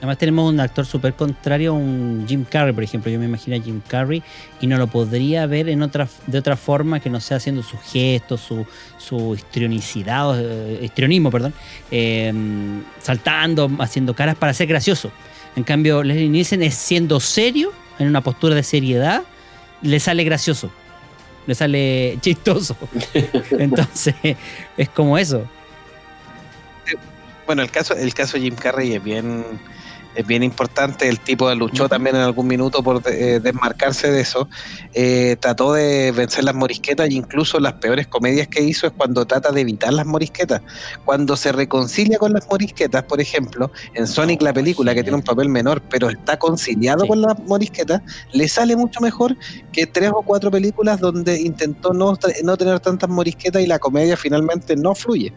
Además 0.06 0.20
tenemos 0.20 0.54
un 0.54 0.60
actor 0.60 0.86
súper 0.86 1.16
contrario, 1.16 1.74
un 1.74 2.26
Jim 2.28 2.46
Carrey, 2.48 2.74
por 2.74 2.84
ejemplo. 2.84 3.12
Yo 3.12 3.18
me 3.18 3.26
imagino 3.26 3.58
a 3.58 3.60
Jim 3.60 3.82
Carrey 3.88 4.22
y 4.62 4.68
no 4.68 4.78
lo 4.78 4.86
podría 4.86 5.48
ver 5.48 5.68
en 5.68 5.82
otra, 5.82 6.08
de 6.28 6.38
otra 6.38 6.56
forma 6.56 7.00
que 7.00 7.10
no 7.10 7.20
sea 7.20 7.38
haciendo 7.38 7.64
sus 7.64 7.80
gestos, 7.82 8.40
su, 8.42 8.68
su 9.00 9.34
histrionicidad, 9.34 10.40
eh, 10.40 10.82
histrionismo, 10.84 11.32
perdón, 11.32 11.56
eh, 11.90 12.32
saltando, 13.02 13.68
haciendo 13.80 14.14
caras 14.14 14.36
para 14.36 14.54
ser 14.54 14.68
gracioso. 14.68 15.12
En 15.56 15.64
cambio, 15.64 16.04
Leslie 16.04 16.30
Nielsen 16.30 16.62
es 16.62 16.76
siendo 16.76 17.20
serio, 17.20 17.72
en 17.98 18.08
una 18.08 18.22
postura 18.22 18.54
de 18.54 18.62
seriedad, 18.62 19.24
le 19.82 20.00
sale 20.00 20.24
gracioso, 20.24 20.70
le 21.48 21.56
sale 21.56 22.20
chistoso. 22.22 22.78
Entonces, 23.58 24.14
es 24.78 24.90
como 24.90 25.18
eso. 25.18 25.48
Bueno, 27.48 27.64
el 27.64 27.72
caso, 27.72 27.96
el 27.96 28.14
caso 28.14 28.38
de 28.38 28.44
Jim 28.44 28.56
Carrey 28.56 28.94
es 28.94 29.04
bien, 29.04 29.44
es 30.16 30.26
bien 30.26 30.44
importante. 30.44 31.08
El 31.08 31.20
tipo 31.20 31.54
luchó 31.54 31.88
también 31.90 32.16
en 32.16 32.22
algún 32.24 32.48
minuto 32.48 32.82
por 32.82 33.02
eh, 33.06 33.40
desmarcarse 33.42 34.12
de 34.12 34.22
eso. 34.22 34.48
Eh, 34.94 35.36
trató 35.40 35.74
de 35.74 36.12
vencer 36.12 36.44
las 36.44 36.56
morisquetas 36.56 37.10
e 37.10 37.14
incluso 37.14 37.60
las 37.60 37.74
peores 37.74 38.08
comedias 38.08 38.48
que 38.48 38.64
hizo 38.64 38.88
es 38.88 38.94
cuando 38.94 39.26
trata 39.26 39.52
de 39.52 39.62
evitar 39.62 39.94
las 39.94 40.06
morisquetas. 40.06 40.62
Cuando 41.04 41.36
se 41.36 41.52
reconcilia 41.52 42.18
con 42.18 42.34
las 42.34 42.48
morisquetas, 42.50 43.04
por 43.04 43.20
ejemplo, 43.22 43.72
en 43.94 44.08
Sonic 44.08 44.42
la 44.42 44.54
película, 44.54 44.94
que 44.96 45.04
tiene 45.04 45.18
un 45.18 45.24
papel 45.24 45.50
menor, 45.50 45.82
pero 45.90 46.10
está 46.10 46.38
conciliado 46.38 47.02
Sí. 47.02 47.08
con 47.08 47.22
las 47.22 47.38
morisquetas, 47.40 48.02
le 48.32 48.48
sale 48.48 48.76
mucho 48.76 49.02
mejor 49.02 49.36
que 49.72 49.86
tres 49.86 50.12
o 50.14 50.22
cuatro 50.22 50.50
películas 50.50 51.00
donde 51.00 51.40
intentó 51.42 51.94
no, 51.94 52.18
no 52.44 52.58
tener 52.58 52.80
tantas 52.80 53.10
morisquetas 53.10 53.62
y 53.62 53.68
la 53.68 53.80
comedia 53.80 54.16
finalmente 54.16 54.76
no 54.76 54.96
fluye. 54.96 55.34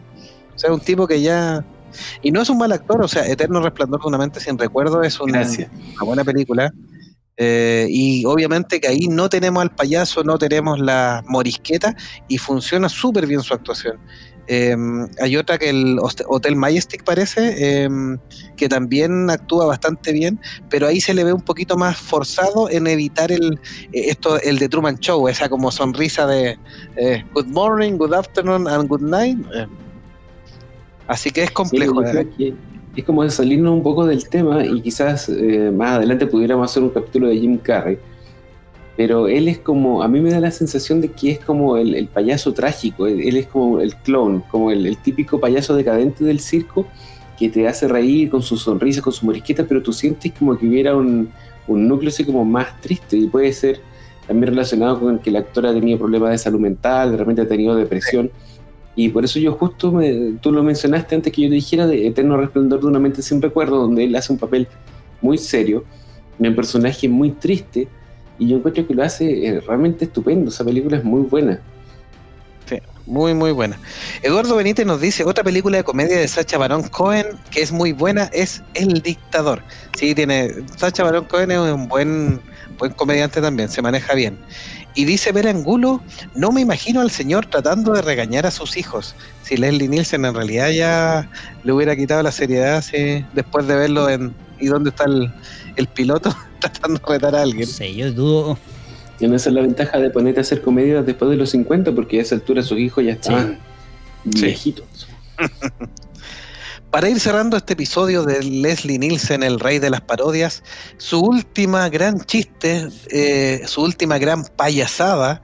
O 0.55 0.59
sea, 0.59 0.73
un 0.73 0.79
tipo 0.79 1.07
que 1.07 1.21
ya... 1.21 1.63
Y 2.21 2.31
no 2.31 2.41
es 2.41 2.49
un 2.49 2.57
mal 2.57 2.71
actor, 2.71 3.01
o 3.01 3.07
sea, 3.07 3.25
Eterno 3.25 3.61
Resplandor 3.61 4.01
de 4.01 4.07
una 4.07 4.17
mente 4.17 4.39
sin 4.39 4.57
recuerdo 4.57 5.01
es 5.03 5.19
una 5.19 5.45
buena 6.01 6.23
película. 6.23 6.73
Eh, 7.41 7.87
y 7.89 8.25
obviamente 8.25 8.81
que 8.81 8.89
ahí 8.89 9.07
no 9.07 9.29
tenemos 9.29 9.61
al 9.61 9.73
payaso, 9.73 10.23
no 10.25 10.37
tenemos 10.37 10.77
la 10.77 11.23
morisqueta 11.25 11.95
y 12.27 12.37
funciona 12.37 12.89
súper 12.89 13.25
bien 13.27 13.41
su 13.41 13.53
actuación. 13.53 13.97
Eh, 14.51 14.75
hay 15.21 15.37
otra 15.37 15.59
que 15.59 15.69
el 15.69 15.99
Hotel 16.27 16.55
Majestic 16.55 17.03
parece, 17.03 17.53
eh, 17.59 17.87
que 18.57 18.67
también 18.67 19.29
actúa 19.29 19.67
bastante 19.67 20.11
bien, 20.11 20.39
pero 20.71 20.87
ahí 20.87 20.99
se 20.99 21.13
le 21.13 21.23
ve 21.23 21.31
un 21.31 21.43
poquito 21.43 21.77
más 21.77 21.95
forzado 21.97 22.67
en 22.67 22.87
evitar 22.87 23.31
el 23.31 23.59
eh, 23.93 24.09
esto 24.09 24.41
el 24.41 24.57
de 24.57 24.67
Truman 24.67 24.97
Show, 24.97 25.27
esa 25.27 25.49
como 25.49 25.69
sonrisa 25.69 26.25
de 26.25 26.57
eh, 26.95 27.23
Good 27.35 27.45
morning, 27.45 27.93
good 27.97 28.13
afternoon 28.13 28.67
and 28.67 28.89
good 28.89 29.01
night. 29.01 29.37
Así 31.09 31.31
que 31.31 31.43
es 31.43 31.51
complejo. 31.51 32.03
eh. 32.03 32.53
es 32.95 33.03
como 33.03 33.23
de 33.23 33.31
salirnos 33.31 33.73
un 33.73 33.81
poco 33.81 34.05
del 34.05 34.29
tema 34.29 34.63
y 34.63 34.79
quizás 34.81 35.27
eh, 35.27 35.71
más 35.75 35.97
adelante 35.97 36.27
pudiéramos 36.27 36.69
hacer 36.69 36.83
un 36.83 36.91
capítulo 36.91 37.27
de 37.27 37.37
Jim 37.39 37.57
Carrey. 37.57 37.97
Pero 38.95 39.27
él 39.27 39.47
es 39.47 39.57
como, 39.57 40.03
a 40.03 40.07
mí 40.07 40.19
me 40.19 40.29
da 40.29 40.39
la 40.39 40.51
sensación 40.51 41.01
de 41.01 41.09
que 41.09 41.31
es 41.31 41.39
como 41.39 41.77
el, 41.77 41.95
el 41.95 42.07
payaso 42.07 42.53
trágico, 42.53 43.07
él, 43.07 43.21
él 43.21 43.37
es 43.37 43.47
como 43.47 43.79
el 43.79 43.95
clon, 43.95 44.41
como 44.51 44.69
el, 44.71 44.85
el 44.85 44.97
típico 44.97 45.39
payaso 45.39 45.75
decadente 45.75 46.23
del 46.23 46.39
circo 46.39 46.85
que 47.39 47.49
te 47.49 47.67
hace 47.67 47.87
reír 47.87 48.29
con 48.29 48.41
sus 48.43 48.61
sonrisas, 48.61 49.01
con 49.01 49.13
su 49.13 49.25
morisqueta, 49.25 49.63
pero 49.65 49.81
tú 49.81 49.93
sientes 49.93 50.31
como 50.37 50.57
que 50.57 50.67
hubiera 50.67 50.95
un, 50.95 51.29
un 51.67 51.87
núcleo 51.87 52.09
así 52.09 52.23
como 52.25 52.45
más 52.45 52.79
triste 52.81 53.17
y 53.17 53.27
puede 53.27 53.51
ser 53.53 53.79
también 54.27 54.51
relacionado 54.51 54.99
con 54.99 55.17
que 55.17 55.31
el 55.31 55.37
actor 55.37 55.65
ha 55.65 55.73
tenido 55.73 55.97
problemas 55.97 56.31
de 56.31 56.37
salud 56.37 56.59
mental, 56.59 57.11
de 57.11 57.17
repente 57.17 57.41
ha 57.41 57.47
tenido 57.47 57.75
depresión. 57.75 58.29
Y 59.01 59.07
por 59.07 59.23
eso 59.23 59.39
yo 59.39 59.53
justo, 59.53 59.93
me- 59.93 60.33
tú 60.41 60.51
lo 60.51 60.61
mencionaste 60.61 61.15
antes 61.15 61.31
que 61.31 61.43
yo 61.43 61.47
te 61.47 61.55
dijera 61.55 61.87
de 61.87 62.05
Eterno 62.07 62.35
Resplandor 62.35 62.81
de 62.81 62.87
una 62.87 62.99
mente 62.99 63.21
sin 63.21 63.41
recuerdo, 63.41 63.77
donde 63.77 64.03
él 64.03 64.13
hace 64.13 64.33
un 64.33 64.37
papel 64.37 64.67
muy 65.21 65.37
serio, 65.37 65.85
un 66.37 66.53
personaje 66.53 67.07
muy 67.07 67.31
triste, 67.31 67.87
y 68.37 68.49
yo 68.49 68.57
encuentro 68.57 68.85
que 68.85 68.93
lo 68.93 69.01
hace 69.01 69.45
eh, 69.47 69.61
realmente 69.61 70.03
estupendo, 70.03 70.49
esa 70.49 70.65
película 70.65 70.97
es 70.97 71.05
muy 71.05 71.21
buena. 71.21 71.61
Muy, 73.05 73.33
muy 73.33 73.51
buena. 73.53 73.79
Eduardo 74.21 74.55
Benítez 74.55 74.85
nos 74.85 75.01
dice, 75.01 75.23
otra 75.23 75.43
película 75.43 75.77
de 75.77 75.83
comedia 75.83 76.19
de 76.19 76.27
Sacha 76.27 76.59
Baron 76.59 76.83
Cohen 76.89 77.25
que 77.49 77.63
es 77.63 77.71
muy 77.71 77.91
buena 77.91 78.29
es 78.33 78.61
El 78.75 79.01
Dictador. 79.01 79.63
Sí, 79.93 80.13
tiene... 80.13 80.51
Sacha 80.75 81.03
Baron 81.03 81.25
Cohen 81.25 81.49
es 81.49 81.57
un 81.57 81.87
buen, 81.87 82.39
buen 82.77 82.91
comediante 82.93 83.41
también, 83.41 83.67
se 83.69 83.81
maneja 83.81 84.13
bien. 84.13 84.37
Y 84.95 85.05
dice 85.05 85.31
Vera 85.31 85.49
Angulo, 85.51 86.01
no 86.35 86.51
me 86.51 86.61
imagino 86.61 86.99
al 87.01 87.11
señor 87.11 87.45
tratando 87.45 87.93
de 87.93 88.01
regañar 88.01 88.45
a 88.45 88.51
sus 88.51 88.75
hijos. 88.75 89.15
Si 89.43 89.55
Leslie 89.55 89.87
Nielsen 89.87 90.25
en 90.25 90.33
realidad 90.33 90.69
ya 90.71 91.29
le 91.63 91.71
hubiera 91.71 91.95
quitado 91.95 92.23
la 92.23 92.31
seriedad 92.31 92.81
sí, 92.83 93.23
después 93.33 93.67
de 93.67 93.75
verlo 93.75 94.09
en 94.09 94.33
¿Y 94.61 94.65
dónde 94.67 94.89
está 94.89 95.05
el, 95.05 95.31
el 95.77 95.87
piloto 95.87 96.35
tratando 96.59 96.99
de 96.99 97.13
retar 97.13 97.33
a 97.35 97.37
No 97.39 97.43
alguien? 97.43 97.67
sé, 97.67 97.95
yo 97.95 98.11
dudo. 98.11 98.57
Y 99.21 99.27
no 99.27 99.35
esa 99.35 99.49
es 99.49 99.55
la 99.55 99.61
ventaja 99.61 99.99
de 99.99 100.09
ponerte 100.09 100.39
a 100.39 100.41
hacer 100.41 100.61
comedia 100.61 101.01
después 101.01 101.31
de 101.31 101.37
los 101.37 101.49
50, 101.51 101.93
porque 101.93 102.19
a 102.19 102.21
esa 102.23 102.35
altura 102.35 102.61
sus 102.61 102.77
hijos 102.79 103.03
ya 103.05 103.13
estaban 103.13 103.57
Sí. 104.35 104.41
viejitos. 104.45 105.07
Para 106.91 107.07
ir 107.07 107.19
cerrando 107.19 107.55
este 107.55 107.73
episodio 107.73 108.23
de 108.23 108.41
Leslie 108.41 108.97
Nielsen, 108.97 109.43
el 109.43 109.59
rey 109.59 109.77
de 109.77 109.91
las 109.91 110.01
parodias, 110.01 110.63
su 110.97 111.19
última 111.21 111.87
gran 111.87 112.19
chiste, 112.21 112.87
eh, 113.11 113.61
su 113.67 113.83
última 113.83 114.17
gran 114.17 114.43
payasada, 114.43 115.39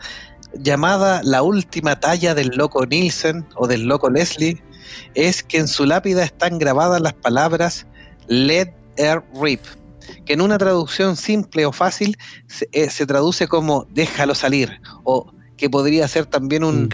llamada 0.55 1.21
La 1.23 1.43
última 1.43 1.99
talla 1.99 2.33
del 2.33 2.47
loco 2.55 2.87
Nielsen 2.87 3.45
o 3.57 3.67
del 3.67 3.83
loco 3.83 4.09
Leslie, 4.09 4.59
es 5.13 5.43
que 5.43 5.59
en 5.59 5.67
su 5.67 5.85
lápida 5.85 6.23
están 6.23 6.57
grabadas 6.57 6.99
las 6.99 7.13
palabras 7.13 7.85
Let 8.27 8.73
her 8.97 9.21
rip, 9.39 9.61
que 10.25 10.33
en 10.33 10.41
una 10.41 10.57
traducción 10.57 11.15
simple 11.15 11.67
o 11.67 11.71
fácil 11.71 12.17
se, 12.47 12.67
eh, 12.71 12.89
se 12.89 13.05
traduce 13.05 13.47
como 13.47 13.85
déjalo 13.91 14.33
salir, 14.33 14.81
o 15.03 15.31
que 15.57 15.69
podría 15.69 16.07
ser 16.07 16.25
también 16.25 16.63
Un 16.63 16.89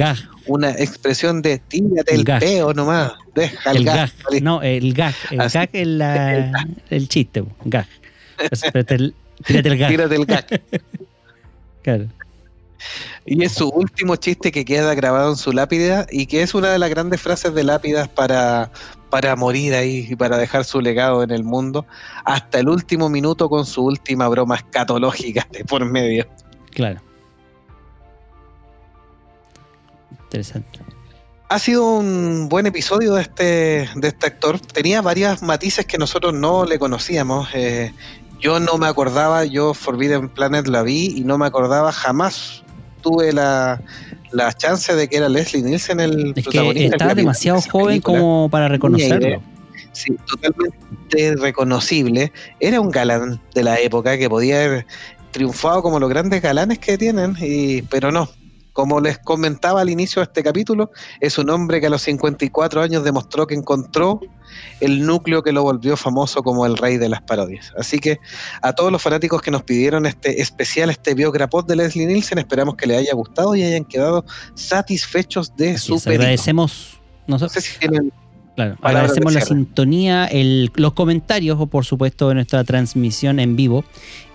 una 0.48 0.72
expresión 0.72 1.42
de 1.42 1.60
tírate 1.60 2.14
el 2.16 2.24
gag. 2.24 2.40
peo 2.40 2.74
nomás, 2.74 3.14
deja 3.36 3.72
el, 3.72 3.78
El 3.78 3.86
gas 3.86 3.96
gag. 3.96 4.12
salir". 4.24 4.44
No, 4.44 4.62
el 4.62 4.94
gag. 4.94 5.16
El 5.32 5.42
Así. 5.42 5.58
es 5.74 5.88
la, 5.88 6.52
el 6.90 7.08
chiste, 7.10 7.44
el- 8.96 9.16
Tírate 9.46 9.70
el. 9.70 9.88
Tírate 9.88 10.16
el. 10.16 10.28
Claro. 11.84 12.06
Y 13.26 13.44
es 13.44 13.54
su 13.54 13.70
último 13.70 14.16
chiste 14.16 14.52
que 14.52 14.66
queda 14.66 14.94
grabado 14.96 15.32
en 15.32 15.36
su 15.38 15.52
lápida 15.52 16.06
y 16.12 16.26
que 16.26 16.42
es 16.42 16.54
una 16.56 16.70
de 16.70 16.80
las 16.80 16.90
grandes 16.90 17.22
frases 17.22 17.54
de 17.54 17.64
lápidas 17.64 18.08
para, 18.08 18.72
para 19.10 19.36
morir 19.36 19.74
ahí 19.76 20.08
y 20.10 20.16
para 20.16 20.38
dejar 20.38 20.64
su 20.64 20.82
legado 20.82 21.22
en 21.24 21.30
el 21.32 21.44
mundo 21.44 21.86
hasta 22.26 22.60
el 22.60 22.70
último 22.70 23.10
minuto 23.10 23.50
con 23.50 23.66
su 23.66 23.84
última 23.86 24.28
broma 24.28 24.56
escatológica 24.56 25.48
de 25.52 25.64
por 25.66 25.86
medio. 25.86 26.28
Claro. 26.72 27.02
Interesante. 30.32 30.80
Ha 31.50 31.60
sido 31.60 31.98
un 31.98 32.48
buen 32.48 32.66
episodio 32.66 33.16
de 33.16 33.24
este, 33.24 33.90
de 33.96 34.08
este 34.08 34.28
actor. 34.28 34.58
Tenía 34.62 35.02
varias 35.02 35.42
matices 35.42 35.86
que 35.86 35.98
nosotros 35.98 36.34
no 36.34 36.64
le 36.64 36.80
conocíamos. 36.80 37.50
Eh, 37.54 37.92
yo 38.40 38.62
no 38.62 38.78
me 38.78 38.88
acordaba, 38.88 39.44
yo 39.44 39.74
Forbidden 39.74 40.30
Planet 40.30 40.68
la 40.68 40.84
vi 40.84 41.14
y 41.18 41.26
no 41.26 41.38
me 41.38 41.46
acordaba 41.46 41.92
jamás. 41.92 42.64
Tuve 43.02 43.34
la, 43.34 43.82
la 44.32 44.54
chance 44.54 44.96
de 44.96 45.10
que 45.10 45.18
era 45.18 45.28
Leslie 45.28 45.62
Nielsen 45.62 46.00
el 46.00 46.28
Es 46.30 46.34
que 46.36 46.42
protagonista. 46.44 46.86
está 46.86 46.98
capitán 47.00 47.18
demasiado 47.18 47.60
de 47.60 47.70
joven 47.70 47.88
película. 47.88 48.20
como 48.20 48.50
para 48.50 48.68
reconocerlo. 48.70 49.42
Sí, 49.92 50.16
totalmente 50.26 51.36
reconocible. 51.36 52.32
Era 52.62 52.80
un 52.80 52.92
galán 52.92 53.42
de 53.54 53.64
la 53.64 53.78
época 53.78 54.18
que 54.18 54.30
podía 54.30 54.64
haber 54.64 54.86
triunfado 55.32 55.82
como 55.84 56.00
los 56.00 56.10
grandes 56.10 56.42
galanes 56.42 56.80
que 56.80 56.98
tienen, 56.98 57.36
y, 57.42 57.82
pero 57.82 58.10
no. 58.10 58.30
Como 58.74 59.02
les 59.02 59.18
comentaba 59.20 59.82
al 59.82 59.90
inicio 59.90 60.22
de 60.22 60.26
este 60.26 60.44
capítulo, 60.44 60.92
es 61.20 61.38
un 61.38 61.50
hombre 61.50 61.82
que 61.82 61.88
a 61.88 61.90
los 61.90 62.02
54 62.04 62.82
años 62.82 63.04
demostró 63.04 63.46
que 63.46 63.54
encontró 63.56 64.22
el 64.80 65.06
núcleo 65.06 65.44
que 65.44 65.52
lo 65.52 65.64
volvió 65.64 65.98
famoso 65.98 66.42
como 66.42 66.66
el 66.66 66.78
rey 66.78 66.98
de 66.98 67.10
las 67.10 67.22
parodias. 67.22 67.74
Así 67.78 68.00
que 68.00 68.18
a 68.62 68.74
todos 68.74 68.92
los 68.92 69.02
fanáticos 69.02 69.42
que 69.42 69.52
nos 69.52 69.64
pidieron 69.64 70.06
este 70.06 70.42
especial, 70.42 70.90
este 70.90 71.14
biograpod 71.14 71.66
de 71.66 71.76
Leslie 71.76 72.06
Nielsen, 72.06 72.38
esperamos 72.38 72.76
que 72.76 72.88
les 72.88 73.00
haya 73.00 73.14
gustado 73.14 73.56
y 73.56 73.64
hayan 73.64 73.84
quedado 73.86 74.24
satisfechos 74.56 75.56
de 75.56 75.72
Así 75.72 75.88
su 75.88 75.96
es, 75.96 76.08
agradecemos. 76.08 77.02
No 77.28 77.36
Nosotros, 77.36 77.64
sé 77.64 77.72
si 77.72 77.80
tienen 77.80 78.12
Claro, 78.56 78.76
agradecemos 78.82 79.34
de 79.34 79.40
la 79.40 79.46
sintonía, 79.46 80.26
el- 80.26 80.72
los 80.76 80.92
comentarios 80.94 81.58
o 81.60 81.68
por 81.68 81.86
supuesto 81.86 82.28
de 82.28 82.36
nuestra 82.36 82.64
transmisión 82.66 83.40
en 83.40 83.56
vivo. 83.56 83.86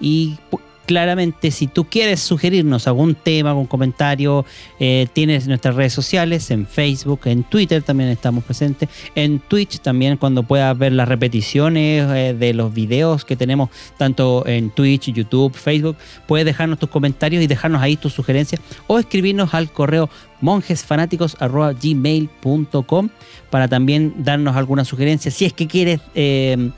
Y 0.01 0.39
claramente 0.87 1.51
si 1.51 1.67
tú 1.67 1.85
quieres 1.85 2.21
sugerirnos 2.21 2.87
algún 2.87 3.15
tema, 3.15 3.51
algún 3.51 3.67
comentario, 3.67 4.47
eh, 4.81 5.07
tienes 5.13 5.47
nuestras 5.49 5.75
redes 5.75 5.93
sociales, 5.93 6.51
en 6.51 6.67
Facebook, 6.67 7.21
en 7.25 7.45
Twitter 7.45 7.83
también 7.83 8.09
estamos 8.11 8.45
presentes, 8.45 8.89
en 9.15 9.41
Twitch 9.41 9.81
también 9.81 10.17
cuando 10.17 10.45
puedas 10.45 10.79
ver 10.79 10.93
las 10.93 11.09
repeticiones 11.09 12.07
eh, 12.11 12.35
de 12.39 12.55
los 12.55 12.73
videos 12.73 13.25
que 13.25 13.35
tenemos 13.37 13.71
tanto 13.99 14.47
en 14.47 14.71
Twitch, 14.71 15.13
YouTube, 15.13 15.55
Facebook, 15.55 15.97
puedes 16.27 16.47
dejarnos 16.47 16.79
tus 16.79 16.89
comentarios 16.89 17.43
y 17.43 17.47
dejarnos 17.47 17.83
ahí 17.83 17.97
tus 17.97 18.13
sugerencias 18.13 18.61
o 18.87 18.99
escribirnos 18.99 19.55
al 19.55 19.71
correo 19.71 20.09
monjesfanáticos.gmail.com 20.41 23.09
para 23.51 23.69
también 23.69 24.15
darnos 24.19 24.57
alguna 24.57 24.85
sugerencia. 24.85 25.31
Si 25.31 25.45
es 25.45 25.53
que 25.53 25.67
quieres 25.67 26.01
eh, 26.15 26.71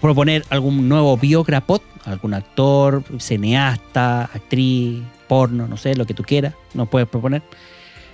proponer 0.00 0.44
algún 0.50 0.88
nuevo 0.88 1.16
biograpod, 1.16 1.80
algún 2.04 2.34
actor, 2.34 3.04
cineasta, 3.18 4.24
actriz, 4.24 5.02
porno, 5.26 5.68
no 5.68 5.76
sé, 5.76 5.94
lo 5.94 6.06
que 6.06 6.14
tú 6.14 6.22
quieras, 6.22 6.54
nos 6.74 6.88
puedes 6.88 7.08
proponer. 7.08 7.42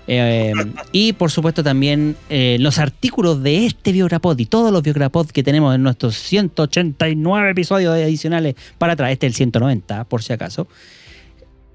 Eh, 0.07 0.53
y 0.93 1.14
por 1.14 1.30
supuesto 1.30 1.64
también 1.64 2.14
eh, 2.28 2.59
los 2.61 2.78
artículos 2.78 3.43
de 3.43 3.64
este 3.64 3.91
biograpod 3.91 4.39
y 4.39 4.45
todos 4.45 4.70
los 4.70 4.82
biograpod 4.82 5.28
que 5.28 5.43
tenemos 5.43 5.74
en 5.74 5.82
nuestros 5.82 6.16
189 6.16 7.51
episodios 7.51 7.95
adicionales 7.95 8.55
para 8.76 8.93
atrás, 8.93 9.12
este 9.12 9.26
es 9.26 9.30
el 9.30 9.37
190 9.37 10.05
por 10.05 10.22
si 10.22 10.35
acaso, 10.35 10.68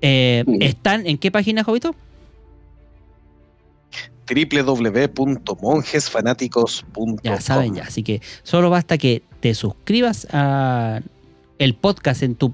eh, 0.02 0.44
están 0.60 1.08
en 1.08 1.18
qué 1.18 1.32
página, 1.32 1.64
Jovito? 1.64 1.96
www.monjesfanáticos.com. 4.30 7.18
Ya 7.24 7.42
saben 7.42 7.74
ya, 7.74 7.86
así 7.86 8.04
que 8.04 8.22
solo 8.44 8.70
basta 8.70 9.00
que 9.00 9.24
te 9.40 9.54
suscribas 9.54 10.28
a 10.32 11.02
el 11.58 11.74
podcast 11.76 12.24
en 12.24 12.36
tu 12.36 12.54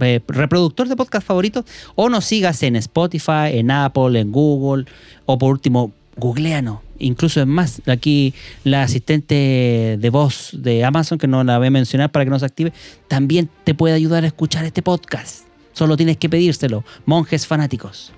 eh, 0.00 0.20
reproductor 0.26 0.88
de 0.88 0.96
podcast 0.96 1.26
favorito 1.26 1.64
o 1.94 2.08
nos 2.08 2.24
sigas 2.24 2.62
en 2.62 2.76
Spotify, 2.76 3.50
en 3.52 3.70
Apple, 3.70 4.18
en 4.18 4.32
Google 4.32 4.86
o 5.26 5.38
por 5.38 5.52
último 5.52 5.92
googleanos. 6.16 6.80
Incluso 6.98 7.40
es 7.40 7.46
más, 7.46 7.82
aquí 7.86 8.34
la 8.64 8.82
asistente 8.82 9.96
de 9.98 10.10
voz 10.10 10.50
de 10.52 10.84
Amazon, 10.84 11.18
que 11.18 11.26
no 11.26 11.42
la 11.44 11.58
voy 11.58 11.68
a 11.68 11.70
mencionar 11.70 12.10
para 12.10 12.24
que 12.24 12.30
no 12.30 12.38
se 12.38 12.46
active, 12.46 12.72
también 13.08 13.48
te 13.64 13.74
puede 13.74 13.94
ayudar 13.94 14.24
a 14.24 14.26
escuchar 14.26 14.64
este 14.64 14.82
podcast. 14.82 15.46
Solo 15.72 15.96
tienes 15.96 16.18
que 16.18 16.28
pedírselo. 16.28 16.84
Monjes 17.06 17.46
fanáticos. 17.46 18.12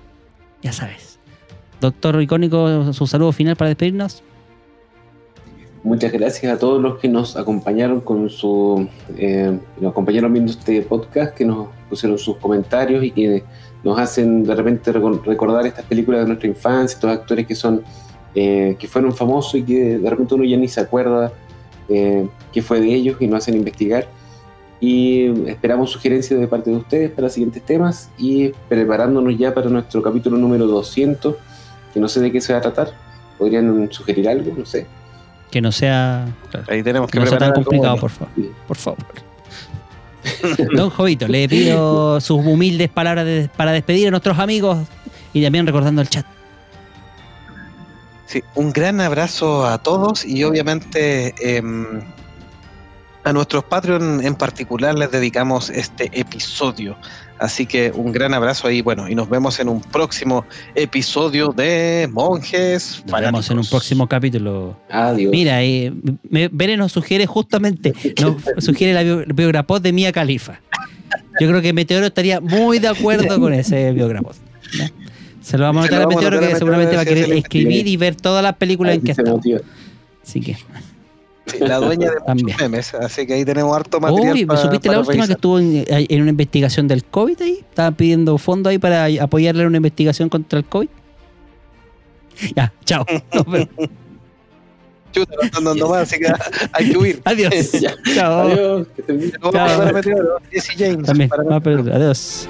Ya 0.61 0.73
sabes. 0.73 1.19
Doctor 1.79 2.21
Icónico, 2.21 2.93
su 2.93 3.07
saludo 3.07 3.31
final 3.31 3.55
para 3.55 3.69
despedirnos. 3.69 4.23
Muchas 5.83 6.13
gracias 6.13 6.53
a 6.53 6.57
todos 6.57 6.81
los 6.81 6.97
que 6.97 7.09
nos 7.09 7.35
acompañaron 7.35 7.99
con 7.99 8.29
su, 8.29 8.87
eh, 9.17 9.59
nos 9.81 9.91
acompañaron 9.91 10.31
viendo 10.31 10.51
este 10.53 10.81
podcast, 10.81 11.35
que 11.35 11.43
nos 11.43 11.67
pusieron 11.89 12.17
sus 12.17 12.37
comentarios 12.37 13.03
y 13.03 13.11
que 13.11 13.43
nos 13.83 13.99
hacen 13.99 14.43
de 14.45 14.55
repente 14.55 14.93
recor- 14.93 15.21
recordar 15.25 15.65
estas 15.67 15.83
películas 15.85 16.21
de 16.21 16.27
nuestra 16.27 16.47
infancia, 16.47 16.95
estos 16.95 17.11
actores 17.11 17.45
que 17.45 17.53
son, 17.53 17.83
eh, 18.33 18.77
que 18.79 18.87
fueron 18.87 19.13
famosos 19.13 19.55
y 19.55 19.63
que 19.63 19.97
de 19.97 20.09
repente 20.09 20.35
uno 20.35 20.45
ya 20.45 20.55
ni 20.55 20.69
se 20.69 20.79
acuerda 20.79 21.33
eh, 21.89 22.29
qué 22.53 22.61
fue 22.61 22.79
de 22.79 22.93
ellos 22.93 23.17
y 23.19 23.27
nos 23.27 23.39
hacen 23.39 23.55
investigar. 23.55 24.07
Y 24.79 25.49
esperamos 25.49 25.91
sugerencias 25.91 26.39
de 26.39 26.47
parte 26.47 26.69
de 26.69 26.77
ustedes 26.77 27.11
para 27.11 27.29
siguientes 27.29 27.61
temas 27.63 28.09
y 28.17 28.49
preparándonos 28.69 29.37
ya 29.37 29.53
para 29.53 29.69
nuestro 29.69 30.01
capítulo 30.01 30.37
número 30.37 30.65
200, 30.65 31.35
que 31.93 31.99
no 31.99 32.07
sé 32.07 32.21
de 32.21 32.31
qué 32.31 32.39
se 32.39 32.53
va 32.53 32.59
a 32.59 32.61
tratar. 32.61 32.91
¿Podrían 33.37 33.91
sugerir 33.91 34.29
algo? 34.29 34.53
No 34.57 34.65
sé. 34.65 34.87
Que 35.53 35.61
no 35.61 35.71
sea. 35.71 36.25
Ahí 36.67 36.81
tenemos 36.81 37.11
que 37.11 37.19
Que 37.19 37.25
no 37.25 37.29
sea 37.29 37.37
tan 37.37 37.53
complicado, 37.53 37.95
por 37.97 38.09
favor. 38.09 38.33
Por 38.67 38.75
favor. 38.85 39.05
Don 40.75 40.89
Jovito, 40.89 41.27
le 41.27 41.47
pido 41.47 42.19
sus 42.21 42.43
humildes 42.43 42.89
palabras 42.89 43.23
de- 43.23 43.51
para 43.55 43.71
despedir 43.71 44.07
a 44.07 44.09
nuestros 44.09 44.39
amigos 44.39 44.79
y 45.31 45.43
también 45.43 45.67
recordando 45.67 46.01
el 46.01 46.09
chat. 46.09 46.25
Sí, 48.25 48.41
un 48.55 48.73
gran 48.73 48.99
abrazo 48.99 49.67
a 49.67 49.77
todos 49.77 50.25
y 50.25 50.43
obviamente 50.43 51.35
em, 51.39 52.01
a 53.23 53.31
nuestros 53.31 53.63
Patreon 53.65 54.25
en 54.25 54.33
particular 54.33 54.95
les 54.97 55.11
dedicamos 55.11 55.69
este 55.69 56.09
episodio. 56.19 56.97
Así 57.43 57.65
que 57.65 57.91
un 57.93 58.13
gran 58.13 58.33
abrazo 58.33 58.69
ahí, 58.69 58.81
bueno, 58.81 59.09
y 59.09 59.15
nos 59.15 59.27
vemos 59.29 59.59
en 59.59 59.67
un 59.67 59.81
próximo 59.81 60.45
episodio 60.75 61.49
de 61.51 62.07
Monjes. 62.09 63.03
Nos 63.05 63.19
vemos 63.19 63.51
en 63.51 63.59
un 63.59 63.65
próximo 63.65 64.07
capítulo. 64.07 64.77
Adiós. 64.89 65.29
Mira, 65.29 65.61
eh, 65.61 65.91
Bere 66.53 66.77
nos 66.77 66.93
sugiere 66.93 67.25
justamente, 67.25 67.93
nos 68.21 68.37
sugiere 68.63 68.93
la 68.93 69.03
bio- 69.03 69.25
biograpod 69.35 69.81
de 69.81 69.91
Mia 69.91 70.13
Khalifa. 70.13 70.61
Yo 71.41 71.49
creo 71.49 71.61
que 71.61 71.73
Meteoro 71.73 72.05
estaría 72.05 72.39
muy 72.39 72.79
de 72.79 72.87
acuerdo 72.87 73.37
con 73.41 73.53
ese 73.53 73.91
biograpod. 73.91 74.35
¿ya? 74.79 74.89
Se 75.41 75.57
lo 75.57 75.65
vamos 75.65 75.83
a 75.83 75.87
anotar 75.89 76.03
a 76.03 76.07
Meteoro 76.07 76.39
que 76.39 76.55
seguramente 76.55 76.95
va 76.95 77.01
a 77.01 77.05
querer 77.05 77.29
escribir 77.33 77.87
y 77.87 77.97
ver 77.97 78.15
todas 78.15 78.41
las 78.41 78.55
películas 78.55 78.95
en 78.95 79.01
que 79.01 79.11
está. 79.11 79.33
Así 80.25 80.39
que. 80.39 80.55
Sí, 81.45 81.57
la 81.59 81.77
dueña 81.77 82.09
de 82.09 82.17
También. 82.25 82.45
muchos 82.47 82.61
memes, 82.61 82.93
así 82.93 83.27
que 83.27 83.33
ahí 83.33 83.43
tenemos 83.45 83.75
harto 83.75 83.99
material. 83.99 84.33
Uy, 84.33 84.45
pa- 84.45 84.55
¿supiste 84.57 84.87
para 84.87 85.01
la 85.01 85.05
última 85.07 85.27
que 85.27 85.33
estuvo 85.33 85.59
en, 85.59 85.83
en 85.87 86.21
una 86.21 86.29
investigación 86.31 86.87
del 86.87 87.03
COVID 87.03 87.41
ahí? 87.41 87.57
Estaban 87.69 87.95
pidiendo 87.95 88.37
fondos 88.37 88.71
ahí 88.71 88.77
para 88.79 89.07
apoyarle 89.21 89.61
en 89.63 89.67
una 89.67 89.77
investigación 89.77 90.29
contra 90.29 90.59
el 90.59 90.65
COVID. 90.65 90.87
Ya, 92.55 92.73
chao. 92.85 93.05
Nos 93.33 93.45
vemos. 93.45 93.69
Chuta, 95.11 95.35
no 95.35 95.41
están 95.43 95.63
dando 95.65 95.89
más, 95.89 96.01
así 96.01 96.17
que 96.19 96.33
hay 96.71 96.89
que 96.91 96.97
huir. 96.97 97.21
Adiós. 97.25 97.71
Ya. 97.73 97.93
Chao. 98.15 98.41
Adiós. 98.47 98.87
Que 98.95 99.11
a 99.11 99.39
Chao. 99.39 99.51
pasar 99.51 99.87
a 99.89 99.93
Meteoro, 99.93 100.37
Jesse 100.51 100.71
James. 100.75 101.05
También. 101.05 101.29
para 101.29 101.59
pero- 101.59 101.93
adiós. 101.93 102.49